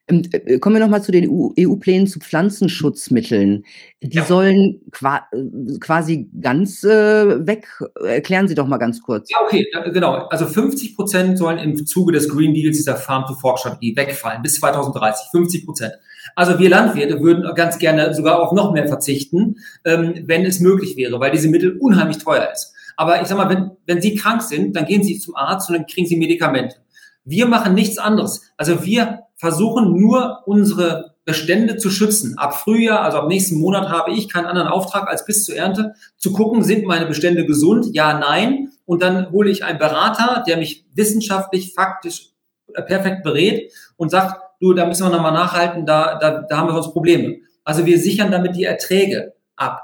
Ähm, 0.07 0.23
äh, 0.31 0.59
kommen 0.59 0.75
wir 0.75 0.79
noch 0.79 0.89
mal 0.89 1.01
zu 1.01 1.11
den 1.11 1.29
EU-Plänen 1.29 2.07
zu 2.07 2.19
Pflanzenschutzmitteln. 2.19 3.65
Die 4.01 4.17
ja. 4.17 4.23
sollen 4.23 4.81
qua 4.91 5.27
äh, 5.31 5.77
quasi 5.79 6.29
ganz 6.39 6.83
äh, 6.83 7.45
weg. 7.45 7.67
Erklären 8.03 8.47
Sie 8.47 8.55
doch 8.55 8.67
mal 8.67 8.77
ganz 8.77 9.01
kurz. 9.01 9.29
Ja, 9.29 9.37
okay, 9.43 9.67
genau. 9.93 10.27
Also 10.29 10.45
50 10.45 10.95
Prozent 10.95 11.37
sollen 11.37 11.57
im 11.57 11.85
Zuge 11.85 12.13
des 12.13 12.29
Green 12.29 12.53
Deals, 12.53 12.77
dieser 12.77 12.95
Farm-to-Fork-Strategie, 12.95 13.95
wegfallen 13.95 14.41
bis 14.41 14.55
2030. 14.55 15.27
50 15.31 15.65
Prozent. 15.65 15.93
Also 16.35 16.59
wir 16.59 16.69
Landwirte 16.69 17.21
würden 17.21 17.43
ganz 17.55 17.77
gerne 17.77 18.13
sogar 18.13 18.41
auf 18.41 18.51
noch 18.51 18.73
mehr 18.73 18.87
verzichten, 18.87 19.57
ähm, 19.85 20.23
wenn 20.25 20.45
es 20.45 20.59
möglich 20.59 20.97
wäre, 20.97 21.19
weil 21.19 21.31
diese 21.31 21.49
Mittel 21.49 21.77
unheimlich 21.79 22.17
teuer 22.19 22.49
ist. 22.51 22.73
Aber 22.95 23.21
ich 23.21 23.27
sag 23.27 23.37
mal, 23.37 23.49
wenn, 23.49 23.71
wenn 23.85 24.01
Sie 24.01 24.15
krank 24.15 24.41
sind, 24.41 24.75
dann 24.75 24.85
gehen 24.85 25.03
Sie 25.03 25.19
zum 25.19 25.35
Arzt 25.35 25.69
und 25.69 25.77
dann 25.77 25.85
kriegen 25.85 26.07
Sie 26.07 26.17
Medikamente. 26.17 26.77
Wir 27.23 27.45
machen 27.45 27.73
nichts 27.73 27.97
anderes. 27.97 28.51
Also 28.57 28.83
wir 28.85 29.23
versuchen 29.35 29.99
nur 29.99 30.43
unsere 30.45 31.15
Bestände 31.25 31.75
zu 31.75 31.89
schützen. 31.89 32.37
Ab 32.37 32.55
Frühjahr, 32.55 33.01
also 33.01 33.17
ab 33.17 33.27
nächsten 33.27 33.59
Monat 33.59 33.89
habe 33.89 34.11
ich 34.11 34.29
keinen 34.29 34.45
anderen 34.45 34.69
Auftrag 34.69 35.09
als 35.09 35.25
bis 35.25 35.43
zur 35.43 35.55
Ernte 35.55 35.93
zu 36.17 36.31
gucken, 36.31 36.63
sind 36.63 36.85
meine 36.85 37.05
Bestände 37.05 37.45
gesund? 37.45 37.87
Ja, 37.91 38.17
nein. 38.17 38.69
Und 38.85 39.03
dann 39.03 39.29
hole 39.31 39.49
ich 39.49 39.65
einen 39.65 39.77
Berater, 39.77 40.43
der 40.47 40.55
mich 40.55 40.85
wissenschaftlich, 40.95 41.73
faktisch 41.73 42.29
äh, 42.73 42.81
perfekt 42.81 43.23
berät 43.23 43.73
und 43.97 44.09
sagt, 44.09 44.41
du, 44.59 44.73
da 44.73 44.85
müssen 44.85 45.05
wir 45.05 45.09
nochmal 45.09 45.33
nachhalten, 45.33 45.85
da, 45.85 46.17
da, 46.19 46.45
da 46.47 46.57
haben 46.57 46.67
wir 46.67 46.73
sonst 46.73 46.93
Probleme. 46.93 47.37
Also 47.63 47.85
wir 47.85 47.99
sichern 47.99 48.31
damit 48.31 48.55
die 48.55 48.63
Erträge 48.63 49.33
ab. 49.55 49.83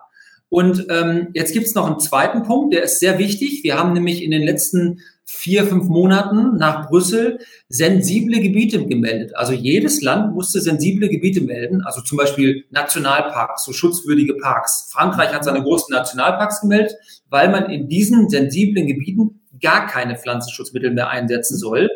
Und 0.50 0.86
ähm, 0.90 1.30
jetzt 1.34 1.54
gibt 1.54 1.66
es 1.66 1.74
noch 1.74 1.88
einen 1.88 2.00
zweiten 2.00 2.44
Punkt, 2.44 2.74
der 2.74 2.84
ist 2.84 3.00
sehr 3.00 3.18
wichtig. 3.18 3.64
Wir 3.64 3.78
haben 3.78 3.94
nämlich 3.94 4.24
in 4.24 4.32
den 4.32 4.44
letzten 4.44 5.00
vier, 5.26 5.66
fünf 5.66 5.88
Monaten 5.88 6.58
nach 6.58 6.90
Brüssel 6.90 7.40
sensible 7.70 8.40
Gebiete 8.40 8.86
gemeldet. 8.86 9.36
Also 9.36 9.54
jedes 9.54 10.02
Land 10.02 10.36
musste 10.36 10.62
sensible 10.62 11.10
Gebiete 11.10 11.42
melden, 11.42 11.82
also 11.82 12.02
zum 12.02 12.18
Beispiel 12.18 12.66
Nationalparks, 12.72 13.66
so 13.66 13.74
schutzwürdige 13.74 14.36
Parks. 14.36 14.90
Frankreich 14.92 15.34
hat 15.34 15.44
seine 15.44 15.64
großen 15.64 15.92
Nationalparks 15.92 16.62
gemeldet, 16.62 16.94
weil 17.30 17.50
man 17.50 17.70
in 17.70 17.88
diesen 17.88 18.30
sensiblen 18.30 18.86
Gebieten 18.86 19.42
gar 19.62 19.88
keine 19.88 20.18
Pflanzenschutzmittel 20.18 20.92
mehr 20.92 21.10
einsetzen 21.10 21.58
soll. 21.58 21.90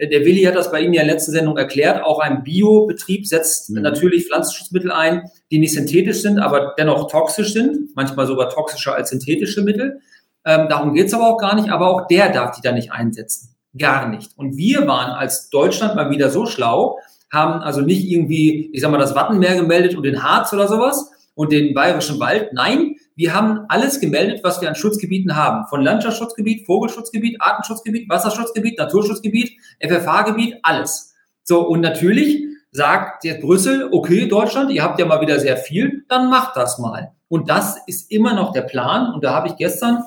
Der 0.00 0.24
Willi 0.24 0.42
hat 0.44 0.54
das 0.54 0.70
bei 0.70 0.80
Ihnen 0.80 0.94
ja 0.94 1.02
in 1.02 1.08
der 1.08 1.16
letzten 1.16 1.32
Sendung 1.32 1.56
erklärt. 1.56 2.04
Auch 2.04 2.20
ein 2.20 2.44
Biobetrieb 2.44 3.26
setzt 3.26 3.70
mhm. 3.70 3.82
natürlich 3.82 4.26
Pflanzenschutzmittel 4.26 4.92
ein, 4.92 5.22
die 5.50 5.58
nicht 5.58 5.74
synthetisch 5.74 6.22
sind, 6.22 6.38
aber 6.38 6.74
dennoch 6.78 7.10
toxisch 7.10 7.52
sind, 7.52 7.94
manchmal 7.96 8.26
sogar 8.26 8.48
toxischer 8.50 8.94
als 8.94 9.10
synthetische 9.10 9.62
Mittel. 9.62 10.00
Ähm, 10.44 10.68
darum 10.68 10.94
geht's 10.94 11.12
aber 11.12 11.28
auch 11.28 11.38
gar 11.38 11.54
nicht, 11.56 11.70
aber 11.70 11.88
auch 11.88 12.06
der 12.06 12.30
darf 12.30 12.54
die 12.54 12.62
da 12.62 12.72
nicht 12.72 12.92
einsetzen. 12.92 13.54
Gar 13.76 14.08
nicht. 14.08 14.30
Und 14.36 14.56
wir 14.56 14.86
waren 14.86 15.10
als 15.10 15.50
Deutschland 15.50 15.96
mal 15.96 16.10
wieder 16.10 16.30
so 16.30 16.46
schlau, 16.46 16.98
haben 17.30 17.60
also 17.60 17.80
nicht 17.80 18.08
irgendwie, 18.08 18.70
ich 18.72 18.80
sag 18.80 18.90
mal, 18.90 18.98
das 18.98 19.14
Wattenmeer 19.14 19.56
gemeldet 19.56 19.96
und 19.96 20.04
den 20.04 20.22
Harz 20.22 20.52
oder 20.52 20.68
sowas 20.68 21.10
und 21.34 21.52
den 21.52 21.74
bayerischen 21.74 22.18
Wald. 22.20 22.52
Nein, 22.52 22.96
wir 23.18 23.34
haben 23.34 23.64
alles 23.68 23.98
gemeldet, 23.98 24.44
was 24.44 24.60
wir 24.60 24.68
an 24.68 24.76
Schutzgebieten 24.76 25.34
haben. 25.34 25.66
Von 25.66 25.82
Landschaftsschutzgebiet, 25.82 26.64
Vogelschutzgebiet, 26.66 27.40
Artenschutzgebiet, 27.40 28.08
Wasserschutzgebiet, 28.08 28.78
Naturschutzgebiet, 28.78 29.58
FFH-Gebiet, 29.80 30.58
alles. 30.62 31.16
So, 31.42 31.66
und 31.66 31.80
natürlich 31.80 32.44
sagt 32.70 33.24
jetzt 33.24 33.40
Brüssel, 33.40 33.88
okay, 33.90 34.28
Deutschland, 34.28 34.70
ihr 34.70 34.84
habt 34.84 35.00
ja 35.00 35.06
mal 35.06 35.20
wieder 35.20 35.40
sehr 35.40 35.56
viel, 35.56 36.04
dann 36.08 36.30
macht 36.30 36.56
das 36.56 36.78
mal. 36.78 37.10
Und 37.26 37.50
das 37.50 37.78
ist 37.88 38.12
immer 38.12 38.34
noch 38.34 38.52
der 38.52 38.62
Plan. 38.62 39.12
Und 39.12 39.24
da 39.24 39.34
habe 39.34 39.48
ich 39.48 39.56
gestern 39.56 40.04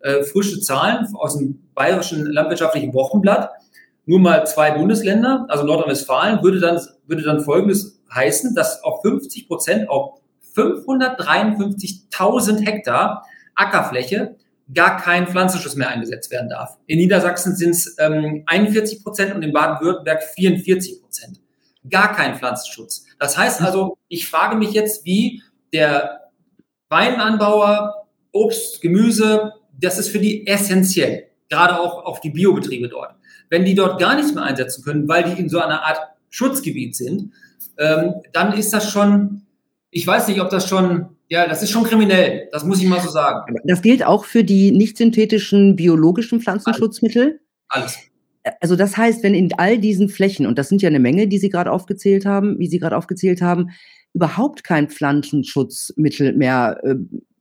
äh, 0.00 0.22
frische 0.22 0.60
Zahlen 0.60 1.08
aus 1.14 1.38
dem 1.38 1.66
Bayerischen 1.74 2.26
Landwirtschaftlichen 2.26 2.92
Wochenblatt. 2.92 3.52
Nur 4.04 4.18
mal 4.18 4.46
zwei 4.46 4.72
Bundesländer, 4.72 5.46
also 5.48 5.64
Nordrhein-Westfalen, 5.64 6.42
würde 6.42 6.60
dann, 6.60 6.78
würde 7.06 7.22
dann 7.22 7.40
Folgendes 7.40 8.02
heißen, 8.14 8.54
dass 8.54 8.84
auf 8.84 9.00
50 9.00 9.48
Prozent, 9.48 9.88
auf 9.88 10.19
553.000 10.60 12.64
Hektar 12.64 13.26
Ackerfläche 13.54 14.36
gar 14.72 14.98
kein 14.98 15.26
Pflanzenschutz 15.26 15.74
mehr 15.74 15.88
eingesetzt 15.88 16.30
werden 16.30 16.48
darf. 16.48 16.78
In 16.86 16.98
Niedersachsen 16.98 17.56
sind 17.56 17.70
es 17.70 17.96
ähm, 17.98 18.44
41 18.46 19.02
Prozent 19.02 19.34
und 19.34 19.42
in 19.42 19.52
Baden-Württemberg 19.52 20.22
44 20.22 21.02
Prozent. 21.02 21.40
gar 21.88 22.14
keinen 22.14 22.36
Pflanzenschutz. 22.36 23.06
Das 23.18 23.38
heißt 23.38 23.62
also, 23.62 23.96
ich 24.08 24.28
frage 24.28 24.56
mich 24.56 24.72
jetzt, 24.72 25.06
wie 25.06 25.42
der 25.72 26.30
Weinanbauer, 26.90 28.06
Obst, 28.32 28.82
Gemüse, 28.82 29.54
das 29.80 29.98
ist 29.98 30.10
für 30.10 30.18
die 30.18 30.46
essentiell, 30.46 31.28
gerade 31.48 31.80
auch 31.80 32.04
auf 32.04 32.20
die 32.20 32.30
Biobetriebe 32.30 32.88
dort. 32.88 33.14
Wenn 33.48 33.64
die 33.64 33.74
dort 33.74 33.98
gar 33.98 34.14
nichts 34.14 34.34
mehr 34.34 34.44
einsetzen 34.44 34.84
können, 34.84 35.08
weil 35.08 35.24
die 35.24 35.40
in 35.40 35.48
so 35.48 35.58
einer 35.58 35.82
Art 35.82 35.98
Schutzgebiet 36.28 36.94
sind, 36.94 37.32
ähm, 37.78 38.14
dann 38.32 38.52
ist 38.52 38.72
das 38.72 38.90
schon, 38.90 39.46
ich 39.90 40.06
weiß 40.06 40.28
nicht, 40.28 40.40
ob 40.40 40.50
das 40.50 40.68
schon, 40.68 41.08
ja, 41.28 41.46
das 41.48 41.62
ist 41.62 41.70
schon 41.70 41.84
kriminell, 41.84 42.48
das 42.52 42.64
muss 42.64 42.80
ich 42.80 42.88
mal 42.88 43.00
so 43.00 43.10
sagen. 43.10 43.56
Das 43.64 43.82
gilt 43.82 44.04
auch 44.04 44.24
für 44.24 44.44
die 44.44 44.70
nicht 44.70 44.96
synthetischen 44.96 45.76
biologischen 45.76 46.40
Pflanzenschutzmittel? 46.40 47.40
Alles. 47.68 47.98
Also 48.60 48.76
das 48.76 48.96
heißt, 48.96 49.22
wenn 49.22 49.34
in 49.34 49.52
all 49.58 49.78
diesen 49.78 50.08
Flächen, 50.08 50.46
und 50.46 50.58
das 50.58 50.68
sind 50.68 50.80
ja 50.80 50.88
eine 50.88 51.00
Menge, 51.00 51.28
die 51.28 51.38
Sie 51.38 51.50
gerade 51.50 51.70
aufgezählt 51.70 52.24
haben, 52.24 52.58
wie 52.58 52.68
Sie 52.68 52.78
gerade 52.78 52.96
aufgezählt 52.96 53.42
haben, 53.42 53.70
überhaupt 54.14 54.64
kein 54.64 54.88
Pflanzenschutzmittel 54.88 56.32
mehr 56.34 56.80
äh, 56.82 56.94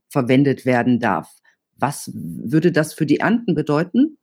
verwendet 0.10 0.66
werden 0.66 1.00
darf, 1.00 1.30
was 1.78 2.12
würde 2.14 2.72
das 2.72 2.94
für 2.94 3.06
die 3.06 3.20
Ernten 3.20 3.56
bedeuten? 3.56 4.18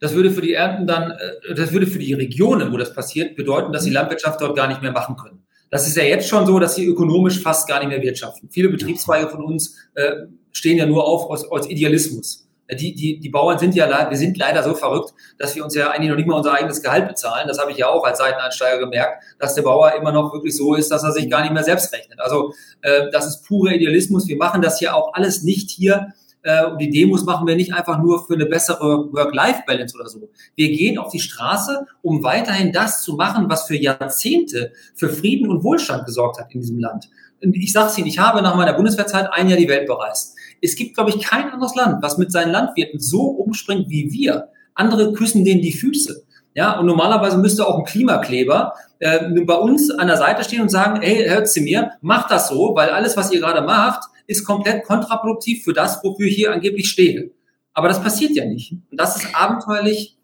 Das 0.00 0.14
würde 0.14 0.30
für 0.30 0.42
die 0.42 0.52
Ernten 0.52 0.86
dann, 0.86 1.12
äh, 1.12 1.54
das 1.54 1.72
würde 1.72 1.86
für 1.86 1.98
die 1.98 2.12
Regionen, 2.12 2.72
wo 2.72 2.76
das 2.76 2.94
passiert, 2.94 3.36
bedeuten, 3.36 3.72
dass 3.72 3.84
die 3.84 3.90
Landwirtschaft 3.90 4.40
dort 4.40 4.56
gar 4.56 4.68
nicht 4.68 4.82
mehr 4.82 4.92
machen 4.92 5.16
können. 5.16 5.44
Das 5.70 5.86
ist 5.86 5.96
ja 5.96 6.02
jetzt 6.02 6.28
schon 6.28 6.46
so, 6.46 6.58
dass 6.58 6.74
sie 6.74 6.84
ökonomisch 6.84 7.40
fast 7.40 7.68
gar 7.68 7.78
nicht 7.78 7.88
mehr 7.88 8.02
wirtschaften. 8.02 8.48
Viele 8.50 8.68
Betriebszweige 8.68 9.28
von 9.28 9.44
uns 9.44 9.76
äh, 9.94 10.26
stehen 10.50 10.76
ja 10.76 10.86
nur 10.86 11.06
auf 11.06 11.30
aus, 11.30 11.48
aus 11.50 11.68
Idealismus. 11.68 12.46
Die, 12.72 12.94
die, 12.94 13.18
die 13.18 13.28
Bauern 13.30 13.58
sind 13.58 13.74
ja, 13.74 14.08
wir 14.08 14.16
sind 14.16 14.38
leider 14.38 14.62
so 14.62 14.74
verrückt, 14.74 15.12
dass 15.38 15.56
wir 15.56 15.64
uns 15.64 15.74
ja 15.74 15.90
eigentlich 15.90 16.10
noch 16.10 16.16
nicht 16.16 16.28
mal 16.28 16.36
unser 16.36 16.52
eigenes 16.52 16.82
Gehalt 16.82 17.08
bezahlen. 17.08 17.48
Das 17.48 17.58
habe 17.58 17.72
ich 17.72 17.78
ja 17.78 17.88
auch 17.88 18.04
als 18.04 18.18
Seiteneinsteiger 18.18 18.78
gemerkt, 18.78 19.24
dass 19.40 19.54
der 19.54 19.62
Bauer 19.62 19.92
immer 19.94 20.12
noch 20.12 20.32
wirklich 20.32 20.56
so 20.56 20.74
ist, 20.74 20.90
dass 20.90 21.02
er 21.02 21.10
sich 21.10 21.28
gar 21.28 21.42
nicht 21.42 21.52
mehr 21.52 21.64
selbst 21.64 21.92
rechnet. 21.92 22.20
Also 22.20 22.54
äh, 22.82 23.10
das 23.10 23.26
ist 23.26 23.44
pure 23.44 23.74
Idealismus. 23.74 24.28
Wir 24.28 24.36
machen 24.36 24.62
das 24.62 24.80
ja 24.80 24.94
auch 24.94 25.14
alles 25.14 25.42
nicht 25.42 25.70
hier, 25.70 26.12
äh, 26.42 26.66
und 26.66 26.78
die 26.78 26.90
Demos 26.90 27.24
machen 27.24 27.46
wir 27.46 27.56
nicht 27.56 27.74
einfach 27.74 27.98
nur 27.98 28.26
für 28.26 28.34
eine 28.34 28.46
bessere 28.46 29.12
Work-Life-Balance 29.12 29.96
oder 29.96 30.08
so. 30.08 30.30
Wir 30.56 30.68
gehen 30.70 30.98
auf 30.98 31.12
die 31.12 31.20
Straße, 31.20 31.86
um 32.02 32.22
weiterhin 32.22 32.72
das 32.72 33.02
zu 33.02 33.14
machen, 33.14 33.48
was 33.48 33.64
für 33.64 33.76
Jahrzehnte 33.76 34.72
für 34.94 35.08
Frieden 35.08 35.50
und 35.50 35.62
Wohlstand 35.62 36.06
gesorgt 36.06 36.40
hat 36.40 36.52
in 36.52 36.60
diesem 36.60 36.78
Land. 36.78 37.08
Und 37.42 37.56
ich 37.56 37.72
sage 37.72 37.90
es 37.90 37.98
Ihnen, 37.98 38.06
ich 38.06 38.18
habe 38.18 38.42
nach 38.42 38.54
meiner 38.54 38.74
Bundeswehrzeit 38.74 39.30
ein 39.32 39.48
Jahr 39.48 39.58
die 39.58 39.68
Welt 39.68 39.86
bereist. 39.86 40.36
Es 40.60 40.76
gibt, 40.76 40.94
glaube 40.94 41.10
ich, 41.10 41.20
kein 41.20 41.50
anderes 41.50 41.74
Land, 41.74 42.02
was 42.02 42.18
mit 42.18 42.30
seinen 42.32 42.52
Landwirten 42.52 43.00
so 43.00 43.22
umspringt 43.22 43.88
wie 43.88 44.10
wir. 44.12 44.48
Andere 44.74 45.12
küssen 45.12 45.44
denen 45.44 45.62
die 45.62 45.72
Füße. 45.72 46.22
Ja, 46.54 46.78
und 46.78 46.86
normalerweise 46.86 47.38
müsste 47.38 47.66
auch 47.66 47.78
ein 47.78 47.84
Klimakleber 47.84 48.74
äh, 48.98 49.20
bei 49.44 49.54
uns 49.54 49.90
an 49.90 50.08
der 50.08 50.16
Seite 50.16 50.42
stehen 50.42 50.62
und 50.62 50.68
sagen, 50.68 51.00
hey, 51.00 51.28
hört 51.28 51.48
Sie 51.48 51.60
mir, 51.60 51.92
macht 52.00 52.30
das 52.30 52.48
so, 52.48 52.72
weil 52.74 52.90
alles, 52.90 53.16
was 53.16 53.30
ihr 53.30 53.40
gerade 53.40 53.62
macht, 53.62 54.09
ist 54.30 54.44
komplett 54.44 54.84
kontraproduktiv 54.84 55.64
für 55.64 55.72
das, 55.72 56.02
wofür 56.04 56.26
ich 56.26 56.36
hier 56.36 56.52
angeblich 56.52 56.88
stehe. 56.88 57.30
Aber 57.72 57.88
das 57.88 58.02
passiert 58.02 58.32
ja 58.32 58.44
nicht. 58.44 58.72
Und 58.72 59.00
das 59.00 59.16
ist 59.16 59.34
abenteuerlich. 59.34 60.16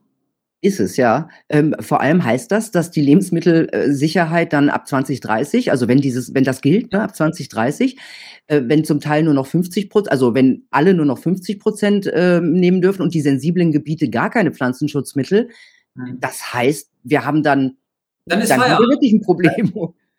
Ist 0.63 0.81
es, 0.81 0.97
ja. 0.97 1.29
Ähm, 1.49 1.75
vor 1.81 2.01
allem 2.01 2.25
heißt 2.25 2.51
das, 2.51 2.71
dass 2.71 2.91
die 2.91 3.03
Lebensmittelsicherheit 3.03 4.53
dann 4.53 4.71
ab 4.71 4.89
2030, 4.89 5.71
also 5.71 5.87
wenn 5.87 6.01
dieses, 6.01 6.35
wenn 6.35 6.45
das 6.45 6.61
gilt, 6.61 6.93
ne, 6.93 7.03
ab 7.03 7.15
2030, 7.15 7.99
äh, 8.47 8.63
wenn 8.65 8.85
zum 8.85 9.01
Teil 9.01 9.23
nur 9.23 9.35
noch 9.35 9.47
50 9.47 9.91
Prozent, 9.91 10.13
also 10.13 10.35
wenn 10.35 10.67
alle 10.71 10.95
nur 10.95 11.05
noch 11.05 11.19
50 11.19 11.61
Prozent 11.61 12.07
äh, 12.07 12.41
nehmen 12.41 12.81
dürfen 12.81 13.03
und 13.03 13.13
die 13.13 13.21
sensiblen 13.21 13.73
Gebiete 13.73 14.09
gar 14.09 14.31
keine 14.31 14.53
Pflanzenschutzmittel, 14.53 15.51
das 16.19 16.53
heißt, 16.53 16.91
wir 17.05 17.25
haben 17.25 17.43
dann, 17.43 17.79
dann 18.27 18.41
ist 18.41 18.51
dann 18.51 18.61
haben 18.61 18.83
wir 18.83 18.89
wirklich 18.91 19.13
ein 19.13 19.23
Problem. 19.23 19.73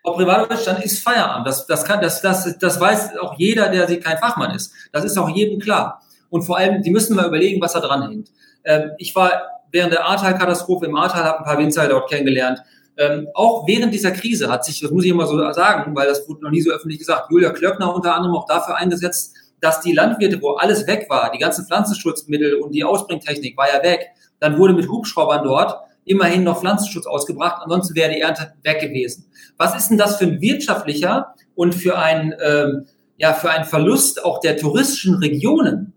Frau 0.07 0.13
Privatwirtschaft, 0.13 0.67
dann 0.67 0.81
ist 0.81 1.03
Feierabend. 1.03 1.45
Das, 1.45 1.67
das, 1.67 1.83
kann, 1.83 1.99
das, 1.99 2.21
das, 2.21 2.57
das 2.57 2.79
weiß 2.79 3.17
auch 3.17 3.37
jeder, 3.37 3.67
der 3.67 3.87
kein 3.99 4.17
Fachmann 4.17 4.55
ist. 4.55 4.71
Das 4.93 5.03
ist 5.03 5.17
auch 5.17 5.27
jedem 5.27 5.59
klar. 5.59 6.01
Und 6.29 6.43
vor 6.43 6.57
allem, 6.57 6.81
die 6.81 6.91
müssen 6.91 7.13
mal 7.13 7.27
überlegen, 7.27 7.61
was 7.61 7.73
da 7.73 7.81
dran 7.81 8.07
hängt. 8.07 8.31
Ähm, 8.63 8.91
ich 8.99 9.13
war 9.15 9.33
während 9.69 9.91
der 9.91 10.05
Ahrtal-Katastrophe 10.05 10.85
im 10.85 10.95
Ahrtal, 10.95 11.25
habe 11.25 11.39
ein 11.39 11.43
paar 11.43 11.57
Winzer 11.57 11.89
dort 11.89 12.09
kennengelernt. 12.09 12.59
Ähm, 12.95 13.27
auch 13.33 13.67
während 13.67 13.93
dieser 13.93 14.11
Krise 14.11 14.49
hat 14.49 14.63
sich, 14.63 14.79
das 14.79 14.91
muss 14.91 15.03
ich 15.03 15.11
immer 15.11 15.27
so 15.27 15.51
sagen, 15.51 15.93
weil 15.93 16.07
das 16.07 16.27
wurde 16.29 16.41
noch 16.41 16.51
nie 16.51 16.61
so 16.61 16.71
öffentlich 16.71 16.99
gesagt, 16.99 17.29
Julia 17.29 17.49
Klöckner 17.49 17.93
unter 17.93 18.15
anderem 18.15 18.33
auch 18.37 18.45
dafür 18.45 18.77
eingesetzt, 18.77 19.35
dass 19.59 19.81
die 19.81 19.91
Landwirte, 19.91 20.41
wo 20.41 20.51
alles 20.51 20.87
weg 20.87 21.07
war, 21.09 21.31
die 21.31 21.37
ganzen 21.37 21.65
Pflanzenschutzmittel 21.65 22.61
und 22.61 22.71
die 22.71 22.85
Ausbringtechnik 22.85 23.57
war 23.57 23.67
ja 23.67 23.83
weg, 23.83 24.07
dann 24.39 24.57
wurde 24.57 24.73
mit 24.73 24.87
Hubschraubern 24.87 25.43
dort 25.43 25.77
immerhin 26.07 26.43
noch 26.43 26.61
Pflanzenschutz 26.61 27.05
ausgebracht, 27.05 27.61
ansonsten 27.63 27.95
wäre 27.95 28.13
die 28.13 28.21
Ernte 28.21 28.53
weg 28.63 28.79
gewesen. 28.79 29.25
Was 29.57 29.75
ist 29.75 29.89
denn 29.89 29.97
das 29.97 30.17
für 30.17 30.25
ein 30.25 30.41
wirtschaftlicher 30.41 31.35
und 31.55 31.75
für 31.75 31.97
ein, 31.97 32.33
ähm, 32.43 32.85
ja, 33.17 33.33
für 33.33 33.49
einen 33.49 33.65
Verlust 33.65 34.23
auch 34.23 34.39
der 34.39 34.57
touristischen 34.57 35.15
Regionen? 35.15 35.93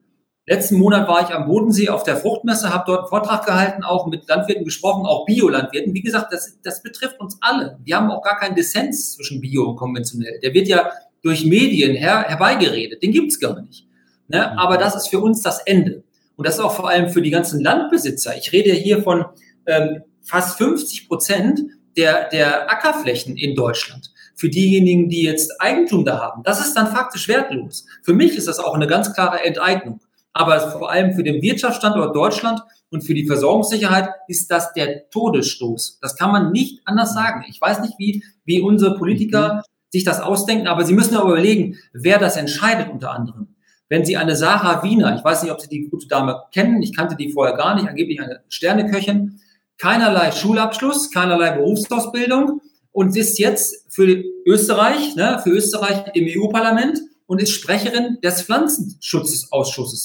Letzten 0.46 0.78
Monat 0.78 1.06
war 1.06 1.22
ich 1.22 1.34
am 1.34 1.46
Bodensee 1.46 1.90
auf 1.90 2.02
der 2.02 2.16
Fruchtmesse, 2.16 2.74
habe 2.74 2.84
dort 2.86 3.00
einen 3.00 3.08
Vortrag 3.08 3.46
gehalten, 3.46 3.84
auch 3.84 4.08
mit 4.08 4.26
Landwirten 4.26 4.64
gesprochen, 4.64 5.06
auch 5.06 5.24
Biolandwirten. 5.24 5.94
Wie 5.94 6.02
gesagt, 6.02 6.32
das, 6.32 6.58
das 6.64 6.82
betrifft 6.82 7.20
uns 7.20 7.38
alle. 7.40 7.78
Wir 7.84 7.96
haben 7.96 8.10
auch 8.10 8.22
gar 8.22 8.38
keinen 8.38 8.56
Dissens 8.56 9.12
zwischen 9.12 9.40
Bio 9.40 9.70
und 9.70 9.76
konventionell. 9.76 10.40
Der 10.42 10.52
wird 10.52 10.66
ja 10.66 10.90
durch 11.22 11.44
Medien 11.44 11.94
her, 11.94 12.24
herbeigeredet. 12.26 13.02
Den 13.02 13.12
gibt's 13.12 13.38
gar 13.38 13.60
nicht. 13.62 13.86
Ne? 14.26 14.58
Aber 14.58 14.76
das 14.76 14.96
ist 14.96 15.08
für 15.08 15.20
uns 15.20 15.42
das 15.42 15.60
Ende. 15.60 16.02
Und 16.36 16.46
das 16.46 16.54
ist 16.54 16.60
auch 16.60 16.74
vor 16.74 16.88
allem 16.88 17.10
für 17.10 17.22
die 17.22 17.30
ganzen 17.30 17.60
Landbesitzer. 17.60 18.36
Ich 18.36 18.50
rede 18.50 18.72
hier 18.72 19.02
von 19.02 19.26
ähm, 19.70 20.02
fast 20.22 20.58
50 20.58 21.08
Prozent 21.08 21.60
der, 21.96 22.28
der 22.28 22.70
Ackerflächen 22.70 23.36
in 23.36 23.54
Deutschland. 23.54 24.12
Für 24.36 24.48
diejenigen, 24.48 25.08
die 25.08 25.22
jetzt 25.22 25.60
Eigentum 25.60 26.04
da 26.04 26.18
haben, 26.20 26.42
das 26.44 26.64
ist 26.64 26.74
dann 26.74 26.88
faktisch 26.88 27.28
wertlos. 27.28 27.86
Für 28.02 28.14
mich 28.14 28.36
ist 28.36 28.48
das 28.48 28.58
auch 28.58 28.74
eine 28.74 28.86
ganz 28.86 29.12
klare 29.12 29.44
Enteignung. 29.44 30.00
Aber 30.32 30.60
vor 30.70 30.90
allem 30.90 31.12
für 31.12 31.24
den 31.24 31.42
Wirtschaftsstandort 31.42 32.14
Deutschland 32.14 32.60
und 32.90 33.02
für 33.02 33.14
die 33.14 33.26
Versorgungssicherheit 33.26 34.10
ist 34.28 34.50
das 34.50 34.72
der 34.72 35.08
Todesstoß. 35.10 35.98
Das 36.00 36.16
kann 36.16 36.32
man 36.32 36.52
nicht 36.52 36.80
anders 36.84 37.14
sagen. 37.14 37.44
Ich 37.48 37.60
weiß 37.60 37.80
nicht, 37.80 37.94
wie, 37.98 38.24
wie 38.44 38.60
unsere 38.60 38.96
Politiker 38.96 39.54
mhm. 39.54 39.60
sich 39.90 40.04
das 40.04 40.20
ausdenken, 40.20 40.68
aber 40.68 40.84
sie 40.84 40.94
müssen 40.94 41.16
aber 41.16 41.32
überlegen, 41.32 41.76
wer 41.92 42.18
das 42.18 42.36
entscheidet 42.36 42.90
unter 42.90 43.10
anderem. 43.10 43.56
Wenn 43.88 44.04
Sie 44.04 44.16
eine 44.16 44.36
Sarah 44.36 44.84
Wiener, 44.84 45.16
ich 45.16 45.24
weiß 45.24 45.42
nicht, 45.42 45.50
ob 45.50 45.60
Sie 45.60 45.68
die 45.68 45.88
gute 45.88 46.06
Dame 46.06 46.44
kennen, 46.54 46.80
ich 46.80 46.94
kannte 46.94 47.16
die 47.16 47.32
vorher 47.32 47.56
gar 47.56 47.74
nicht, 47.74 47.88
angeblich 47.88 48.22
eine 48.22 48.40
Sterneköchin, 48.48 49.40
keinerlei 49.80 50.30
Schulabschluss, 50.30 51.10
keinerlei 51.10 51.52
Berufsausbildung 51.52 52.60
und 52.92 53.16
ist 53.16 53.38
jetzt 53.38 53.86
für 53.88 54.22
Österreich, 54.46 55.16
ne, 55.16 55.40
für 55.42 55.50
Österreich 55.50 56.04
im 56.14 56.26
EU-Parlament 56.28 57.00
und 57.26 57.40
ist 57.40 57.52
Sprecherin 57.52 58.18
des 58.22 58.42
Pflanzenschutzes, 58.42 59.48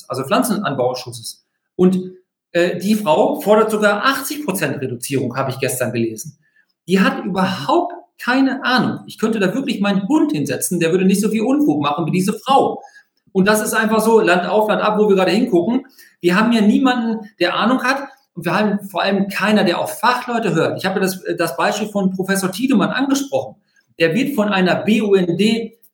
also 0.08 0.24
Pflanzenanbauausschusses. 0.24 1.46
Und 1.76 2.14
äh, 2.52 2.78
die 2.80 2.96
Frau 2.96 3.42
fordert 3.42 3.72
sogar 3.72 4.06
80 4.06 4.46
Prozent 4.46 4.82
Reduzierung, 4.82 5.36
habe 5.36 5.52
ich 5.52 5.60
gestern 5.60 5.92
gelesen. 5.92 6.38
Die 6.88 7.02
hat 7.02 7.26
überhaupt 7.26 7.94
keine 8.18 8.64
Ahnung. 8.64 9.00
Ich 9.08 9.18
könnte 9.18 9.40
da 9.40 9.54
wirklich 9.54 9.82
meinen 9.82 10.08
Hund 10.08 10.32
hinsetzen, 10.32 10.80
der 10.80 10.92
würde 10.92 11.06
nicht 11.06 11.20
so 11.20 11.30
viel 11.30 11.42
Unfug 11.42 11.82
machen 11.82 12.06
wie 12.06 12.12
diese 12.12 12.34
Frau. 12.34 12.82
Und 13.34 13.46
das 13.46 13.62
ist 13.62 13.74
einfach 13.74 14.00
so, 14.00 14.22
Land 14.22 14.48
auf, 14.48 14.70
Land 14.70 14.82
ab, 14.82 14.98
wo 14.98 15.10
wir 15.10 15.16
gerade 15.18 15.32
hingucken. 15.32 15.86
Wir 16.22 16.38
haben 16.38 16.54
hier 16.54 16.62
niemanden, 16.62 17.30
der 17.40 17.56
Ahnung 17.56 17.84
hat. 17.84 18.08
Und 18.36 18.46
wir 18.46 18.54
haben 18.54 18.88
vor 18.90 19.02
allem 19.02 19.28
keiner, 19.30 19.64
der 19.64 19.80
auf 19.80 20.00
Fachleute 20.00 20.54
hört. 20.54 20.78
Ich 20.78 20.86
habe 20.86 21.00
das, 21.00 21.24
das 21.38 21.58
Beispiel 21.58 21.88
von 21.88 22.12
Professor 22.12 22.52
Tiedemann 22.52 22.90
angesprochen. 22.90 23.56
Der 23.98 24.14
wird 24.14 24.36
von 24.36 24.50
einer 24.50 24.76
BUND 24.84 25.42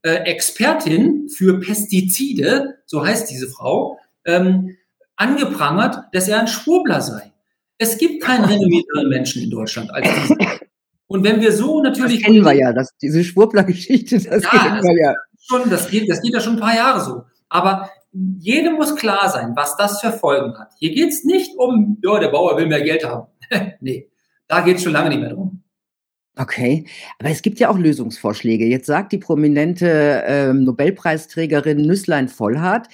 äh, 0.03 0.39
für 1.29 1.59
Pestizide, 1.59 2.79
so 2.87 3.05
heißt 3.05 3.29
diese 3.29 3.47
Frau, 3.47 3.99
ähm, 4.25 4.75
angeprangert, 5.15 5.99
dass 6.13 6.27
er 6.27 6.39
ein 6.39 6.47
Schwurbler 6.47 7.01
sei. 7.01 7.31
Es 7.77 7.97
gibt 7.97 8.23
keinen 8.23 8.45
renommierteren 8.45 9.07
Menschen 9.07 9.43
in 9.43 9.51
Deutschland 9.51 9.93
als 9.93 10.07
diesen. 10.21 10.37
Und 11.07 11.23
wenn 11.23 11.41
wir 11.41 11.51
so 11.51 11.81
natürlich. 11.81 12.21
Das 12.21 12.25
kennen 12.25 12.45
wir 12.45 12.53
ja, 12.53 12.73
das, 12.73 12.95
diese 13.01 13.23
Schwurbler-Geschichte, 13.23 14.17
das 14.17 14.43
ja, 14.43 14.49
kennen 14.49 14.81
wir 14.81 14.99
ja. 14.99 15.15
Schon, 15.41 15.69
das, 15.69 15.89
geht, 15.89 16.09
das 16.09 16.21
geht 16.21 16.33
ja 16.33 16.39
schon 16.39 16.53
ein 16.53 16.59
paar 16.59 16.75
Jahre 16.75 17.01
so. 17.01 17.23
Aber 17.49 17.89
jedem 18.13 18.75
muss 18.75 18.95
klar 18.95 19.29
sein, 19.29 19.53
was 19.55 19.77
das 19.77 20.01
für 20.01 20.11
Folgen 20.11 20.57
hat. 20.57 20.73
Hier 20.77 20.91
geht 20.91 21.09
es 21.09 21.23
nicht 21.23 21.57
um, 21.57 21.97
ja, 22.03 22.19
der 22.19 22.29
Bauer 22.29 22.57
will 22.57 22.67
mehr 22.67 22.81
Geld 22.81 23.05
haben. 23.05 23.27
nee, 23.79 24.09
da 24.47 24.61
geht 24.61 24.77
es 24.77 24.83
schon 24.83 24.93
lange 24.93 25.09
nicht 25.09 25.21
mehr 25.21 25.33
drum. 25.33 25.63
Okay, 26.37 26.85
aber 27.19 27.29
es 27.29 27.41
gibt 27.41 27.59
ja 27.59 27.69
auch 27.69 27.77
Lösungsvorschläge. 27.77 28.65
Jetzt 28.65 28.85
sagt 28.85 29.11
die 29.11 29.17
prominente 29.17 30.23
ähm, 30.25 30.63
Nobelpreisträgerin 30.63 31.81
Nüsslein 31.81 32.29
Vollhardt, 32.29 32.87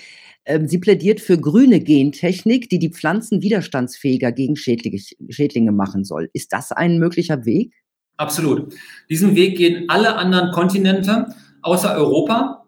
ähm, 0.47 0.67
sie 0.67 0.77
plädiert 0.77 1.19
für 1.19 1.37
grüne 1.37 1.81
Gentechnik, 1.81 2.69
die 2.69 2.79
die 2.79 2.91
Pflanzen 2.91 3.41
widerstandsfähiger 3.41 4.31
gegen 4.31 4.55
Schädlinge 4.55 5.71
machen 5.71 6.03
soll. 6.03 6.29
Ist 6.33 6.53
das 6.53 6.71
ein 6.71 6.99
möglicher 6.99 7.45
Weg? 7.45 7.73
Absolut. 8.15 8.73
Diesen 9.09 9.35
Weg 9.35 9.57
gehen 9.57 9.85
alle 9.89 10.15
anderen 10.15 10.51
Kontinente 10.51 11.27
außer 11.61 11.93
Europa. 11.95 12.65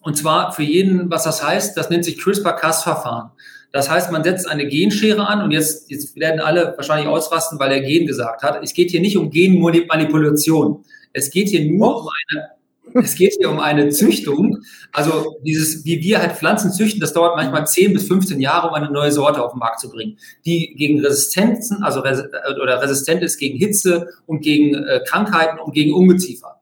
Und 0.00 0.16
zwar 0.16 0.52
für 0.52 0.62
jeden, 0.62 1.10
was 1.10 1.24
das 1.24 1.42
heißt, 1.42 1.76
das 1.76 1.90
nennt 1.90 2.04
sich 2.04 2.18
CRISPR-Cas-Verfahren. 2.18 3.30
Das 3.72 3.90
heißt, 3.90 4.10
man 4.10 4.24
setzt 4.24 4.48
eine 4.48 4.66
Genschere 4.66 5.26
an 5.26 5.42
und 5.42 5.50
jetzt, 5.50 5.90
jetzt 5.90 6.16
werden 6.16 6.40
alle 6.40 6.72
wahrscheinlich 6.76 7.08
ausrasten, 7.08 7.58
weil 7.58 7.72
er 7.72 7.80
Gen 7.80 8.06
gesagt 8.06 8.42
hat. 8.42 8.62
Es 8.62 8.72
geht 8.72 8.90
hier 8.90 9.00
nicht 9.00 9.16
um 9.16 9.30
Genmanipulation. 9.30 10.84
Es 11.12 11.30
geht 11.30 11.48
hier 11.48 11.64
nur 11.70 12.02
um 12.02 12.08
eine 12.08 12.58
es 12.94 13.14
geht 13.14 13.34
hier 13.38 13.50
um 13.50 13.60
eine 13.60 13.90
Züchtung. 13.90 14.58
Also 14.92 15.38
dieses, 15.44 15.84
wie 15.84 16.00
wir 16.00 16.20
halt 16.20 16.32
Pflanzen 16.32 16.72
züchten, 16.72 17.00
das 17.00 17.12
dauert 17.12 17.36
manchmal 17.36 17.66
10 17.66 17.92
bis 17.92 18.08
15 18.08 18.40
Jahre, 18.40 18.68
um 18.68 18.74
eine 18.74 18.90
neue 18.90 19.12
Sorte 19.12 19.42
auf 19.42 19.52
den 19.52 19.58
Markt 19.58 19.80
zu 19.80 19.90
bringen, 19.90 20.18
die 20.44 20.74
gegen 20.76 21.04
Resistenzen, 21.04 21.82
also 21.82 22.00
oder 22.00 22.82
resistent 22.82 23.22
ist 23.22 23.38
gegen 23.38 23.58
Hitze 23.58 24.08
und 24.26 24.40
gegen 24.40 24.74
äh, 24.74 25.00
Krankheiten 25.06 25.58
und 25.58 25.74
gegen 25.74 25.92
Ungeziefer. 25.92 26.60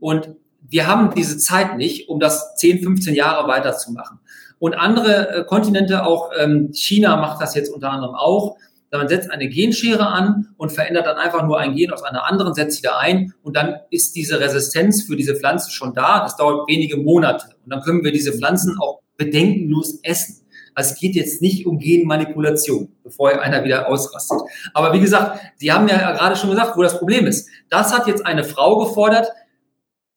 Und 0.00 0.30
wir 0.68 0.86
haben 0.86 1.14
diese 1.14 1.38
Zeit 1.38 1.76
nicht, 1.76 2.08
um 2.08 2.20
das 2.20 2.56
10, 2.56 2.82
15 2.82 3.14
Jahre 3.14 3.48
weiterzumachen. 3.48 4.18
Und 4.58 4.74
andere 4.74 5.28
äh, 5.28 5.44
Kontinente, 5.44 6.04
auch 6.04 6.30
ähm, 6.38 6.72
China 6.72 7.16
macht 7.16 7.40
das 7.42 7.54
jetzt 7.54 7.72
unter 7.72 7.90
anderem 7.90 8.14
auch, 8.14 8.56
man 8.92 9.08
setzt 9.08 9.30
eine 9.30 9.48
Genschere 9.48 10.06
an 10.06 10.48
und 10.56 10.72
verändert 10.72 11.06
dann 11.06 11.16
einfach 11.16 11.44
nur 11.44 11.58
ein 11.58 11.74
Gen 11.74 11.92
aus 11.92 12.02
einer 12.02 12.24
anderen, 12.24 12.54
setzt 12.54 12.78
wieder 12.78 12.98
ein 12.98 13.34
und 13.42 13.56
dann 13.56 13.76
ist 13.90 14.16
diese 14.16 14.40
Resistenz 14.40 15.02
für 15.02 15.16
diese 15.16 15.36
Pflanze 15.36 15.70
schon 15.70 15.94
da. 15.94 16.20
Das 16.20 16.36
dauert 16.36 16.68
wenige 16.68 16.96
Monate 16.96 17.46
und 17.64 17.72
dann 17.72 17.82
können 17.82 18.02
wir 18.04 18.12
diese 18.12 18.32
Pflanzen 18.32 18.78
auch 18.80 19.00
bedenkenlos 19.16 19.98
essen. 20.02 20.42
Also 20.74 20.92
es 20.92 21.00
geht 21.00 21.14
jetzt 21.14 21.40
nicht 21.40 21.66
um 21.66 21.78
Genmanipulation, 21.78 22.92
bevor 23.02 23.40
einer 23.40 23.64
wieder 23.64 23.88
ausrastet. 23.88 24.38
Aber 24.74 24.92
wie 24.92 25.00
gesagt, 25.00 25.40
Sie 25.56 25.72
haben 25.72 25.88
ja 25.88 26.12
gerade 26.12 26.36
schon 26.36 26.50
gesagt, 26.50 26.76
wo 26.76 26.82
das 26.82 26.98
Problem 26.98 27.26
ist. 27.26 27.48
Das 27.70 27.94
hat 27.94 28.06
jetzt 28.06 28.26
eine 28.26 28.44
Frau 28.44 28.78
gefordert, 28.84 29.28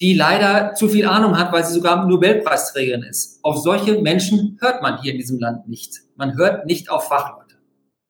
die 0.01 0.13
leider 0.13 0.73
zu 0.75 0.87
viel 0.87 1.05
Ahnung 1.05 1.37
hat, 1.37 1.51
weil 1.51 1.65
sie 1.65 1.73
sogar 1.73 2.07
Nobelpreisträgerin 2.07 3.03
ist. 3.03 3.39
Auf 3.43 3.57
solche 3.57 4.01
Menschen 4.01 4.57
hört 4.61 4.81
man 4.81 5.01
hier 5.01 5.11
in 5.11 5.17
diesem 5.17 5.39
Land 5.39 5.67
nicht. 5.67 6.01
Man 6.15 6.37
hört 6.37 6.65
nicht 6.65 6.89
auf 6.89 7.07
Fachleute. 7.07 7.55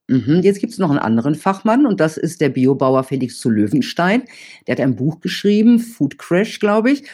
Mhm, 0.08 0.40
jetzt 0.42 0.60
gibt 0.60 0.72
es 0.72 0.78
noch 0.78 0.90
einen 0.90 0.98
anderen 0.98 1.34
Fachmann 1.34 1.86
und 1.86 2.00
das 2.00 2.16
ist 2.16 2.40
der 2.40 2.48
Biobauer 2.48 3.04
Felix 3.04 3.40
zu 3.40 3.48
Löwenstein. 3.48 4.24
Der 4.66 4.74
hat 4.74 4.80
ein 4.80 4.96
Buch 4.96 5.20
geschrieben, 5.20 5.78
Food 5.78 6.18
Crash, 6.18 6.58
glaube 6.58 6.90
ich. 6.90 7.04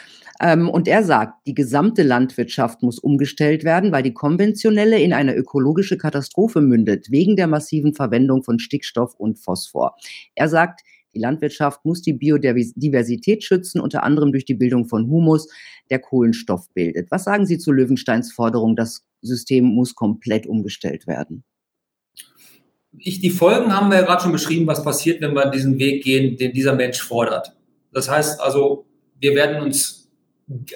Ähm, 0.41 0.68
und 0.68 0.87
er 0.89 1.03
sagt, 1.03 1.47
die 1.47 1.55
gesamte 1.55 2.03
Landwirtschaft 2.03 2.83
muss 2.83 2.99
umgestellt 2.99 3.64
werden, 3.64 3.93
weil 3.93 4.03
die 4.03 4.12
konventionelle 4.12 4.99
in 4.99 5.12
eine 5.12 5.35
ökologische 5.35 5.97
Katastrophe 5.97 6.61
mündet, 6.61 7.11
wegen 7.11 7.37
der 7.37 7.47
massiven 7.47 7.95
Verwendung 7.95 8.43
von 8.43 8.59
Stickstoff 8.59 9.14
und 9.14 9.39
Phosphor. 9.39 9.97
Er 10.35 10.49
sagt, 10.49 10.83
die 11.17 11.21
Landwirtschaft 11.21 11.85
muss 11.85 12.03
die 12.03 12.12
Biodiversität 12.12 13.43
schützen, 13.43 13.81
unter 13.81 14.05
anderem 14.05 14.31
durch 14.31 14.45
die 14.45 14.55
Bildung 14.55 14.87
von 14.87 15.09
Humus, 15.09 15.49
der 15.91 15.99
Kohlenstoff 15.99 16.69
bildet. 16.75 17.11
Was 17.11 17.25
sagen 17.25 17.47
Sie 17.47 17.59
zu 17.59 17.73
Löwensteins 17.73 18.33
Forderung, 18.33 18.77
das 18.77 19.05
System 19.23 19.64
muss 19.64 19.95
komplett 19.95 20.47
umgestellt 20.47 21.07
werden? 21.07 21.43
ich, 22.99 23.21
die 23.21 23.31
Folgen 23.31 23.75
haben 23.75 23.91
wir 23.91 23.99
ja 23.99 24.05
gerade 24.05 24.23
schon 24.23 24.33
beschrieben, 24.33 24.67
was 24.67 24.83
passiert, 24.83 25.21
wenn 25.21 25.35
wir 25.35 25.51
diesen 25.51 25.79
Weg 25.79 26.05
gehen, 26.05 26.37
den 26.37 26.53
dieser 26.53 26.75
Mensch 26.75 27.01
fordert. 27.01 27.53
Das 27.93 28.11
heißt 28.11 28.41
also, 28.41 28.87
wir 29.19 29.35
werden 29.35 29.62
uns 29.62 30.09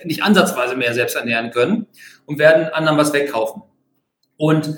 nicht 0.04 0.22
ansatzweise 0.22 0.76
mehr 0.76 0.94
selbst 0.94 1.16
ernähren 1.16 1.50
können 1.50 1.86
und 2.26 2.38
werden 2.38 2.66
anderen 2.72 2.98
was 2.98 3.12
wegkaufen. 3.12 3.62
Und 4.36 4.76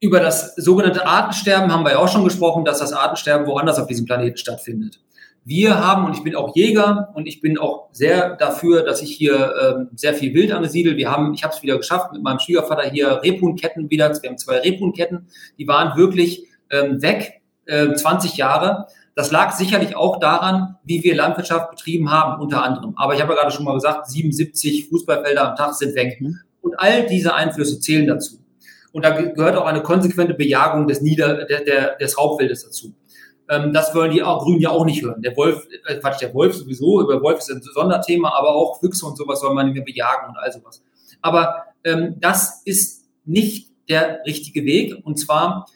über 0.00 0.20
das 0.20 0.54
sogenannte 0.56 1.06
Artensterben 1.06 1.72
haben 1.72 1.84
wir 1.84 1.92
ja 1.92 1.98
auch 1.98 2.08
schon 2.08 2.24
gesprochen, 2.24 2.64
dass 2.64 2.78
das 2.78 2.92
Artensterben 2.92 3.46
woanders 3.46 3.78
auf 3.78 3.86
diesem 3.86 4.06
Planeten 4.06 4.36
stattfindet. 4.36 5.00
Wir 5.44 5.82
haben, 5.82 6.04
und 6.04 6.14
ich 6.14 6.22
bin 6.22 6.36
auch 6.36 6.54
Jäger 6.54 7.08
und 7.14 7.26
ich 7.26 7.40
bin 7.40 7.58
auch 7.58 7.88
sehr 7.92 8.36
dafür, 8.36 8.82
dass 8.82 9.00
ich 9.02 9.16
hier 9.16 9.54
ähm, 9.60 9.88
sehr 9.94 10.12
viel 10.12 10.34
Wild 10.34 10.52
angesiedelt. 10.52 10.98
Wir 10.98 11.10
haben, 11.10 11.32
ich 11.32 11.42
habe 11.42 11.54
es 11.54 11.62
wieder 11.62 11.78
geschafft, 11.78 12.12
mit 12.12 12.22
meinem 12.22 12.38
Schwiegervater 12.38 12.88
hier 12.90 13.22
Rebhuhnketten 13.22 13.88
wieder. 13.88 14.10
Wir 14.22 14.28
haben 14.28 14.38
zwei 14.38 14.58
Rebhuhnketten, 14.58 15.26
die 15.56 15.66
waren 15.66 15.96
wirklich 15.96 16.44
ähm, 16.70 17.00
weg, 17.00 17.40
äh, 17.64 17.94
20 17.94 18.36
Jahre. 18.36 18.88
Das 19.14 19.30
lag 19.30 19.52
sicherlich 19.52 19.96
auch 19.96 20.20
daran, 20.20 20.76
wie 20.84 21.02
wir 21.02 21.16
Landwirtschaft 21.16 21.70
betrieben 21.70 22.10
haben, 22.10 22.40
unter 22.42 22.62
anderem. 22.62 22.92
Aber 22.96 23.14
ich 23.14 23.22
habe 23.22 23.32
ja 23.32 23.40
gerade 23.40 23.54
schon 23.54 23.64
mal 23.64 23.74
gesagt, 23.74 24.06
77 24.06 24.88
Fußballfelder 24.90 25.50
am 25.50 25.56
Tag 25.56 25.74
sind 25.74 25.94
weg. 25.94 26.20
Mhm. 26.20 26.38
Und 26.60 26.78
all 26.78 27.06
diese 27.06 27.34
Einflüsse 27.34 27.80
zählen 27.80 28.06
dazu. 28.06 28.38
Und 28.92 29.04
da 29.04 29.10
gehört 29.10 29.56
auch 29.56 29.66
eine 29.66 29.82
konsequente 29.82 30.34
Bejagung 30.34 30.86
des, 30.86 31.00
Nieder 31.00 31.44
der, 31.44 31.62
der, 31.62 31.96
des 31.96 32.18
Raubwildes 32.18 32.64
dazu. 32.64 32.94
Ähm, 33.48 33.72
das 33.72 33.94
wollen 33.94 34.10
die 34.10 34.20
Grünen 34.20 34.60
ja 34.60 34.70
auch 34.70 34.84
nicht 34.84 35.02
hören. 35.02 35.22
Der 35.22 35.36
Wolf, 35.36 35.66
äh, 35.86 35.96
Quatsch, 35.96 36.20
der 36.20 36.34
Wolf 36.34 36.54
sowieso, 36.54 37.00
über 37.02 37.22
Wolf 37.22 37.38
ist 37.38 37.50
ein 37.50 37.62
Sonderthema, 37.62 38.30
aber 38.36 38.54
auch 38.54 38.80
Füchse 38.80 39.06
und 39.06 39.16
sowas 39.16 39.40
soll 39.40 39.54
man 39.54 39.66
nicht 39.66 39.74
mehr 39.74 39.84
bejagen 39.84 40.28
und 40.28 40.36
all 40.36 40.52
sowas. 40.52 40.82
Aber 41.20 41.64
ähm, 41.84 42.16
das 42.18 42.62
ist 42.64 43.06
nicht 43.24 43.70
der 43.88 44.20
richtige 44.26 44.64
Weg. 44.64 44.94
Und 45.04 45.18
zwar 45.18 45.66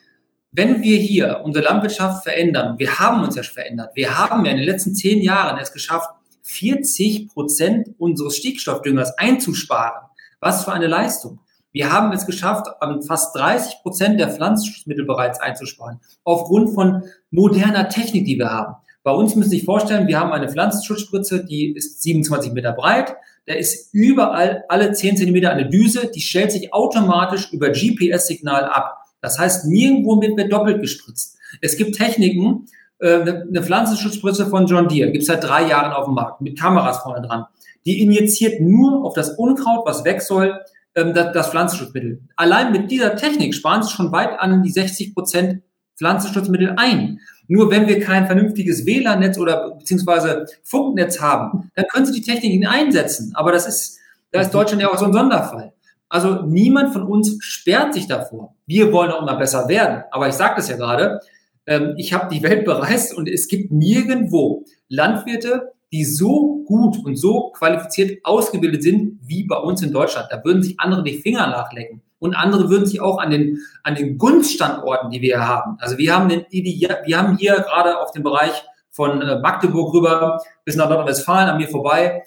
wenn 0.52 0.82
wir 0.82 0.98
hier 0.98 1.40
unsere 1.44 1.64
Landwirtschaft 1.64 2.24
verändern, 2.24 2.78
wir 2.78 2.98
haben 2.98 3.24
uns 3.24 3.36
ja 3.36 3.42
verändert, 3.42 3.92
wir 3.94 4.18
haben 4.18 4.44
ja 4.44 4.50
in 4.50 4.58
den 4.58 4.66
letzten 4.66 4.94
zehn 4.94 5.22
Jahren 5.22 5.58
es 5.58 5.72
geschafft, 5.72 6.10
40 6.42 7.28
Prozent 7.28 7.88
unseres 7.98 8.36
Stickstoffdüngers 8.36 9.16
einzusparen. 9.16 10.08
Was 10.40 10.64
für 10.64 10.72
eine 10.72 10.88
Leistung. 10.88 11.40
Wir 11.72 11.92
haben 11.92 12.12
es 12.12 12.26
geschafft, 12.26 12.66
fast 13.06 13.34
30 13.36 13.82
Prozent 13.82 14.20
der 14.20 14.28
Pflanzenschutzmittel 14.28 15.04
bereits 15.04 15.40
einzusparen, 15.40 16.00
aufgrund 16.22 16.74
von 16.74 17.04
moderner 17.30 17.88
Technik, 17.88 18.26
die 18.26 18.38
wir 18.38 18.50
haben. 18.50 18.74
Bei 19.02 19.10
uns 19.10 19.34
müssen 19.34 19.50
Sie 19.50 19.56
sich 19.56 19.64
vorstellen, 19.64 20.06
wir 20.06 20.20
haben 20.20 20.32
eine 20.32 20.48
Pflanzenschutzspritze, 20.48 21.44
die 21.44 21.72
ist 21.72 22.02
27 22.02 22.52
Meter 22.52 22.72
breit. 22.72 23.16
Da 23.46 23.54
ist 23.54 23.92
überall 23.92 24.64
alle 24.68 24.92
10 24.92 25.16
Zentimeter 25.16 25.50
eine 25.50 25.68
Düse, 25.68 26.10
die 26.14 26.20
stellt 26.20 26.52
sich 26.52 26.72
automatisch 26.72 27.52
über 27.52 27.70
GPS-Signal 27.70 28.66
ab. 28.66 28.98
Das 29.20 29.38
heißt, 29.38 29.66
nirgendwo 29.66 30.20
wird 30.20 30.36
mehr 30.36 30.48
doppelt 30.48 30.80
gespritzt. 30.80 31.36
Es 31.60 31.76
gibt 31.76 31.96
Techniken, 31.96 32.66
äh, 32.98 33.20
eine 33.22 33.62
Pflanzenschutzspritze 33.62 34.46
von 34.46 34.66
John 34.66 34.88
Deere, 34.88 35.10
gibt 35.10 35.22
es 35.22 35.26
seit 35.26 35.42
drei 35.42 35.66
Jahren 35.66 35.92
auf 35.92 36.04
dem 36.04 36.14
Markt, 36.14 36.40
mit 36.40 36.58
Kameras 36.58 36.98
vorne 36.98 37.26
dran. 37.26 37.46
Die 37.84 38.00
injiziert 38.00 38.60
nur 38.60 39.04
auf 39.04 39.14
das 39.14 39.30
Unkraut, 39.30 39.84
was 39.84 40.04
weg 40.04 40.22
soll, 40.22 40.60
ähm, 40.95 41.14
das 41.14 41.51
Pflanzenschutzmittel. 41.51 42.22
Allein 42.36 42.72
mit 42.72 42.90
dieser 42.90 43.16
Technik 43.16 43.55
sparen 43.55 43.82
sie 43.82 43.90
schon 43.90 44.12
weit 44.12 44.38
an 44.38 44.62
die 44.62 44.70
60 44.70 45.14
Prozent 45.14 45.62
Pflanzenschutzmittel 45.97 46.74
ein. 46.76 47.20
Nur 47.49 47.70
wenn 47.70 47.86
wir 47.86 48.01
kein 48.01 48.26
vernünftiges 48.26 48.86
WLAN-Netz 48.86 49.38
oder 49.38 49.76
beziehungsweise 49.76 50.47
Funknetz 50.64 51.20
haben, 51.20 51.70
dann 51.74 51.86
können 51.86 52.07
sie 52.07 52.20
die 52.20 52.22
Technik 52.22 52.66
einsetzen. 52.68 53.32
Aber 53.34 53.53
das 53.53 53.66
ist, 53.66 53.99
da 54.30 54.40
ist 54.40 54.53
Deutschland 54.53 54.82
ja 54.82 54.90
auch 54.90 54.99
so 54.99 55.05
ein 55.05 55.12
Sonderfall. 55.12 55.72
Also 56.09 56.43
niemand 56.43 56.93
von 56.93 57.05
uns 57.05 57.36
sperrt 57.40 57.95
sich 57.95 58.07
davor. 58.07 58.55
Wir 58.66 58.93
wollen 58.93 59.11
auch 59.11 59.22
immer 59.22 59.36
besser 59.36 59.68
werden. 59.68 60.05
Aber 60.11 60.28
ich 60.28 60.34
sage 60.34 60.57
das 60.57 60.68
ja 60.68 60.76
gerade, 60.76 61.20
ähm, 61.66 61.95
ich 61.97 62.12
habe 62.12 62.34
die 62.34 62.43
Welt 62.43 62.64
bereist 62.64 63.14
und 63.16 63.28
es 63.28 63.49
gibt 63.49 63.72
nirgendwo 63.72 64.64
Landwirte, 64.88 65.72
die 65.93 66.05
so 66.05 66.64
gut 66.64 67.05
und 67.05 67.16
so 67.16 67.51
qualifiziert 67.51 68.24
ausgebildet 68.24 68.82
sind 68.82 69.18
wie 69.22 69.45
bei 69.45 69.57
uns 69.57 69.82
in 69.82 69.93
Deutschland. 69.93 70.28
Da 70.30 70.43
würden 70.43 70.62
sich 70.62 70.80
andere 70.80 71.05
die 71.05 71.18
Finger 71.18 71.47
nachlecken. 71.47 72.03
Und 72.18 72.34
andere 72.34 72.70
würden 72.70 72.86
sich 72.86 73.01
auch 73.01 73.18
an 73.18 73.30
den, 73.30 73.59
an 73.82 73.97
den 73.97 74.16
Gunststandorten, 74.16 75.11
die 75.11 75.20
wir 75.20 75.36
hier 75.36 75.47
haben. 75.47 75.76
Also 75.80 75.99
wir 75.99 76.14
haben, 76.14 76.28
den, 76.28 76.45
wir 76.51 77.18
haben 77.18 77.36
hier 77.36 77.57
gerade 77.57 78.01
auf 78.01 78.12
dem 78.12 78.22
Bereich 78.22 78.53
von 78.90 79.20
äh, 79.20 79.40
Magdeburg 79.40 79.93
rüber 79.93 80.40
bis 80.64 80.76
nach 80.76 80.88
Nordrhein-Westfalen 80.88 81.49
an 81.49 81.57
mir 81.59 81.68
vorbei 81.68 82.22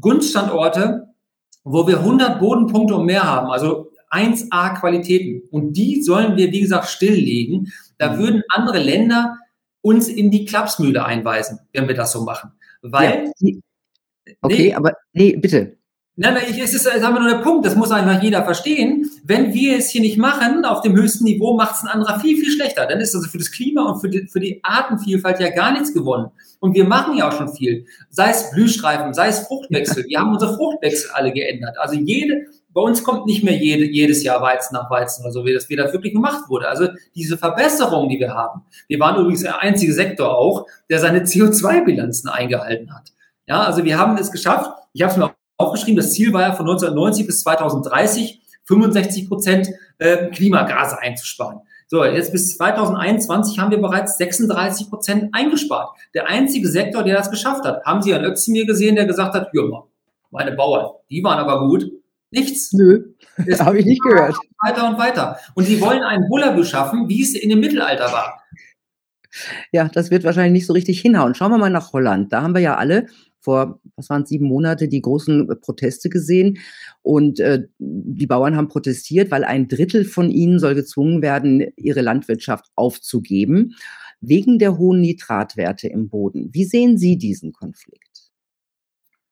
Gunststandorte, 0.00 1.08
wo 1.64 1.86
wir 1.86 1.98
100 1.98 2.38
Bodenpunkte 2.38 2.96
und 2.96 3.06
mehr 3.06 3.22
haben, 3.22 3.50
also 3.50 3.90
1A 4.10 4.78
Qualitäten. 4.78 5.48
Und 5.50 5.72
die 5.72 6.02
sollen 6.02 6.36
wir, 6.36 6.50
wie 6.52 6.60
gesagt, 6.60 6.86
stilllegen. 6.86 7.72
Da 7.98 8.12
mhm. 8.12 8.18
würden 8.18 8.42
andere 8.48 8.78
Länder 8.78 9.38
uns 9.80 10.08
in 10.08 10.30
die 10.30 10.44
Klapsmühle 10.44 11.04
einweisen, 11.04 11.60
wenn 11.72 11.86
wir 11.86 11.94
das 11.94 12.12
so 12.12 12.24
machen. 12.24 12.52
Weil. 12.92 13.30
Ja. 13.38 13.52
Okay, 14.40 14.68
nee, 14.68 14.74
aber 14.74 14.92
nee, 15.12 15.36
bitte. 15.36 15.76
Nein, 16.18 16.32
nein, 16.32 16.44
ich, 16.48 16.58
es 16.58 16.72
ist, 16.72 16.86
es 16.86 17.02
haben 17.02 17.14
wir 17.14 17.20
nur 17.20 17.28
der 17.28 17.42
Punkt, 17.42 17.66
das 17.66 17.76
muss 17.76 17.90
einfach 17.90 18.22
jeder 18.22 18.42
verstehen. 18.42 19.10
Wenn 19.22 19.52
wir 19.52 19.76
es 19.76 19.90
hier 19.90 20.00
nicht 20.00 20.16
machen, 20.16 20.64
auf 20.64 20.80
dem 20.80 20.96
höchsten 20.96 21.24
Niveau, 21.24 21.54
macht 21.54 21.76
es 21.76 21.82
ein 21.82 21.88
anderer 21.88 22.18
viel, 22.20 22.38
viel 22.38 22.50
schlechter. 22.50 22.86
Dann 22.86 23.00
ist 23.00 23.14
also 23.14 23.28
für 23.28 23.36
das 23.36 23.50
Klima 23.50 23.82
und 23.82 24.00
für 24.00 24.08
die, 24.08 24.26
für 24.26 24.40
die 24.40 24.60
Artenvielfalt 24.64 25.40
ja 25.40 25.50
gar 25.50 25.72
nichts 25.72 25.92
gewonnen. 25.92 26.30
Und 26.58 26.74
wir 26.74 26.84
machen 26.84 27.18
ja 27.18 27.28
auch 27.28 27.36
schon 27.36 27.54
viel. 27.54 27.84
Sei 28.08 28.30
es 28.30 28.50
Blühstreifen, 28.50 29.12
sei 29.12 29.28
es 29.28 29.40
Fruchtwechsel. 29.40 30.06
Wir 30.08 30.18
haben 30.18 30.32
unsere 30.32 30.56
Fruchtwechsel 30.56 31.10
alle 31.12 31.32
geändert. 31.32 31.76
Also 31.78 31.96
jede, 31.96 32.46
bei 32.76 32.82
uns 32.82 33.02
kommt 33.02 33.24
nicht 33.24 33.42
mehr 33.42 33.56
jede, 33.56 33.86
jedes 33.86 34.22
Jahr 34.22 34.42
Weizen 34.42 34.74
nach 34.74 34.90
Weizen 34.90 35.22
oder 35.22 35.32
so, 35.32 35.46
wie 35.46 35.54
das 35.54 35.70
wieder 35.70 35.90
wirklich 35.94 36.12
gemacht 36.12 36.50
wurde. 36.50 36.68
Also 36.68 36.88
diese 37.14 37.38
Verbesserung, 37.38 38.10
die 38.10 38.20
wir 38.20 38.34
haben. 38.34 38.64
Wir 38.86 39.00
waren 39.00 39.18
übrigens 39.18 39.40
der 39.40 39.62
einzige 39.62 39.94
Sektor 39.94 40.36
auch, 40.36 40.66
der 40.90 40.98
seine 40.98 41.20
CO2-Bilanzen 41.20 42.28
eingehalten 42.28 42.94
hat. 42.94 43.12
Ja, 43.46 43.62
also 43.62 43.82
wir 43.82 43.98
haben 43.98 44.18
es 44.18 44.30
geschafft. 44.30 44.70
Ich 44.92 45.00
habe 45.00 45.10
es 45.10 45.16
mir 45.16 45.34
aufgeschrieben, 45.56 45.96
das 45.96 46.12
Ziel 46.12 46.34
war 46.34 46.42
ja 46.42 46.52
von 46.52 46.66
1990 46.66 47.26
bis 47.26 47.40
2030 47.40 48.42
65 48.64 49.28
Prozent 49.28 49.68
äh, 49.96 50.26
Klimagase 50.26 50.98
einzusparen. 50.98 51.60
So, 51.86 52.04
jetzt 52.04 52.32
bis 52.32 52.58
2021 52.58 53.58
haben 53.58 53.70
wir 53.70 53.80
bereits 53.80 54.18
36 54.18 54.90
Prozent 54.90 55.30
eingespart. 55.32 55.96
Der 56.12 56.28
einzige 56.28 56.68
Sektor, 56.68 57.04
der 57.04 57.16
das 57.16 57.30
geschafft 57.30 57.64
hat. 57.64 57.86
Haben 57.86 58.02
Sie 58.02 58.12
Herrn 58.12 58.24
Özdemir 58.24 58.66
gesehen, 58.66 58.96
der 58.96 59.06
gesagt 59.06 59.34
hat, 59.34 59.48
ja, 59.54 59.62
meine 60.30 60.52
Bauern, 60.52 60.90
die 61.08 61.24
waren 61.24 61.38
aber 61.38 61.66
gut. 61.66 61.90
Nichts. 62.36 62.72
Nö, 62.72 63.14
das 63.46 63.60
habe 63.64 63.78
ich 63.78 63.86
nicht 63.86 64.02
gehört. 64.02 64.36
Weiter 64.62 64.88
und 64.88 64.98
weiter. 64.98 65.38
Und 65.54 65.64
sie 65.64 65.80
wollen 65.80 66.02
einen 66.02 66.28
Bullabü 66.28 66.64
schaffen, 66.64 67.08
wie 67.08 67.22
es 67.22 67.34
in 67.34 67.48
dem 67.48 67.60
Mittelalter 67.60 68.12
war. 68.12 68.42
Ja, 69.72 69.88
das 69.88 70.10
wird 70.10 70.24
wahrscheinlich 70.24 70.52
nicht 70.52 70.66
so 70.66 70.72
richtig 70.72 71.00
hinhauen. 71.00 71.34
Schauen 71.34 71.50
wir 71.50 71.58
mal 71.58 71.70
nach 71.70 71.92
Holland. 71.92 72.32
Da 72.32 72.42
haben 72.42 72.54
wir 72.54 72.60
ja 72.60 72.76
alle 72.76 73.06
vor, 73.40 73.80
was 73.94 74.10
waren 74.10 74.22
es, 74.22 74.28
sieben 74.28 74.46
Monate, 74.46 74.88
die 74.88 75.00
großen 75.00 75.46
Proteste 75.60 76.08
gesehen. 76.08 76.58
Und 77.02 77.38
äh, 77.38 77.62
die 77.78 78.26
Bauern 78.26 78.56
haben 78.56 78.68
protestiert, 78.68 79.30
weil 79.30 79.44
ein 79.44 79.68
Drittel 79.68 80.04
von 80.04 80.30
ihnen 80.30 80.58
soll 80.58 80.74
gezwungen 80.74 81.22
werden, 81.22 81.64
ihre 81.76 82.00
Landwirtschaft 82.00 82.66
aufzugeben, 82.74 83.76
wegen 84.20 84.58
der 84.58 84.78
hohen 84.78 85.00
Nitratwerte 85.00 85.86
im 85.86 86.08
Boden. 86.08 86.48
Wie 86.52 86.64
sehen 86.64 86.98
Sie 86.98 87.18
diesen 87.18 87.52
Konflikt? 87.52 88.05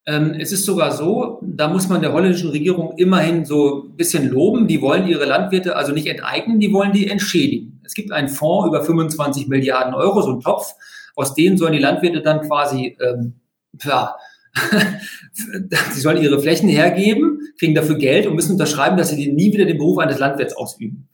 Ähm, 0.07 0.34
es 0.38 0.52
ist 0.52 0.64
sogar 0.64 0.92
so, 0.92 1.40
da 1.42 1.68
muss 1.68 1.88
man 1.88 2.02
der 2.02 2.12
holländischen 2.12 2.50
Regierung 2.50 2.94
immerhin 2.98 3.44
so 3.44 3.84
ein 3.84 3.96
bisschen 3.96 4.28
loben. 4.28 4.66
Die 4.66 4.82
wollen 4.82 5.07
ihre 5.07 5.24
Landwirte 5.24 5.76
also 5.76 5.92
nicht 5.92 6.07
enteignen, 6.07 6.61
die 6.61 6.72
wollen 6.72 6.92
die 6.92 7.09
entschädigen. 7.09 7.80
Es 7.84 7.94
gibt 7.94 8.12
einen 8.12 8.28
Fonds 8.28 8.68
über 8.68 8.84
25 8.84 9.48
Milliarden 9.48 9.94
Euro, 9.94 10.20
so 10.20 10.32
einen 10.32 10.40
Topf, 10.40 10.74
aus 11.16 11.34
denen 11.34 11.57
sollen 11.57 11.72
die 11.72 11.78
Landwirte 11.78 12.20
dann 12.20 12.42
quasi, 12.42 12.96
ähm, 13.00 13.34
ja, 13.82 14.16
sie 15.32 16.00
sollen 16.00 16.22
ihre 16.22 16.40
Flächen 16.40 16.68
hergeben, 16.68 17.40
kriegen 17.59 17.74
dafür 17.74 17.96
Geld 17.96 18.26
und 18.26 18.34
müssen 18.34 18.52
unterschreiben, 18.52 18.96
dass 18.96 19.11
sie 19.11 19.32
nie 19.32 19.52
wieder 19.52 19.64
den 19.64 19.78
Beruf 19.78 19.98
eines 19.98 20.18
Landwirts 20.18 20.57
ausüben. 20.57 21.09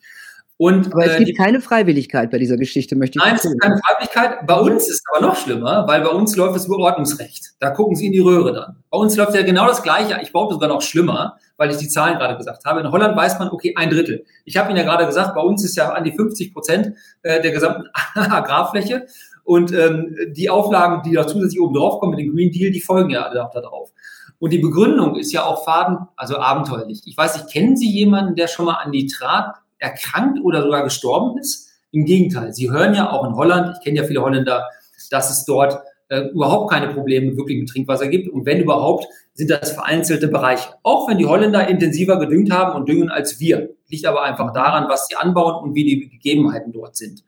Und, 0.61 0.93
aber 0.93 1.07
es 1.07 1.19
äh, 1.19 1.25
gibt 1.25 1.39
keine 1.39 1.63
Freiwilligkeit 1.63 2.31
bei 2.31 2.37
dieser 2.37 2.59
Geschichte, 2.59 2.95
möchte 2.95 3.19
ich 3.19 3.23
sagen. 3.23 3.31
Nein, 3.31 3.41
es 3.43 3.51
gibt 3.51 3.63
keine 3.63 3.79
Freiwilligkeit. 3.79 4.47
Bei 4.47 4.61
uns 4.61 4.91
ist 4.91 4.97
es 4.97 5.03
aber 5.11 5.27
noch 5.29 5.37
schlimmer, 5.37 5.87
weil 5.89 6.03
bei 6.03 6.11
uns 6.11 6.37
läuft 6.37 6.55
das 6.55 6.67
Überordnungsrecht. 6.67 7.55
Da 7.61 7.71
gucken 7.71 7.97
Sie 7.97 8.09
in 8.09 8.13
die 8.13 8.19
Röhre 8.19 8.53
dann. 8.53 8.77
Bei 8.91 8.99
uns 8.99 9.17
läuft 9.17 9.35
ja 9.35 9.41
genau 9.41 9.67
das 9.67 9.83
Gleiche. 9.83 10.19
Ich 10.21 10.35
behaupte 10.35 10.57
sogar 10.57 10.69
noch 10.69 10.83
schlimmer, 10.83 11.39
weil 11.57 11.71
ich 11.71 11.79
die 11.79 11.89
Zahlen 11.89 12.19
gerade 12.19 12.37
gesagt 12.37 12.67
habe. 12.67 12.81
In 12.81 12.93
Holland 12.93 13.17
weiß 13.17 13.39
man, 13.39 13.49
okay, 13.49 13.73
ein 13.75 13.89
Drittel. 13.89 14.27
Ich 14.45 14.59
habe 14.59 14.69
Ihnen 14.69 14.77
ja 14.77 14.83
gerade 14.83 15.07
gesagt, 15.07 15.35
bei 15.35 15.41
uns 15.41 15.65
ist 15.65 15.77
ja 15.77 15.93
an 15.93 16.05
die 16.05 16.13
50 16.13 16.53
Prozent 16.53 16.95
äh, 17.23 17.41
der 17.41 17.53
gesamten 17.53 17.89
Agrarfläche. 18.15 19.07
Und 19.45 19.73
ähm, 19.73 20.15
die 20.33 20.51
Auflagen, 20.51 21.01
die 21.09 21.15
da 21.15 21.27
zusätzlich 21.27 21.59
oben 21.59 21.73
drauf 21.73 22.01
kommen 22.01 22.15
mit 22.15 22.21
dem 22.21 22.35
Green 22.35 22.51
Deal, 22.51 22.71
die 22.71 22.83
folgen 22.83 23.09
ja 23.09 23.23
alle 23.23 23.49
da 23.51 23.61
drauf. 23.63 23.93
Und 24.39 24.53
die 24.53 24.59
Begründung 24.59 25.17
ist 25.17 25.33
ja 25.33 25.43
auch 25.45 25.65
faden, 25.65 26.07
also 26.17 26.37
abenteuerlich. 26.37 27.01
Ich 27.07 27.17
weiß 27.17 27.37
nicht, 27.37 27.51
kennen 27.51 27.79
Sie 27.79 27.91
jemanden, 27.91 28.35
der 28.35 28.47
schon 28.47 28.67
mal 28.67 28.75
an 28.75 28.91
Nitrat 28.91 29.55
erkrankt 29.81 30.41
oder 30.43 30.63
sogar 30.63 30.85
gestorben 30.85 31.39
ist. 31.39 31.69
Im 31.91 32.05
Gegenteil, 32.05 32.53
Sie 32.53 32.71
hören 32.71 32.95
ja 32.95 33.11
auch 33.11 33.27
in 33.27 33.35
Holland, 33.35 33.77
ich 33.77 33.85
kenne 33.85 33.99
ja 33.99 34.05
viele 34.05 34.23
Holländer, 34.23 34.69
dass 35.11 35.31
es 35.31 35.45
dort 35.45 35.81
äh, 36.09 36.29
überhaupt 36.29 36.71
keine 36.71 36.93
Probleme 36.93 37.37
wirklich 37.37 37.59
mit 37.59 37.69
Trinkwasser 37.69 38.09
gibt. 38.09 38.29
Und 38.29 38.47
wenn 38.47 38.61
überhaupt, 38.61 39.07
sind 39.33 39.51
das 39.51 39.73
vereinzelte 39.73 40.29
Bereiche. 40.29 40.69
Auch 40.83 41.09
wenn 41.09 41.19
die 41.19 41.27
Holländer 41.27 41.67
intensiver 41.69 42.19
gedüngt 42.19 42.53
haben 42.53 42.77
und 42.77 42.89
düngen 42.89 43.11
als 43.11 43.41
wir. 43.41 43.71
Liegt 43.89 44.07
aber 44.07 44.23
einfach 44.23 44.53
daran, 44.53 44.89
was 44.89 45.07
sie 45.09 45.17
anbauen 45.17 45.63
und 45.65 45.75
wie 45.75 45.85
die 45.85 46.09
Gegebenheiten 46.09 46.73
dort 46.73 46.97
sind. 46.97 47.25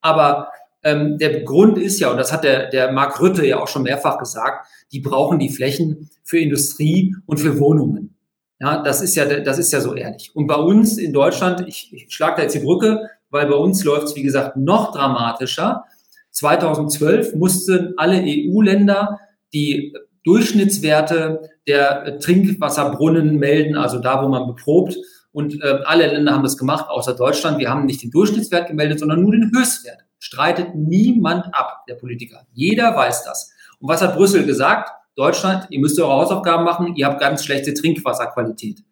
Aber 0.00 0.48
ähm, 0.82 1.18
der 1.18 1.42
Grund 1.42 1.76
ist 1.76 2.00
ja, 2.00 2.10
und 2.10 2.16
das 2.16 2.32
hat 2.32 2.44
der, 2.44 2.70
der 2.70 2.92
Mark 2.92 3.20
Rütte 3.20 3.44
ja 3.46 3.60
auch 3.60 3.68
schon 3.68 3.82
mehrfach 3.82 4.18
gesagt, 4.18 4.66
die 4.92 5.00
brauchen 5.00 5.38
die 5.38 5.50
Flächen 5.50 6.08
für 6.24 6.38
Industrie 6.38 7.14
und 7.26 7.38
für 7.38 7.58
Wohnungen. 7.60 8.16
Ja, 8.60 8.82
das 8.82 9.00
ist 9.00 9.14
ja, 9.14 9.24
das 9.24 9.58
ist 9.58 9.72
ja 9.72 9.80
so 9.80 9.94
ehrlich. 9.94 10.30
Und 10.34 10.46
bei 10.46 10.56
uns 10.56 10.98
in 10.98 11.14
Deutschland, 11.14 11.66
ich, 11.66 11.92
ich 11.92 12.14
schlage 12.14 12.36
da 12.36 12.42
jetzt 12.42 12.54
die 12.54 12.60
Brücke, 12.60 13.08
weil 13.30 13.46
bei 13.46 13.56
uns 13.56 13.82
läuft 13.84 14.08
es, 14.08 14.16
wie 14.16 14.22
gesagt, 14.22 14.56
noch 14.56 14.92
dramatischer. 14.92 15.84
2012 16.32 17.34
mussten 17.34 17.94
alle 17.96 18.22
EU-Länder 18.22 19.18
die 19.54 19.94
Durchschnittswerte 20.24 21.50
der 21.66 22.18
Trinkwasserbrunnen 22.18 23.36
melden, 23.38 23.76
also 23.76 23.98
da, 23.98 24.22
wo 24.22 24.28
man 24.28 24.46
beprobt. 24.46 24.96
Und 25.32 25.62
äh, 25.62 25.78
alle 25.84 26.08
Länder 26.08 26.32
haben 26.32 26.42
das 26.42 26.58
gemacht, 26.58 26.90
außer 26.90 27.14
Deutschland. 27.14 27.58
Wir 27.58 27.70
haben 27.70 27.86
nicht 27.86 28.02
den 28.02 28.10
Durchschnittswert 28.10 28.68
gemeldet, 28.68 28.98
sondern 28.98 29.22
nur 29.22 29.32
den 29.32 29.50
Höchstwert. 29.56 30.00
Streitet 30.18 30.74
niemand 30.74 31.46
ab, 31.54 31.84
der 31.88 31.94
Politiker. 31.94 32.42
Jeder 32.52 32.94
weiß 32.94 33.24
das. 33.24 33.52
Und 33.78 33.88
was 33.88 34.02
hat 34.02 34.16
Brüssel 34.16 34.44
gesagt? 34.44 34.90
Deutschland, 35.20 35.66
ihr 35.68 35.80
müsst 35.80 36.00
eure 36.00 36.12
Hausaufgaben 36.12 36.64
machen, 36.64 36.96
ihr 36.96 37.06
habt 37.06 37.20
ganz 37.20 37.44
schlechte 37.44 37.74
Trinkwasserqualität. 37.74 38.82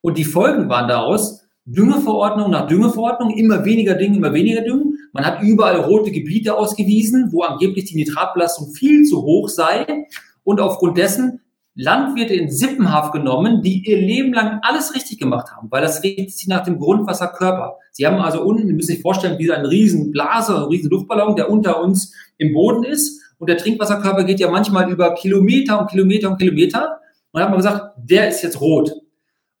Und 0.00 0.16
die 0.16 0.24
Folgen 0.24 0.70
waren 0.70 0.88
daraus, 0.88 1.46
Düngeverordnung 1.66 2.50
nach 2.50 2.66
Düngeverordnung, 2.66 3.36
immer 3.36 3.64
weniger 3.64 3.94
Düngen, 3.94 4.16
immer 4.16 4.32
weniger 4.32 4.62
Düngen. 4.62 4.98
Man 5.12 5.26
hat 5.26 5.42
überall 5.42 5.76
rote 5.80 6.12
Gebiete 6.12 6.56
ausgewiesen, 6.56 7.28
wo 7.30 7.42
angeblich 7.42 7.84
die 7.86 7.96
Nitratbelastung 7.96 8.72
viel 8.72 9.04
zu 9.04 9.22
hoch 9.22 9.48
sei. 9.48 10.06
Und 10.44 10.60
aufgrund 10.60 10.96
dessen 10.96 11.40
Landwirte 11.76 12.34
in 12.34 12.50
Sippenhaft 12.50 13.12
genommen, 13.12 13.60
die 13.60 13.86
ihr 13.86 13.98
Leben 13.98 14.32
lang 14.32 14.60
alles 14.62 14.94
richtig 14.94 15.18
gemacht 15.18 15.52
haben, 15.54 15.70
weil 15.70 15.82
das 15.82 16.02
richtet 16.02 16.32
sich 16.32 16.48
nach 16.48 16.64
dem 16.64 16.78
Grundwasserkörper. 16.78 17.76
Sie 17.92 18.06
haben 18.06 18.16
also 18.16 18.42
unten, 18.42 18.66
Sie 18.66 18.72
müssen 18.72 18.88
sich 18.88 19.02
vorstellen, 19.02 19.38
wie 19.38 19.52
ein 19.52 19.66
riesen 19.66 20.10
Blase, 20.10 20.56
ein 20.56 20.64
riesen 20.64 20.90
Luftballon, 20.90 21.36
der 21.36 21.50
unter 21.50 21.82
uns 21.82 22.14
im 22.38 22.54
Boden 22.54 22.82
ist. 22.82 23.20
Und 23.38 23.50
der 23.50 23.58
Trinkwasserkörper 23.58 24.24
geht 24.24 24.40
ja 24.40 24.50
manchmal 24.50 24.90
über 24.90 25.14
Kilometer 25.14 25.78
und 25.78 25.90
Kilometer 25.90 26.30
und 26.30 26.38
Kilometer. 26.38 27.00
Und 27.32 27.42
hat 27.42 27.50
man 27.50 27.58
gesagt, 27.58 27.94
der 27.98 28.28
ist 28.28 28.42
jetzt 28.42 28.60
rot. 28.60 28.92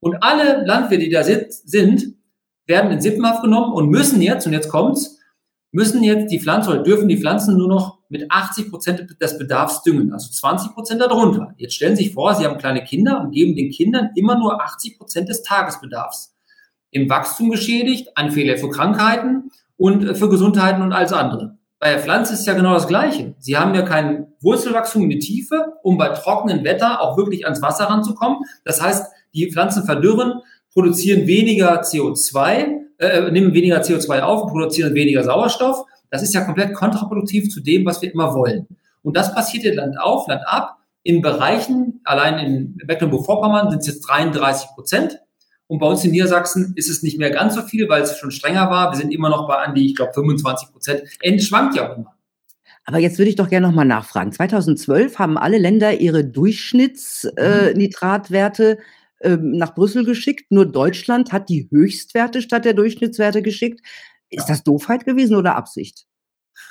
Und 0.00 0.16
alle 0.22 0.64
Landwirte, 0.64 1.04
die 1.04 1.10
da 1.10 1.22
sind, 1.22 2.14
werden 2.66 2.90
in 2.90 3.00
Sippenhaft 3.02 3.42
genommen 3.42 3.74
und 3.74 3.90
müssen 3.90 4.22
jetzt, 4.22 4.46
und 4.46 4.54
jetzt 4.54 4.70
kommt's, 4.70 5.15
müssen 5.72 6.02
jetzt 6.02 6.30
die 6.30 6.40
Pflanzen 6.40 6.70
oder 6.70 6.82
dürfen 6.82 7.08
die 7.08 7.18
Pflanzen 7.18 7.56
nur 7.56 7.68
noch 7.68 7.98
mit 8.08 8.30
80 8.30 8.70
Prozent 8.70 9.16
des 9.20 9.38
Bedarfs 9.38 9.82
düngen, 9.82 10.12
also 10.12 10.30
20 10.30 10.72
Prozent 10.72 11.00
darunter. 11.00 11.54
Jetzt 11.56 11.74
stellen 11.74 11.96
Sie 11.96 12.04
sich 12.04 12.14
vor, 12.14 12.34
Sie 12.34 12.44
haben 12.44 12.58
kleine 12.58 12.84
Kinder 12.84 13.20
und 13.20 13.32
geben 13.32 13.56
den 13.56 13.70
Kindern 13.70 14.10
immer 14.14 14.38
nur 14.38 14.62
80 14.62 14.98
Prozent 14.98 15.28
des 15.28 15.42
Tagesbedarfs. 15.42 16.34
Im 16.90 17.10
Wachstum 17.10 17.50
geschädigt, 17.50 18.08
Anfälle 18.14 18.56
für 18.56 18.70
Krankheiten 18.70 19.50
und 19.76 20.16
für 20.16 20.28
Gesundheiten 20.28 20.82
und 20.82 20.92
alles 20.92 21.12
andere. 21.12 21.58
Bei 21.78 21.90
der 21.90 21.98
Pflanze 21.98 22.32
ist 22.32 22.46
ja 22.46 22.54
genau 22.54 22.72
das 22.72 22.88
Gleiche. 22.88 23.34
Sie 23.38 23.58
haben 23.58 23.74
ja 23.74 23.82
kein 23.82 24.28
Wurzelwachstum 24.40 25.02
in 25.02 25.10
die 25.10 25.18
Tiefe, 25.18 25.74
um 25.82 25.98
bei 25.98 26.08
trockenem 26.08 26.64
Wetter 26.64 27.02
auch 27.02 27.18
wirklich 27.18 27.44
ans 27.44 27.60
Wasser 27.60 27.84
ranzukommen. 27.84 28.38
Das 28.64 28.80
heißt, 28.80 29.12
die 29.34 29.52
Pflanzen 29.52 29.84
verdürren, 29.84 30.40
produzieren 30.72 31.26
weniger 31.26 31.82
CO2, 31.82 32.85
äh, 32.98 33.30
nehmen 33.30 33.54
weniger 33.54 33.80
CO2 33.80 34.20
auf 34.20 34.42
und 34.42 34.50
produzieren 34.50 34.94
weniger 34.94 35.24
Sauerstoff. 35.24 35.84
Das 36.10 36.22
ist 36.22 36.34
ja 36.34 36.42
komplett 36.42 36.74
kontraproduktiv 36.74 37.50
zu 37.50 37.60
dem, 37.60 37.84
was 37.84 38.00
wir 38.02 38.12
immer 38.12 38.34
wollen. 38.34 38.66
Und 39.02 39.16
das 39.16 39.34
passiert 39.34 39.64
ja 39.64 39.74
Land 39.74 39.98
auf, 40.00 40.28
Land 40.28 40.42
ab. 40.46 40.76
In 41.02 41.22
Bereichen, 41.22 42.00
allein 42.04 42.44
in 42.44 42.78
Mecklenburg-Vorpommern 42.86 43.70
sind 43.70 43.80
es 43.80 43.86
jetzt 43.86 44.02
33 44.02 44.70
Prozent. 44.74 45.18
Und 45.68 45.78
bei 45.78 45.86
uns 45.86 46.04
in 46.04 46.10
Niedersachsen 46.12 46.72
ist 46.76 46.88
es 46.88 47.02
nicht 47.02 47.18
mehr 47.18 47.30
ganz 47.30 47.54
so 47.54 47.62
viel, 47.62 47.88
weil 47.88 48.02
es 48.02 48.18
schon 48.18 48.30
strenger 48.30 48.70
war. 48.70 48.92
Wir 48.92 48.98
sind 48.98 49.12
immer 49.12 49.28
noch 49.28 49.48
bei 49.48 49.56
an 49.56 49.74
die, 49.74 49.86
ich 49.86 49.96
glaube, 49.96 50.12
25 50.14 50.72
Prozent. 50.72 51.02
End 51.20 51.42
schwankt 51.42 51.74
ja 51.76 51.90
auch 51.90 51.96
immer. 51.96 52.14
Aber 52.84 52.98
jetzt 52.98 53.18
würde 53.18 53.30
ich 53.30 53.36
doch 53.36 53.48
gerne 53.48 53.66
nochmal 53.66 53.84
nachfragen. 53.84 54.30
2012 54.30 55.18
haben 55.18 55.36
alle 55.36 55.58
Länder 55.58 55.94
ihre 55.94 56.24
Durchschnittsnitratwerte 56.24 58.78
äh, 58.78 58.82
äh, 59.26 59.36
nach 59.40 59.74
Brüssel 59.74 60.04
geschickt. 60.04 60.50
Nur 60.50 60.66
Deutschland 60.66 61.32
hat 61.32 61.48
die 61.48 61.68
Höchstwerte 61.70 62.40
statt 62.42 62.64
der 62.64 62.74
Durchschnittswerte 62.74 63.42
geschickt. 63.42 63.80
Ist 64.30 64.46
das 64.46 64.64
Doofheit 64.64 65.04
gewesen 65.04 65.36
oder 65.36 65.56
Absicht? 65.56 66.06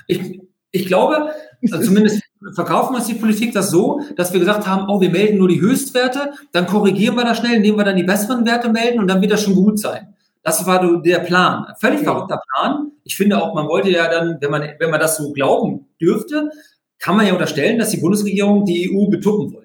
Ich, 0.07 0.41
ich 0.71 0.85
glaube, 0.87 1.31
also 1.71 1.85
zumindest 1.85 2.21
verkaufen 2.53 2.95
uns 2.95 3.07
die 3.07 3.13
Politik 3.13 3.53
das 3.53 3.69
so, 3.71 4.01
dass 4.15 4.33
wir 4.33 4.39
gesagt 4.39 4.67
haben, 4.67 4.89
oh, 4.89 4.99
wir 4.99 5.09
melden 5.09 5.37
nur 5.37 5.47
die 5.47 5.61
Höchstwerte, 5.61 6.33
dann 6.51 6.65
korrigieren 6.65 7.15
wir 7.15 7.23
das 7.23 7.37
schnell, 7.37 7.55
indem 7.55 7.77
wir 7.77 7.83
dann 7.83 7.95
die 7.95 8.03
besseren 8.03 8.45
Werte 8.45 8.69
melden 8.69 8.99
und 8.99 9.07
dann 9.07 9.21
wird 9.21 9.31
das 9.31 9.43
schon 9.43 9.55
gut 9.55 9.79
sein. 9.79 10.13
Das 10.43 10.65
war 10.65 11.01
der 11.01 11.19
Plan. 11.19 11.65
Völlig 11.79 12.01
okay. 12.01 12.05
verrückter 12.05 12.39
Plan. 12.53 12.91
Ich 13.03 13.15
finde 13.15 13.41
auch, 13.41 13.55
man 13.55 13.67
wollte 13.67 13.89
ja 13.89 14.07
dann, 14.07 14.37
wenn 14.39 14.51
man, 14.51 14.61
wenn 14.77 14.91
man 14.91 14.99
das 14.99 15.17
so 15.17 15.31
glauben 15.33 15.87
dürfte, 15.99 16.51
kann 16.99 17.17
man 17.17 17.25
ja 17.25 17.33
unterstellen, 17.33 17.79
dass 17.79 17.89
die 17.89 17.97
Bundesregierung 17.97 18.63
die 18.63 18.91
EU 18.91 19.09
betuppen 19.09 19.51
wollte. 19.53 19.64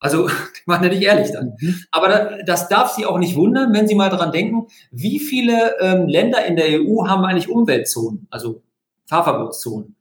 Also, 0.00 0.28
die 0.28 0.66
waren 0.66 0.82
ja 0.82 0.90
nicht 0.90 1.02
ehrlich 1.02 1.32
dann. 1.32 1.54
Mhm. 1.60 1.76
Aber 1.90 2.38
das 2.44 2.68
darf 2.68 2.94
Sie 2.94 3.06
auch 3.06 3.18
nicht 3.18 3.36
wundern, 3.36 3.72
wenn 3.72 3.88
Sie 3.88 3.94
mal 3.94 4.10
daran 4.10 4.32
denken, 4.32 4.68
wie 4.90 5.18
viele 5.18 5.74
ähm, 5.80 6.08
Länder 6.08 6.44
in 6.46 6.56
der 6.56 6.80
EU 6.80 7.06
haben 7.06 7.24
eigentlich 7.24 7.48
Umweltzonen, 7.48 8.26
also 8.30 8.62
Fahrverbotszonen 9.06 9.96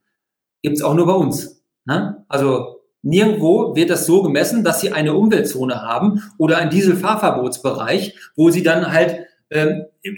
gibt 0.62 0.78
es 0.78 0.84
auch 0.84 0.96
nur 0.96 1.06
bei 1.06 1.14
uns. 1.14 1.62
Ne? 1.86 2.26
Also 2.28 2.82
nirgendwo 3.02 3.76
wird 3.76 3.90
das 3.90 4.06
so 4.06 4.22
gemessen, 4.22 4.64
dass 4.64 4.82
sie 4.82 4.92
eine 4.92 5.14
Umweltzone 5.14 5.82
haben 5.82 6.22
oder 6.38 6.58
einen 6.58 6.72
Dieselfahrverbotsbereich, 6.72 8.16
wo 8.36 8.50
sie 8.50 8.64
dann 8.64 8.92
halt 8.92 9.28
ähm, 9.50 9.86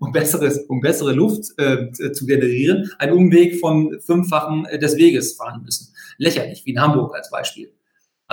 um, 0.00 0.12
besseres, 0.12 0.58
um 0.68 0.80
bessere 0.80 1.12
Luft 1.12 1.56
äh, 1.58 1.92
zu 1.92 2.26
generieren, 2.26 2.90
einen 2.98 3.12
Umweg 3.12 3.60
von 3.60 4.00
fünffachen 4.00 4.66
äh, 4.66 4.78
des 4.78 4.96
Weges 4.96 5.34
fahren 5.34 5.62
müssen. 5.62 5.94
Lächerlich, 6.18 6.64
wie 6.64 6.70
in 6.72 6.80
Hamburg 6.80 7.14
als 7.14 7.30
Beispiel. 7.30 7.72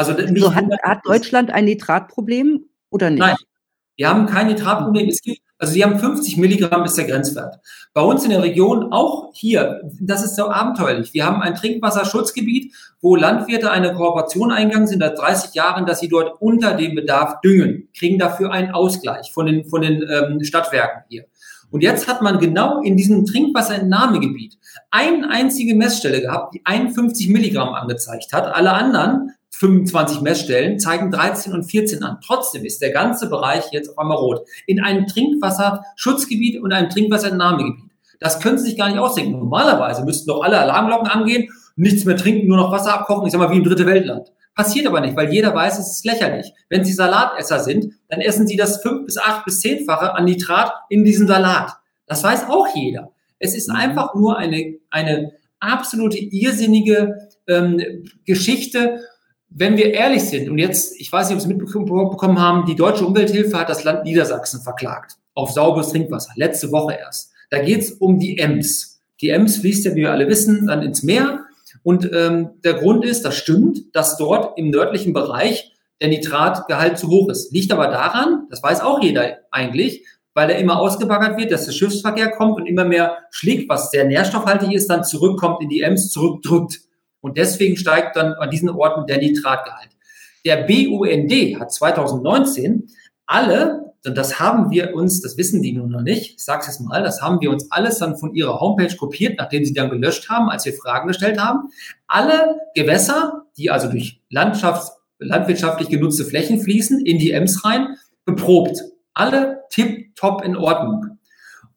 Also, 0.09 0.13
also 0.13 0.55
hat, 0.55 0.65
hat 0.83 0.99
Deutschland 1.05 1.51
ein 1.51 1.65
Nitratproblem 1.65 2.65
oder 2.89 3.09
nicht? 3.09 3.19
Nein, 3.19 3.35
wir 3.95 4.09
haben 4.09 4.25
kein 4.25 4.47
Nitratproblem. 4.47 5.07
Es 5.09 5.21
gibt 5.21 5.41
also 5.61 5.73
sie 5.73 5.83
haben 5.83 5.99
50 5.99 6.37
Milligramm 6.37 6.85
ist 6.85 6.97
der 6.97 7.05
Grenzwert. 7.05 7.59
Bei 7.93 8.01
uns 8.01 8.23
in 8.23 8.31
der 8.31 8.41
Region, 8.41 8.91
auch 8.91 9.29
hier, 9.35 9.79
das 9.99 10.25
ist 10.25 10.35
so 10.35 10.49
abenteuerlich. 10.49 11.13
Wir 11.13 11.23
haben 11.23 11.43
ein 11.43 11.53
Trinkwasserschutzgebiet, 11.53 12.73
wo 12.99 13.15
Landwirte 13.15 13.69
eine 13.69 13.93
Kooperation 13.93 14.51
eingegangen 14.51 14.87
sind 14.87 15.01
seit 15.01 15.19
30 15.19 15.53
Jahren, 15.53 15.85
dass 15.85 15.99
sie 15.99 16.09
dort 16.09 16.41
unter 16.41 16.73
dem 16.73 16.95
Bedarf 16.95 17.41
düngen, 17.41 17.89
kriegen 17.95 18.17
dafür 18.17 18.51
einen 18.51 18.71
Ausgleich 18.71 19.31
von 19.31 19.45
den, 19.45 19.65
von 19.65 19.83
den 19.83 20.03
ähm, 20.09 20.43
Stadtwerken 20.43 21.03
hier. 21.09 21.25
Und 21.69 21.83
jetzt 21.83 22.07
hat 22.07 22.23
man 22.23 22.39
genau 22.39 22.81
in 22.81 22.97
diesem 22.97 23.27
Trinkwasserentnahmegebiet 23.27 24.57
eine 24.89 25.29
einzige 25.29 25.75
Messstelle 25.75 26.21
gehabt, 26.21 26.55
die 26.55 26.61
51 26.65 27.29
Milligramm 27.29 27.75
angezeigt 27.75 28.33
hat. 28.33 28.47
Alle 28.47 28.73
anderen 28.73 29.35
25 29.61 30.21
Messstellen 30.21 30.79
zeigen 30.79 31.11
13 31.11 31.53
und 31.53 31.63
14 31.63 32.03
an. 32.03 32.17
Trotzdem 32.25 32.65
ist 32.65 32.81
der 32.81 32.89
ganze 32.89 33.29
Bereich 33.29 33.65
jetzt 33.71 33.89
auf 33.89 33.99
einmal 33.99 34.17
rot. 34.17 34.41
In 34.65 34.81
einem 34.81 35.05
Trinkwasserschutzgebiet 35.05 36.59
und 36.59 36.73
einem 36.73 36.89
Trinkwasserentnahmegebiet. 36.89 37.91
Das 38.19 38.39
können 38.39 38.57
Sie 38.57 38.69
sich 38.69 38.77
gar 38.77 38.89
nicht 38.89 38.97
ausdenken. 38.97 39.37
Normalerweise 39.37 40.03
müssten 40.03 40.27
doch 40.27 40.43
alle 40.43 40.59
Alarmglocken 40.59 41.07
angehen, 41.07 41.49
nichts 41.75 42.05
mehr 42.05 42.17
trinken, 42.17 42.47
nur 42.47 42.57
noch 42.57 42.71
Wasser 42.71 42.93
abkochen, 42.95 43.27
ich 43.27 43.31
sag 43.31 43.39
mal 43.39 43.51
wie 43.51 43.57
im 43.57 43.63
dritte 43.63 43.85
Weltland. 43.85 44.31
Passiert 44.55 44.87
aber 44.87 44.99
nicht, 44.99 45.15
weil 45.15 45.31
jeder 45.31 45.53
weiß, 45.53 45.77
es 45.77 45.91
ist 45.91 46.05
lächerlich. 46.05 46.51
Wenn 46.67 46.83
Sie 46.83 46.93
Salatesser 46.93 47.59
sind, 47.59 47.93
dann 48.09 48.19
essen 48.19 48.47
Sie 48.47 48.57
das 48.57 48.81
fünf 48.81 49.05
bis 49.05 49.19
acht 49.19 49.45
bis 49.45 49.59
zehnfache 49.59 50.15
an 50.15 50.25
Nitrat 50.25 50.73
in 50.89 51.03
diesem 51.05 51.27
Salat. 51.27 51.73
Das 52.07 52.23
weiß 52.23 52.49
auch 52.49 52.67
jeder. 52.75 53.11
Es 53.37 53.55
ist 53.55 53.69
mhm. 53.69 53.75
einfach 53.75 54.15
nur 54.15 54.37
eine, 54.37 54.79
eine 54.89 55.33
absolute 55.59 56.17
irrsinnige 56.17 57.29
ähm, 57.47 58.05
Geschichte, 58.25 59.01
wenn 59.53 59.77
wir 59.77 59.93
ehrlich 59.93 60.23
sind. 60.23 60.49
Und 60.49 60.57
jetzt, 60.57 60.99
ich 60.99 61.11
weiß 61.11 61.29
nicht, 61.29 61.35
ob 61.35 61.41
Sie 61.41 61.53
mitbekommen 61.53 62.39
haben, 62.39 62.65
die 62.65 62.75
Deutsche 62.75 63.05
Umwelthilfe 63.05 63.59
hat 63.59 63.69
das 63.69 63.83
Land 63.83 64.05
Niedersachsen 64.05 64.61
verklagt 64.61 65.17
auf 65.33 65.51
sauberes 65.51 65.89
Trinkwasser, 65.89 66.31
letzte 66.35 66.71
Woche 66.71 66.93
erst. 66.93 67.31
Da 67.49 67.59
geht 67.59 67.81
es 67.81 67.91
um 67.91 68.19
die 68.19 68.37
Ems. 68.37 69.01
Die 69.21 69.29
Ems 69.29 69.57
fließt 69.57 69.85
ja, 69.85 69.91
wie 69.91 70.01
wir 70.01 70.11
alle 70.11 70.27
wissen, 70.27 70.67
dann 70.67 70.81
ins 70.81 71.03
Meer. 71.03 71.45
Und 71.83 72.09
ähm, 72.13 72.51
der 72.63 72.73
Grund 72.75 73.05
ist, 73.05 73.23
das 73.23 73.37
stimmt, 73.37 73.79
dass 73.93 74.17
dort 74.17 74.57
im 74.57 74.69
nördlichen 74.69 75.13
Bereich 75.13 75.73
der 76.01 76.09
Nitratgehalt 76.09 76.97
zu 76.97 77.09
hoch 77.09 77.29
ist. 77.29 77.51
Liegt 77.51 77.71
aber 77.71 77.87
daran, 77.87 78.47
das 78.49 78.63
weiß 78.63 78.81
auch 78.81 79.01
jeder 79.01 79.37
eigentlich, 79.51 80.05
weil 80.33 80.49
er 80.49 80.59
immer 80.59 80.79
ausgebaggert 80.79 81.37
wird, 81.37 81.51
dass 81.51 81.65
der 81.65 81.73
Schiffsverkehr 81.73 82.31
kommt 82.31 82.57
und 82.57 82.65
immer 82.65 82.85
mehr 82.85 83.17
Schlick, 83.31 83.69
was 83.69 83.91
sehr 83.91 84.05
nährstoffhaltig 84.05 84.71
ist, 84.73 84.89
dann 84.89 85.03
zurückkommt 85.03 85.61
in 85.61 85.69
die 85.69 85.81
Ems, 85.81 86.09
zurückdrückt. 86.09 86.81
Und 87.21 87.37
deswegen 87.37 87.77
steigt 87.77 88.15
dann 88.15 88.33
an 88.33 88.49
diesen 88.49 88.69
Orten 88.69 89.05
der 89.05 89.19
Nitratgehalt. 89.19 89.89
Der 90.45 90.63
BUND 90.63 91.59
hat 91.59 91.71
2019 91.71 92.87
alle, 93.27 93.93
und 94.05 94.17
das 94.17 94.39
haben 94.39 94.71
wir 94.71 94.95
uns, 94.95 95.21
das 95.21 95.37
wissen 95.37 95.61
die 95.61 95.73
nun 95.73 95.91
noch 95.91 96.01
nicht, 96.01 96.35
ich 96.35 96.43
sage 96.43 96.61
es 96.61 96.67
jetzt 96.67 96.81
mal, 96.81 97.03
das 97.03 97.21
haben 97.21 97.39
wir 97.39 97.51
uns 97.51 97.71
alles 97.71 97.99
dann 97.99 98.17
von 98.17 98.33
ihrer 98.33 98.59
Homepage 98.59 98.95
kopiert, 98.97 99.37
nachdem 99.37 99.63
sie 99.63 99.73
dann 99.73 99.91
gelöscht 99.91 100.29
haben, 100.29 100.49
als 100.49 100.65
wir 100.65 100.73
Fragen 100.73 101.07
gestellt 101.07 101.39
haben. 101.39 101.69
Alle 102.07 102.57
Gewässer, 102.75 103.45
die 103.57 103.69
also 103.69 103.89
durch 103.89 104.19
Landschafts-, 104.31 104.91
landwirtschaftlich 105.19 105.89
genutzte 105.89 106.25
Flächen 106.25 106.59
fließen, 106.59 107.05
in 107.05 107.19
die 107.19 107.31
Ems 107.31 107.63
rein, 107.63 107.95
beprobt. 108.25 108.81
Alle 109.13 109.61
tip-top 109.69 110.43
in 110.43 110.55
Ordnung. 110.55 111.19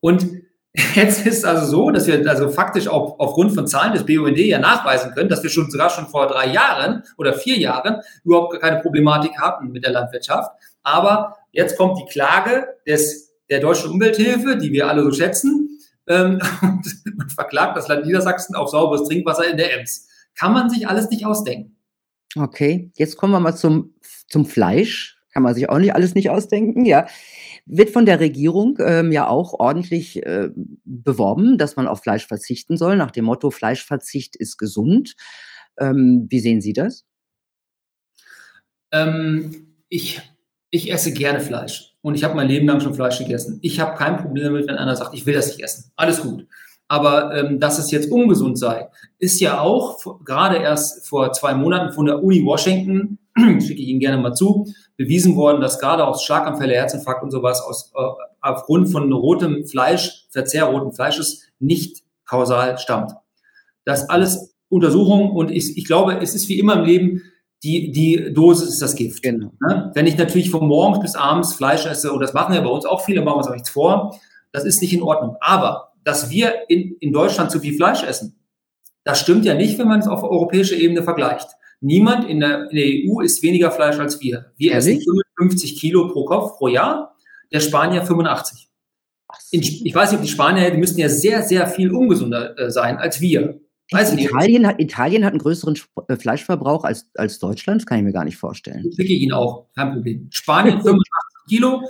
Und 0.01 0.43
Jetzt 0.95 1.25
ist 1.25 1.45
also 1.45 1.66
so, 1.66 1.91
dass 1.91 2.09
wir 2.09 2.29
also 2.29 2.49
faktisch 2.49 2.89
auch 2.89 3.20
aufgrund 3.20 3.55
von 3.55 3.68
Zahlen 3.68 3.93
des 3.93 4.05
BUND 4.05 4.39
ja 4.39 4.59
nachweisen 4.59 5.12
können, 5.12 5.29
dass 5.29 5.43
wir 5.43 5.51
schon 5.51 5.70
sogar 5.70 5.89
schon 5.89 6.09
vor 6.09 6.27
drei 6.27 6.49
Jahren 6.49 7.05
oder 7.16 7.33
vier 7.33 7.57
Jahren 7.59 8.01
überhaupt 8.25 8.61
keine 8.61 8.81
Problematik 8.81 9.39
hatten 9.41 9.70
mit 9.70 9.85
der 9.85 9.93
Landwirtschaft. 9.93 10.51
Aber 10.83 11.37
jetzt 11.53 11.79
kommt 11.79 11.99
die 12.01 12.07
Klage 12.07 12.66
des, 12.89 13.33
der 13.49 13.61
deutschen 13.61 13.91
Umwelthilfe, 13.91 14.57
die 14.57 14.72
wir 14.72 14.89
alle 14.89 15.05
so 15.05 15.12
schätzen, 15.12 15.79
ähm, 16.09 16.41
und 16.62 17.33
verklagt 17.33 17.77
das 17.77 17.87
Land 17.87 18.07
Niedersachsen 18.07 18.57
auf 18.57 18.68
sauberes 18.68 19.07
Trinkwasser 19.09 19.49
in 19.49 19.57
der 19.57 19.79
Ems. 19.79 20.09
Kann 20.37 20.53
man 20.53 20.70
sich 20.70 20.89
alles 20.89 21.09
nicht 21.09 21.25
ausdenken. 21.25 21.77
Okay, 22.37 22.91
jetzt 22.97 23.16
kommen 23.16 23.33
wir 23.33 23.39
mal 23.39 23.55
zum, 23.55 23.95
zum 24.29 24.45
Fleisch. 24.45 25.20
Kann 25.33 25.45
man 25.45 25.55
sich 25.55 25.68
auch 25.68 25.79
nicht 25.79 25.95
alles 25.95 26.16
nicht 26.16 26.31
ausdenken, 26.31 26.85
ja 26.85 27.07
wird 27.67 27.91
von 27.91 28.07
der 28.07 28.21
Regierung 28.21 28.79
ähm, 28.81 29.12
ja 29.12 29.29
auch 29.29 29.55
ordentlich 29.55 30.25
äh, 30.25 30.51
beworben, 30.85 31.59
dass 31.59 31.77
man 31.77 31.89
auf 31.89 32.03
Fleisch 32.03 32.27
verzichten 32.27 32.77
soll, 32.77 32.97
nach 32.97 33.11
dem 33.11 33.25
Motto 33.25 33.51
Fleischverzicht 33.51 34.37
ist 34.37 34.59
gesund. 34.59 35.15
Ähm, 35.79 36.27
wie 36.29 36.41
sehen 36.41 36.61
Sie 36.61 36.73
das? 36.73 37.05
Ähm, 38.93 39.75
ich, 39.89 40.21
ich 40.71 40.93
esse 40.93 41.12
gerne 41.12 41.41
Fleisch 41.41 41.97
und 42.03 42.15
ich 42.15 42.25
habe 42.25 42.35
mein 42.35 42.49
Leben 42.49 42.67
lang 42.67 42.81
schon 42.81 42.95
Fleisch 42.95 43.19
gegessen. 43.19 43.59
Ich 43.62 43.81
habe 43.81 43.97
kein 43.97 44.19
Problem 44.19 44.45
damit, 44.45 44.69
wenn 44.69 44.77
einer 44.77 44.97
sagt, 44.97 45.15
ich 45.15 45.27
will 45.27 45.35
das 45.35 45.49
nicht 45.49 45.62
essen. 45.62 45.91
Alles 45.97 46.21
gut. 46.21 46.47
Aber 46.87 47.35
ähm, 47.35 47.61
dass 47.61 47.79
es 47.79 47.91
jetzt 47.91 48.11
ungesund 48.11 48.59
sei, 48.59 48.89
ist 49.19 49.41
ja 49.41 49.61
auch 49.61 50.23
gerade 50.25 50.59
erst 50.59 51.09
vor 51.09 51.33
zwei 51.33 51.55
Monaten 51.55 51.93
von 51.93 52.07
der 52.07 52.23
Uni 52.23 52.45
Washington, 52.45 53.19
schicke 53.61 53.82
ich 53.82 53.89
Ihnen 53.89 54.01
gerne 54.01 54.22
mal 54.22 54.35
zu, 54.35 54.66
bewiesen 54.97 55.37
worden, 55.37 55.61
dass 55.61 55.78
gerade 55.78 56.07
aus 56.07 56.24
Schlaganfälle, 56.24 56.74
Herzinfarkt 56.74 57.22
und 57.22 57.30
sowas 57.30 57.61
aus, 57.61 57.93
äh, 57.95 58.24
aufgrund 58.41 58.91
von 58.91 59.12
rotem 59.12 59.66
Fleisch, 59.66 60.26
Verzehr 60.30 60.64
roten 60.64 60.93
Fleisches 60.93 61.43
nicht 61.59 62.05
kausal 62.26 62.78
stammt. 62.78 63.12
Das 63.85 64.09
alles 64.09 64.55
Untersuchungen 64.68 65.30
und 65.30 65.51
ich, 65.51 65.76
ich 65.76 65.85
glaube, 65.85 66.18
es 66.20 66.35
ist 66.35 66.49
wie 66.49 66.59
immer 66.59 66.74
im 66.74 66.85
Leben, 66.85 67.22
die, 67.62 67.91
die 67.91 68.32
Dosis 68.32 68.68
ist 68.68 68.82
das 68.82 68.95
Gift. 68.95 69.22
Genau. 69.22 69.53
Ne? 69.61 69.91
Wenn 69.95 70.07
ich 70.07 70.18
natürlich 70.18 70.51
von 70.51 70.66
morgens 70.66 71.01
bis 71.01 71.14
abends 71.16 71.55
Fleisch 71.55 71.87
esse, 71.87 72.12
und 72.12 72.20
das 72.20 72.35
machen 72.35 72.55
ja 72.55 72.61
bei 72.61 72.68
uns 72.68 72.85
auch 72.85 73.05
viele, 73.05 73.22
machen 73.22 73.35
wir 73.35 73.39
uns 73.39 73.49
auch 73.49 73.55
nichts 73.55 73.70
vor, 73.70 74.18
das 74.53 74.64
ist 74.64 74.82
nicht 74.82 74.93
in 74.93 75.03
Ordnung. 75.03 75.37
Aber, 75.41 75.93
dass 76.05 76.30
wir 76.30 76.68
in, 76.68 76.97
in 77.01 77.12
Deutschland 77.12 77.51
zu 77.51 77.61
viel 77.61 77.74
Fleisch 77.74 78.03
essen, 78.03 78.39
das 79.03 79.20
stimmt 79.20 79.45
ja 79.45 79.55
nicht, 79.55 79.78
wenn 79.78 79.89
man 79.89 80.01
es 80.01 80.07
auf 80.07 80.22
europäischer 80.22 80.76
Ebene 80.76 81.03
vergleicht. 81.03 81.49
Niemand 81.85 82.26
in 82.30 82.41
der, 82.41 82.70
in 82.70 82.76
der 82.76 82.87
EU 82.87 83.20
isst 83.20 83.43
weniger 83.43 83.70
Fleisch 83.70 83.99
als 83.99 84.18
wir. 84.22 84.47
Wir 84.57 84.72
Ehrlich? 84.72 85.01
essen 85.01 85.20
55 85.37 85.78
Kilo 85.78 86.09
pro 86.09 86.24
Kopf 86.24 86.57
pro 86.57 86.68
Jahr, 86.68 87.14
der 87.53 87.61
Spanier 87.61 88.07
85. 88.07 88.70
In, 89.51 89.61
ich 89.61 89.95
weiß 89.95 90.11
nicht, 90.11 90.18
ob 90.18 90.24
die 90.24 90.30
Spanier, 90.30 90.70
die 90.70 90.78
müssten 90.78 90.99
ja 90.99 91.11
sehr, 91.11 91.43
sehr 91.43 91.66
viel 91.66 91.93
ungesunder 91.93 92.59
äh, 92.59 92.70
sein 92.70 92.97
als 92.97 93.20
wir. 93.20 93.61
Weiß 93.91 94.14
Italien, 94.14 94.66
hat, 94.66 94.80
Italien 94.80 95.26
hat 95.26 95.32
einen 95.32 95.41
größeren 95.41 95.78
äh, 96.09 96.16
Fleischverbrauch 96.16 96.85
als, 96.85 97.11
als 97.16 97.39
Deutschland, 97.39 97.82
das 97.82 97.87
kann 97.87 97.99
ich 97.99 98.05
mir 98.05 98.14
gar 98.14 98.24
nicht 98.24 98.39
vorstellen. 98.39 98.87
Ich 98.89 98.97
schicke 98.97 99.12
Ihnen 99.12 99.32
auch, 99.32 99.66
kein 99.74 99.93
Problem. 99.93 100.28
Spanien 100.30 100.76
85 100.80 101.05
Kilo 101.51 101.82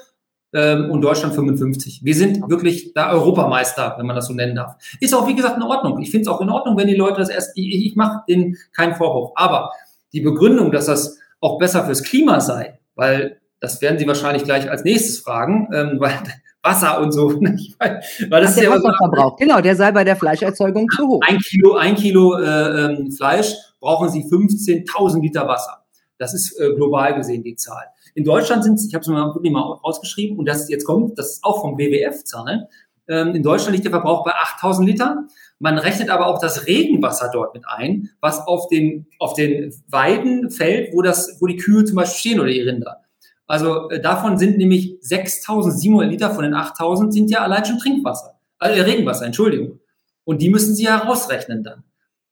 ähm, 0.55 0.91
und 0.91 1.03
Deutschland 1.03 1.35
55. 1.35 2.01
Wir 2.03 2.15
sind 2.15 2.49
wirklich 2.49 2.95
da 2.95 3.13
Europameister, 3.13 3.95
wenn 3.97 4.07
man 4.07 4.17
das 4.17 4.27
so 4.27 4.33
nennen 4.33 4.57
darf. 4.57 4.75
Ist 5.01 5.15
auch, 5.15 5.29
wie 5.29 5.35
gesagt, 5.35 5.57
in 5.57 5.63
Ordnung. 5.63 6.01
Ich 6.01 6.11
finde 6.11 6.23
es 6.23 6.29
auch 6.29 6.41
in 6.41 6.51
Ordnung, 6.51 6.77
wenn 6.77 6.89
die 6.89 6.97
Leute 6.97 7.19
das 7.19 7.29
erst, 7.29 7.57
ich, 7.57 7.87
ich 7.87 7.97
mache 7.97 8.25
denen 8.29 8.57
keinen 8.73 8.95
Vorwurf. 8.95 9.33
Aber 9.37 9.71
die 10.15 10.21
Begründung, 10.21 10.71
dass 10.73 10.87
das 10.87 11.19
auch 11.41 11.59
besser 11.59 11.85
fürs 11.85 12.03
Klima 12.03 12.41
sei, 12.41 12.79
weil 12.95 13.41
das 13.61 13.81
werden 13.83 13.99
Sie 13.99 14.07
wahrscheinlich 14.07 14.45
gleich 14.45 14.71
als 14.71 14.85
nächstes 14.85 15.19
fragen, 15.19 15.69
ähm, 15.75 15.97
weil 15.99 16.13
Wasser 16.63 17.01
und 17.01 17.13
so. 17.13 17.29
weil, 17.79 18.03
weil 18.31 18.41
das 18.41 18.43
Ach, 18.43 18.49
ist 18.49 18.57
der 18.57 18.65
ja 18.65 18.71
Wasserverbrauch, 18.71 19.37
genau, 19.37 19.61
der 19.61 19.77
sei 19.77 19.93
bei 19.93 20.05
der 20.05 20.17
Fleischerzeugung 20.17 20.89
zu 20.97 21.07
hoch. 21.07 21.21
Ein 21.27 21.39
Kilo, 21.39 21.75
ein 21.75 21.95
Kilo 21.95 22.39
äh, 22.39 22.85
ähm, 22.85 23.11
Fleisch 23.11 23.55
brauchen 23.81 24.09
Sie 24.09 24.25
15.000 24.25 25.21
Liter 25.21 25.47
Wasser. 25.47 25.85
Das 26.17 26.33
ist 26.33 26.59
äh, 26.59 26.73
global 26.75 27.15
gesehen 27.15 27.43
die 27.43 27.57
Zahl. 27.57 27.85
In 28.15 28.25
Deutschland 28.25 28.65
sind 28.65 28.75
es, 28.75 28.87
ich 28.87 28.95
habe 28.95 29.03
es 29.03 29.09
mal 29.09 29.35
mal 29.51 29.73
rausgeschrieben, 29.85 30.39
und 30.39 30.47
das 30.47 30.69
jetzt 30.69 30.85
kommt, 30.85 31.19
das 31.19 31.33
ist 31.33 31.45
auch 31.45 31.61
vom 31.61 31.77
WWF-Zahlen. 31.77 32.67
Ähm, 33.09 33.35
in 33.35 33.43
Deutschland 33.43 33.73
liegt 33.73 33.85
der 33.85 33.91
Verbrauch 33.91 34.25
bei 34.25 34.33
8000 34.33 34.89
Liter. 34.89 35.25
Man 35.59 35.79
rechnet 35.79 36.11
aber 36.11 36.27
auch 36.27 36.41
das 36.41 36.67
Regenwasser 36.67 37.31
dort 37.33 37.55
mit 37.55 37.65
ein, 37.67 38.11
was 38.21 38.41
auf 38.47 38.69
den, 38.69 39.07
auf 39.19 39.35
den 39.35 39.75
Weiden 39.89 40.51
fällt, 40.51 40.93
wo, 40.93 41.03
das, 41.03 41.39
wo 41.41 41.47
die 41.47 41.57
Kühe 41.57 41.85
zum 41.85 41.97
Beispiel 41.97 42.19
stehen 42.19 42.41
oder 42.41 42.51
die 42.51 42.61
Rinder. 42.61 43.05
Also 43.47 43.91
äh, 43.91 44.01
davon 44.01 44.39
sind 44.39 44.59
nämlich 44.59 44.99
6.700 45.03 46.05
Liter 46.05 46.31
von 46.31 46.45
den 46.45 46.55
8.000 46.55 47.13
sind 47.13 47.31
ja 47.31 47.43
allein 47.43 47.65
schon 47.65 47.79
Trinkwasser, 47.79 48.39
äh, 48.61 48.81
Regenwasser, 48.81 49.27
Entschuldigung. 49.27 49.81
Und 50.25 50.41
die 50.41 50.49
müssen 50.49 50.75
Sie 50.75 50.85
ja 50.85 50.97
rausrechnen 50.97 51.63
dann. 51.63 51.85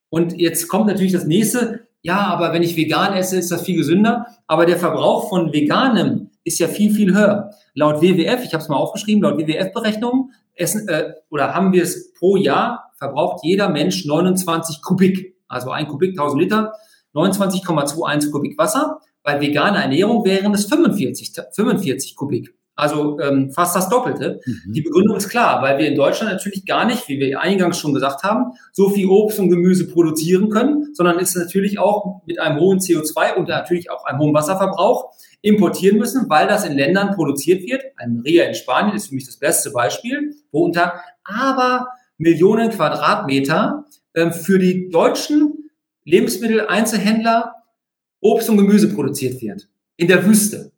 Und 0.08 0.38
jetzt 0.38 0.68
kommt 0.68 0.86
natürlich 0.86 1.12
das 1.12 1.24
nächste, 1.24 1.86
ja, 2.02 2.18
aber 2.18 2.52
wenn 2.52 2.62
ich 2.62 2.76
vegan 2.76 3.14
esse, 3.14 3.38
ist 3.38 3.50
das 3.50 3.62
viel 3.62 3.76
gesünder. 3.76 4.26
Aber 4.46 4.66
der 4.66 4.76
Verbrauch 4.76 5.28
von 5.28 5.52
veganem 5.52 6.30
ist 6.44 6.58
ja 6.58 6.68
viel, 6.68 6.92
viel 6.92 7.14
höher. 7.14 7.50
Laut 7.74 8.02
WWF, 8.02 8.44
ich 8.44 8.52
habe 8.52 8.62
es 8.62 8.68
mal 8.68 8.76
aufgeschrieben, 8.76 9.22
laut 9.22 9.38
WWF-Berechnungen 9.38 10.32
essen 10.55 10.88
äh, 10.88 11.12
oder 11.30 11.55
haben 11.55 11.72
wir 11.72 11.82
es 11.82 12.12
pro 12.12 12.36
Jahr 12.36 12.92
verbraucht 12.96 13.44
jeder 13.44 13.68
Mensch 13.68 14.05
29 14.05 14.80
Kubik, 14.80 15.36
also 15.48 15.70
ein 15.70 15.88
Kubik 15.88 16.11
1000 16.11 16.42
Liter, 16.42 16.72
29,21 17.14 18.30
Kubik 18.30 18.57
Wasser. 18.59 19.00
Bei 19.24 19.40
veganer 19.40 19.82
Ernährung 19.82 20.24
wären 20.24 20.55
es 20.55 20.66
45, 20.66 21.32
45 21.53 22.16
Kubik. 22.16 22.55
Also 22.74 23.20
ähm, 23.20 23.50
fast 23.50 23.76
das 23.76 23.88
Doppelte. 23.88 24.40
Mhm. 24.44 24.72
Die 24.72 24.80
Begründung 24.80 25.16
ist 25.16 25.28
klar, 25.28 25.62
weil 25.62 25.78
wir 25.78 25.86
in 25.86 25.94
Deutschland 25.94 26.32
natürlich 26.32 26.64
gar 26.64 26.86
nicht, 26.86 27.07
wie 27.09 27.18
wir 27.18 27.40
eingangs 27.40 27.78
schon 27.78 27.92
gesagt 27.92 28.22
haben, 28.22 28.53
so 28.72 28.88
viel 28.88 29.09
Obst 29.09 29.38
und 29.38 29.50
Gemüse 29.50 29.88
produzieren 29.88 30.48
können, 30.48 30.94
sondern 30.94 31.18
ist 31.18 31.36
natürlich 31.36 31.78
auch 31.78 32.22
mit 32.24 32.40
einem 32.40 32.59
hohen 32.59 32.78
CO2 32.78 33.34
und 33.34 33.48
natürlich 33.48 33.90
auch 33.90 34.05
einem 34.05 34.20
hohen 34.20 34.34
Wasserverbrauch 34.34 35.12
importieren 35.43 35.99
müssen, 35.99 36.30
weil 36.30 36.47
das 36.47 36.64
in 36.64 36.76
Ländern 36.76 37.14
produziert 37.14 37.64
wird. 37.64 37.82
Ein 37.97 38.22
Ria 38.24 38.45
in 38.45 38.55
Spanien 38.55 38.97
ist 38.97 39.09
für 39.09 39.14
mich 39.14 39.26
das 39.26 39.36
beste 39.36 39.70
Beispiel, 39.70 40.34
wo 40.51 40.64
unter 40.64 41.03
aber 41.24 41.88
Millionen 42.16 42.70
Quadratmeter 42.70 43.84
ähm, 44.14 44.32
für 44.32 44.59
die 44.59 44.88
deutschen 44.88 45.70
Lebensmitteleinzelhändler 46.05 47.55
Obst 48.20 48.49
und 48.49 48.57
Gemüse 48.57 48.95
produziert 48.95 49.43
wird. 49.43 49.68
In 49.97 50.09
der 50.09 50.24
Wüste. 50.24 50.72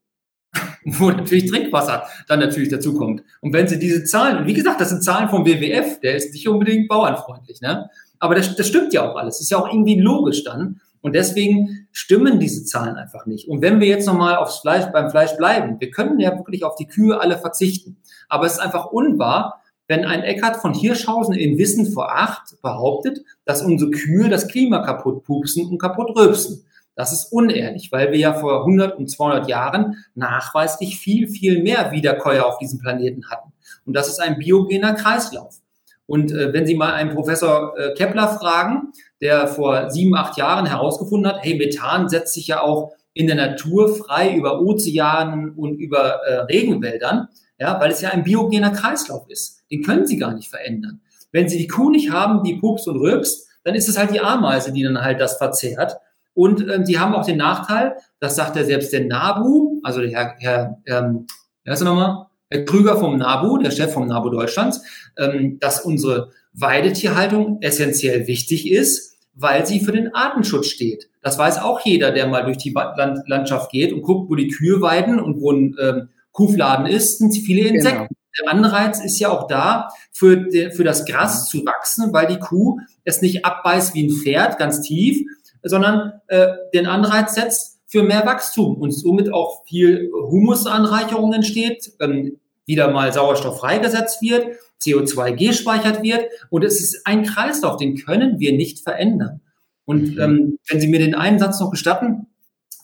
Wo 0.84 1.10
natürlich 1.10 1.50
Trinkwasser 1.50 2.04
dann 2.28 2.40
natürlich 2.40 2.68
dazukommt. 2.68 3.22
Und 3.40 3.52
wenn 3.52 3.68
Sie 3.68 3.78
diese 3.78 4.04
Zahlen, 4.04 4.38
und 4.38 4.46
wie 4.46 4.54
gesagt, 4.54 4.80
das 4.80 4.90
sind 4.90 5.02
Zahlen 5.02 5.28
vom 5.28 5.44
WWF, 5.46 6.00
der 6.00 6.16
ist 6.16 6.32
nicht 6.32 6.46
unbedingt 6.48 6.88
bauernfreundlich, 6.88 7.60
ne? 7.60 7.88
Aber 8.18 8.34
das, 8.34 8.54
das 8.54 8.68
stimmt 8.68 8.92
ja 8.92 9.10
auch 9.10 9.16
alles. 9.16 9.40
Ist 9.40 9.50
ja 9.50 9.58
auch 9.58 9.68
irgendwie 9.68 9.98
logisch 9.98 10.44
dann. 10.44 10.80
Und 11.00 11.14
deswegen 11.14 11.83
stimmen 11.94 12.40
diese 12.40 12.64
Zahlen 12.64 12.96
einfach 12.96 13.24
nicht. 13.24 13.48
Und 13.48 13.62
wenn 13.62 13.80
wir 13.80 13.86
jetzt 13.86 14.06
nochmal 14.06 14.36
aufs 14.36 14.58
Fleisch, 14.58 14.86
beim 14.92 15.10
Fleisch 15.10 15.36
bleiben, 15.36 15.76
wir 15.78 15.90
können 15.90 16.18
ja 16.18 16.36
wirklich 16.36 16.64
auf 16.64 16.74
die 16.74 16.88
Kühe 16.88 17.18
alle 17.20 17.38
verzichten. 17.38 17.96
Aber 18.28 18.46
es 18.46 18.54
ist 18.54 18.58
einfach 18.58 18.86
unwahr, 18.86 19.62
wenn 19.86 20.04
ein 20.04 20.22
Eckart 20.22 20.56
von 20.56 20.74
Hirschhausen 20.74 21.34
in 21.34 21.56
Wissen 21.56 21.92
vor 21.92 22.10
acht 22.10 22.60
behauptet, 22.62 23.20
dass 23.44 23.62
unsere 23.62 23.92
Kühe 23.92 24.28
das 24.28 24.48
Klima 24.48 24.80
kaputt 24.80 25.22
pupsen 25.22 25.70
und 25.70 25.78
kaputt 25.78 26.16
rülpsen. 26.16 26.64
Das 26.96 27.12
ist 27.12 27.32
unehrlich, 27.32 27.92
weil 27.92 28.10
wir 28.10 28.18
ja 28.18 28.34
vor 28.34 28.60
100 28.60 28.98
und 28.98 29.08
200 29.08 29.48
Jahren 29.48 30.04
nachweislich 30.14 30.98
viel, 30.98 31.28
viel 31.28 31.62
mehr 31.62 31.92
Wiederkäuer 31.92 32.44
auf 32.44 32.58
diesem 32.58 32.80
Planeten 32.80 33.30
hatten. 33.30 33.52
Und 33.84 33.94
das 33.94 34.08
ist 34.08 34.20
ein 34.20 34.38
biogener 34.38 34.94
Kreislauf. 34.94 35.60
Und 36.06 36.32
äh, 36.32 36.52
wenn 36.52 36.66
Sie 36.66 36.74
mal 36.74 36.92
einen 36.92 37.14
Professor 37.14 37.74
äh, 37.78 37.94
Kepler 37.94 38.28
fragen, 38.28 38.92
der 39.24 39.48
vor 39.48 39.90
sieben, 39.90 40.14
acht 40.14 40.36
Jahren 40.36 40.66
herausgefunden 40.66 41.32
hat, 41.32 41.42
hey, 41.42 41.56
Methan 41.56 42.08
setzt 42.08 42.34
sich 42.34 42.46
ja 42.46 42.60
auch 42.60 42.92
in 43.14 43.26
der 43.26 43.36
Natur 43.36 43.96
frei 43.96 44.34
über 44.34 44.60
Ozeanen 44.60 45.52
und 45.52 45.78
über 45.78 46.20
äh, 46.26 46.40
Regenwäldern, 46.42 47.28
ja, 47.58 47.80
weil 47.80 47.90
es 47.90 48.02
ja 48.02 48.10
ein 48.10 48.22
biogener 48.22 48.70
Kreislauf 48.70 49.24
ist. 49.28 49.62
Den 49.70 49.82
können 49.82 50.06
Sie 50.06 50.18
gar 50.18 50.34
nicht 50.34 50.50
verändern. 50.50 51.00
Wenn 51.32 51.48
Sie 51.48 51.56
die 51.56 51.68
Kuh 51.68 51.90
nicht 51.90 52.10
haben, 52.12 52.44
die 52.44 52.56
pups 52.56 52.86
und 52.86 52.98
rülpst, 52.98 53.48
dann 53.64 53.74
ist 53.74 53.88
es 53.88 53.96
halt 53.96 54.12
die 54.12 54.20
Ameise, 54.20 54.72
die 54.72 54.82
dann 54.82 55.00
halt 55.00 55.20
das 55.20 55.38
verzehrt. 55.38 55.96
Und 56.34 56.68
ähm, 56.68 56.84
sie 56.84 56.98
haben 56.98 57.14
auch 57.14 57.24
den 57.24 57.38
Nachteil, 57.38 57.96
das 58.20 58.36
sagt 58.36 58.56
ja 58.56 58.64
selbst 58.64 58.92
der 58.92 59.04
NABU, 59.04 59.80
also 59.82 60.00
der 60.00 60.10
Herr, 60.10 60.34
Herr 60.38 60.78
ähm, 60.86 61.26
wer 61.64 61.72
ist 61.72 61.80
er 61.80 61.86
nochmal? 61.86 62.26
Herr 62.50 62.64
Krüger 62.64 62.98
vom 62.98 63.16
NABU, 63.16 63.58
der 63.58 63.70
Chef 63.70 63.92
vom 63.92 64.06
NABU 64.06 64.30
Deutschlands, 64.30 64.82
ähm, 65.16 65.58
dass 65.60 65.80
unsere 65.80 66.30
Weidetierhaltung 66.52 67.58
essentiell 67.62 68.26
wichtig 68.26 68.70
ist, 68.70 69.13
weil 69.34 69.66
sie 69.66 69.80
für 69.80 69.92
den 69.92 70.14
Artenschutz 70.14 70.68
steht. 70.68 71.08
Das 71.22 71.38
weiß 71.38 71.58
auch 71.58 71.80
jeder, 71.80 72.12
der 72.12 72.28
mal 72.28 72.44
durch 72.44 72.58
die 72.58 72.70
Land 72.70 73.20
Landschaft 73.26 73.70
geht 73.70 73.92
und 73.92 74.02
guckt, 74.02 74.30
wo 74.30 74.34
die 74.34 74.48
Kühe 74.48 74.80
weiden 74.80 75.18
und 75.20 75.40
wo 75.40 75.50
ein 75.50 75.76
ähm, 75.80 76.08
Kuhfladen 76.32 76.86
ist, 76.86 77.18
sind 77.18 77.32
viele 77.32 77.68
Insekten. 77.68 78.08
Genau. 78.08 78.08
Der 78.40 78.52
Anreiz 78.52 79.00
ist 79.00 79.18
ja 79.20 79.30
auch 79.30 79.46
da, 79.46 79.88
für, 80.10 80.36
de, 80.36 80.72
für 80.72 80.82
das 80.82 81.04
Gras 81.04 81.48
zu 81.48 81.64
wachsen, 81.64 82.12
weil 82.12 82.26
die 82.26 82.38
Kuh 82.38 82.80
es 83.04 83.22
nicht 83.22 83.44
abbeißt 83.44 83.94
wie 83.94 84.08
ein 84.08 84.10
Pferd, 84.10 84.58
ganz 84.58 84.80
tief, 84.80 85.24
sondern 85.62 86.20
äh, 86.26 86.48
den 86.74 86.86
Anreiz 86.86 87.34
setzt 87.34 87.80
für 87.86 88.02
mehr 88.02 88.26
Wachstum 88.26 88.76
und 88.76 88.90
somit 88.90 89.32
auch 89.32 89.64
viel 89.66 90.10
Humusanreicherung 90.12 91.32
entsteht, 91.32 91.92
ähm, 92.00 92.40
wieder 92.66 92.90
mal 92.90 93.12
Sauerstoff 93.12 93.60
freigesetzt 93.60 94.20
wird, 94.20 94.56
CO2 94.82 95.32
gespeichert 95.32 96.02
wird 96.02 96.26
und 96.50 96.64
es 96.64 96.80
ist 96.80 97.06
ein 97.06 97.24
Kreislauf, 97.24 97.76
den 97.76 97.96
können 97.96 98.38
wir 98.38 98.52
nicht 98.52 98.80
verändern. 98.80 99.40
Und 99.84 100.14
mhm. 100.14 100.20
ähm, 100.20 100.58
wenn 100.68 100.80
Sie 100.80 100.88
mir 100.88 100.98
den 100.98 101.14
einen 101.14 101.38
Satz 101.38 101.60
noch 101.60 101.70
gestatten, 101.70 102.26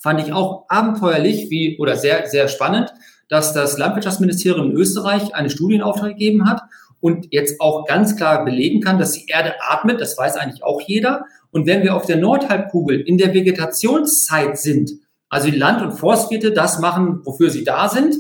fand 0.03 0.21
ich 0.21 0.33
auch 0.33 0.67
abenteuerlich 0.69 1.51
wie 1.51 1.79
oder 1.79 1.97
sehr 1.97 2.27
sehr 2.27 2.49
spannend, 2.49 2.93
dass 3.29 3.53
das 3.53 3.79
Landwirtschaftsministerium 3.79 4.71
in 4.71 4.77
Österreich 4.77 5.35
eine 5.35 5.51
Studienauftrag 5.51 6.11
gegeben 6.11 6.49
hat 6.49 6.63
und 7.01 7.29
jetzt 7.31 7.61
auch 7.61 7.87
ganz 7.87 8.17
klar 8.17 8.45
belegen 8.45 8.81
kann, 8.81 8.99
dass 8.99 9.13
die 9.13 9.27
Erde 9.27 9.55
atmet. 9.61 10.01
Das 10.01 10.17
weiß 10.17 10.37
eigentlich 10.37 10.63
auch 10.63 10.81
jeder. 10.81 11.25
Und 11.51 11.67
wenn 11.67 11.83
wir 11.83 11.97
auf 11.97 12.07
der 12.07 12.17
Nordhalbkugel 12.17 13.01
in 13.01 13.19
der 13.19 13.35
Vegetationszeit 13.35 14.59
sind, 14.59 14.93
also 15.29 15.51
die 15.51 15.57
Land- 15.57 15.83
und 15.83 15.93
Forstwirte 15.93 16.53
das 16.53 16.79
machen, 16.81 17.21
wofür 17.25 17.51
sie 17.51 17.65
da 17.65 17.89
sind, 17.89 18.17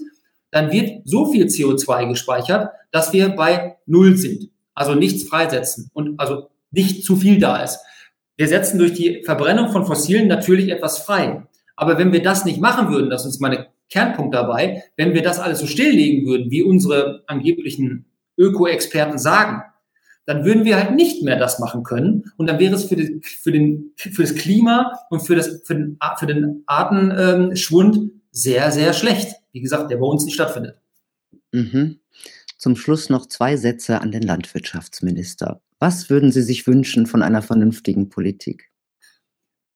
dann 0.50 0.72
wird 0.72 1.02
so 1.04 1.30
viel 1.30 1.46
CO2 1.46 2.08
gespeichert, 2.08 2.70
dass 2.90 3.12
wir 3.12 3.30
bei 3.30 3.76
Null 3.86 4.16
sind. 4.16 4.50
Also 4.74 4.94
nichts 4.94 5.24
freisetzen 5.24 5.90
und 5.92 6.18
also 6.18 6.48
nicht 6.70 7.04
zu 7.04 7.16
viel 7.16 7.38
da 7.38 7.62
ist. 7.62 7.80
Wir 8.36 8.48
setzen 8.48 8.78
durch 8.78 8.94
die 8.94 9.22
Verbrennung 9.24 9.70
von 9.70 9.84
Fossilen 9.84 10.28
natürlich 10.28 10.70
etwas 10.70 11.00
frei. 11.00 11.42
Aber 11.76 11.98
wenn 11.98 12.12
wir 12.12 12.22
das 12.22 12.44
nicht 12.44 12.60
machen 12.60 12.90
würden, 12.90 13.10
das 13.10 13.26
ist 13.26 13.40
meine 13.40 13.66
Kernpunkt 13.90 14.34
dabei, 14.34 14.84
wenn 14.96 15.14
wir 15.14 15.22
das 15.22 15.38
alles 15.38 15.58
so 15.58 15.66
stilllegen 15.66 16.26
würden, 16.26 16.50
wie 16.50 16.62
unsere 16.62 17.24
angeblichen 17.26 18.06
Öko-Experten 18.38 19.18
sagen, 19.18 19.62
dann 20.26 20.44
würden 20.44 20.64
wir 20.64 20.76
halt 20.76 20.94
nicht 20.94 21.22
mehr 21.22 21.36
das 21.36 21.58
machen 21.58 21.82
können. 21.82 22.30
Und 22.36 22.48
dann 22.48 22.58
wäre 22.58 22.74
es 22.74 22.84
für, 22.84 22.96
die, 22.96 23.20
für, 23.22 23.50
den, 23.50 23.92
für 23.96 24.22
das 24.22 24.34
Klima 24.34 24.92
und 25.10 25.20
für, 25.20 25.34
das, 25.34 25.62
für 25.64 25.74
den, 25.74 25.98
für 26.18 26.26
den 26.26 26.62
Artenschwund 26.66 28.12
sehr, 28.30 28.70
sehr 28.70 28.92
schlecht. 28.92 29.39
Wie 29.52 29.60
gesagt, 29.60 29.90
der 29.90 29.96
bei 29.96 30.06
uns 30.06 30.24
nicht 30.24 30.34
stattfindet. 30.34 30.76
Mhm. 31.52 32.00
Zum 32.58 32.76
Schluss 32.76 33.08
noch 33.08 33.26
zwei 33.26 33.56
Sätze 33.56 34.00
an 34.00 34.12
den 34.12 34.22
Landwirtschaftsminister. 34.22 35.60
Was 35.78 36.10
würden 36.10 36.30
Sie 36.30 36.42
sich 36.42 36.66
wünschen 36.66 37.06
von 37.06 37.22
einer 37.22 37.42
vernünftigen 37.42 38.10
Politik? 38.10 38.70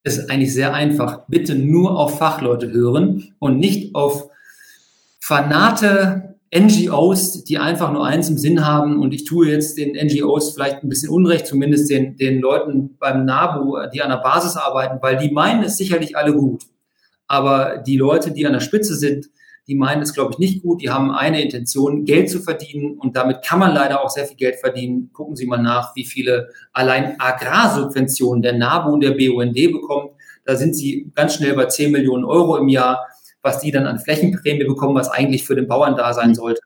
Es 0.03 0.19
ist 0.19 0.31
eigentlich 0.31 0.53
sehr 0.53 0.75
einfach. 0.75 1.27
Bitte 1.29 1.55
nur 1.55 1.99
auf 1.99 2.19
Fachleute 2.19 2.71
hören 2.71 3.35
und 3.39 3.59
nicht 3.59 3.95
auf 3.95 4.29
Fanate 5.19 6.35
NGOs, 6.55 7.43
die 7.45 7.59
einfach 7.59 7.91
nur 7.91 8.07
eins 8.07 8.29
im 8.29 8.39
Sinn 8.39 8.65
haben, 8.65 9.01
und 9.01 9.13
ich 9.13 9.25
tue 9.25 9.49
jetzt 9.49 9.77
den 9.77 9.97
NGOs 9.97 10.53
vielleicht 10.53 10.83
ein 10.83 10.89
bisschen 10.89 11.09
Unrecht, 11.09 11.47
zumindest 11.47 11.91
den, 11.91 12.17
den 12.17 12.41
Leuten 12.41 12.97
beim 12.99 13.25
NABU, 13.25 13.79
die 13.93 14.03
an 14.03 14.11
der 14.11 14.19
Basis 14.19 14.57
arbeiten, 14.57 14.99
weil 15.01 15.17
die 15.17 15.31
meinen 15.31 15.65
es 15.65 15.77
sicherlich 15.77 16.17
alle 16.17 16.35
gut. 16.35 16.65
Aber 17.27 17.79
die 17.79 17.97
Leute, 17.97 18.31
die 18.31 18.47
an 18.47 18.53
der 18.53 18.61
Spitze 18.61 18.95
sind, 18.95 19.31
die 19.67 19.75
meinen 19.75 20.03
es, 20.03 20.13
glaube 20.13 20.33
ich, 20.33 20.39
nicht 20.39 20.63
gut. 20.63 20.83
Die 20.83 20.91
haben 20.91 21.11
eine 21.11 21.43
Intention, 21.43 22.05
Geld 22.05 22.29
zu 22.31 22.41
verdienen. 22.41 22.99
Und 22.99 23.17
damit 23.17 23.43
kann 23.43 23.59
man 23.59 23.75
leider 23.75 24.03
auch 24.03 24.11
sehr 24.11 24.27
viel 24.27 24.37
Geld 24.37 24.57
verdienen. 24.57 25.11
Gucken 25.13 25.37
Sie 25.37 25.47
mal 25.47 25.63
nach, 25.63 25.97
wie 25.97 26.05
viele 26.05 26.49
allein 26.73 27.19
Agrarsubventionen 27.19 28.43
der 28.43 28.53
NABU 28.55 28.93
und 28.93 29.01
der 29.03 29.13
BUND 29.13 29.55
bekommt. 29.55 30.13
Da 30.45 30.57
sind 30.57 30.77
sie 30.77 31.11
ganz 31.15 31.35
schnell 31.35 31.55
bei 31.55 31.67
10 31.67 31.91
Millionen 31.91 32.25
Euro 32.25 32.57
im 32.59 32.69
Jahr 32.69 33.07
was 33.45 33.61
die 33.61 33.71
dann 33.71 33.87
an 33.87 34.01
Flächenprämie 34.01 34.65
bekommen, 34.65 34.97
was 34.97 35.11
eigentlich 35.11 35.45
für 35.45 35.55
den 35.55 35.69
Bauern 35.69 35.97
da 35.97 36.13
sein 36.15 36.31
mhm. 36.31 36.35
sollte. 36.35 36.61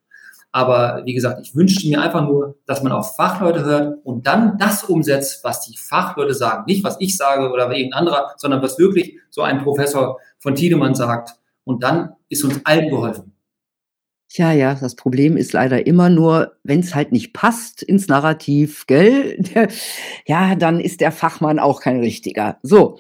Aber 0.51 1.03
wie 1.05 1.13
gesagt, 1.13 1.41
ich 1.43 1.55
wünschte 1.55 1.87
mir 1.87 2.01
einfach 2.01 2.27
nur, 2.27 2.57
dass 2.65 2.83
man 2.83 2.93
auf 2.93 3.17
Fachleute 3.17 3.65
hört 3.65 3.99
und 4.05 4.27
dann 4.27 4.57
das 4.57 4.85
umsetzt, 4.85 5.45
was 5.45 5.61
die 5.67 5.77
Fachleute 5.77 6.33
sagen. 6.33 6.65
Nicht, 6.67 6.85
was 6.85 6.97
ich 7.01 7.19
sage 7.19 7.51
oder 7.51 7.71
irgendein 7.71 7.93
anderer, 7.93 8.33
sondern 8.39 8.63
was 8.63 8.79
wirklich 8.79 9.19
so 9.29 9.43
ein 9.43 9.63
Professor 9.63 10.19
von 10.39 10.55
Tiedemann 10.55 10.95
sagt. 10.95 11.33
Und 11.65 11.83
dann 11.83 12.15
ist 12.29 12.45
uns 12.45 12.61
allen 12.65 12.89
geholfen. 12.89 13.33
Tja, 14.31 14.53
ja, 14.53 14.75
das 14.75 14.95
Problem 14.95 15.39
ist 15.39 15.55
leider 15.55 15.87
immer 15.87 16.11
nur, 16.11 16.59
wenn 16.63 16.81
es 16.81 16.95
halt 16.95 17.13
nicht 17.13 17.33
passt 17.33 17.83
ins 17.83 18.09
Narrativ, 18.09 18.87
gell? 18.87 19.39
Ja, 20.27 20.55
dann 20.55 20.81
ist 20.81 21.01
der 21.01 21.13
Fachmann 21.13 21.59
auch 21.59 21.81
kein 21.81 22.01
richtiger. 22.01 22.59
So, 22.63 22.99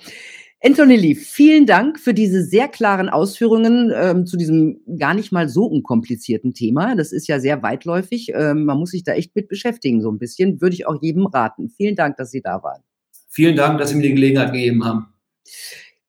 Anthony 0.60 0.96
Lee, 0.96 1.14
vielen 1.14 1.66
Dank 1.66 2.00
für 2.00 2.14
diese 2.14 2.42
sehr 2.42 2.66
klaren 2.66 3.08
Ausführungen 3.08 3.92
ähm, 3.94 4.26
zu 4.26 4.36
diesem 4.36 4.80
gar 4.98 5.14
nicht 5.14 5.30
mal 5.30 5.48
so 5.48 5.66
unkomplizierten 5.66 6.52
Thema. 6.52 6.96
Das 6.96 7.12
ist 7.12 7.28
ja 7.28 7.38
sehr 7.38 7.62
weitläufig. 7.62 8.32
Ähm, 8.34 8.64
man 8.64 8.78
muss 8.78 8.90
sich 8.90 9.04
da 9.04 9.12
echt 9.12 9.36
mit 9.36 9.48
beschäftigen, 9.48 10.00
so 10.00 10.10
ein 10.10 10.18
bisschen. 10.18 10.60
Würde 10.60 10.74
ich 10.74 10.86
auch 10.86 11.00
jedem 11.00 11.26
raten. 11.26 11.68
Vielen 11.68 11.94
Dank, 11.94 12.16
dass 12.16 12.32
Sie 12.32 12.40
da 12.40 12.60
waren. 12.62 12.82
Vielen 13.28 13.54
Dank, 13.54 13.78
dass 13.78 13.90
Sie 13.90 13.96
mir 13.96 14.02
die 14.02 14.14
Gelegenheit 14.14 14.52
gegeben 14.52 14.84
haben. 14.84 15.06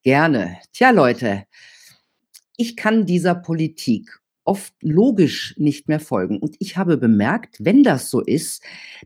Gerne. 0.01 0.57
Tja, 0.73 0.89
Leute, 0.89 1.43
ich 2.59 2.75
kann 2.75 3.05
dieser 3.05 3.35
Politik 3.35 4.19
oft 4.43 4.73
logisch 4.81 5.55
nicht 5.57 5.87
mehr 5.87 6.01
folgen. 6.01 6.39
Und 6.39 6.57
ich 6.59 6.75
habe 6.75 6.97
bemerkt, 6.97 7.55
wenn 7.59 7.83
das 7.83 8.09
so 8.09 8.19
ist, 8.19 8.61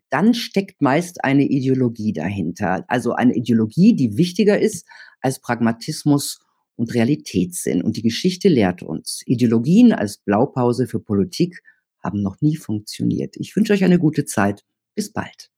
dann 0.10 0.34
steckt 0.34 0.82
meist 0.82 1.24
eine 1.24 1.44
Ideologie 1.44 2.14
dahinter. 2.14 2.84
Also 2.88 3.14
eine 3.14 3.36
Ideologie, 3.36 3.96
die 3.96 4.18
wichtiger 4.18 4.60
ist 4.60 4.88
als 5.22 5.40
Pragmatismus 5.40 6.40
und 6.76 6.96
Realitätssinn. 6.96 7.84
Und 7.84 7.96
die 7.96 8.02
Geschichte 8.02 8.50
lehrt 8.50 8.82
uns, 8.82 9.22
Ideologien 9.28 9.94
als 9.94 10.18
Blaupause 10.18 10.88
für 10.88 11.00
Politik 11.00 11.62
haben 12.00 12.24
noch 12.24 12.42
nie 12.42 12.56
funktioniert. 12.56 13.36
Ich 13.38 13.56
wünsche 13.56 13.74
euch 13.74 13.84
eine 13.84 14.00
gute 14.00 14.26
Zeit. 14.26 14.64
Bis 14.96 15.14
bald. 15.14 15.52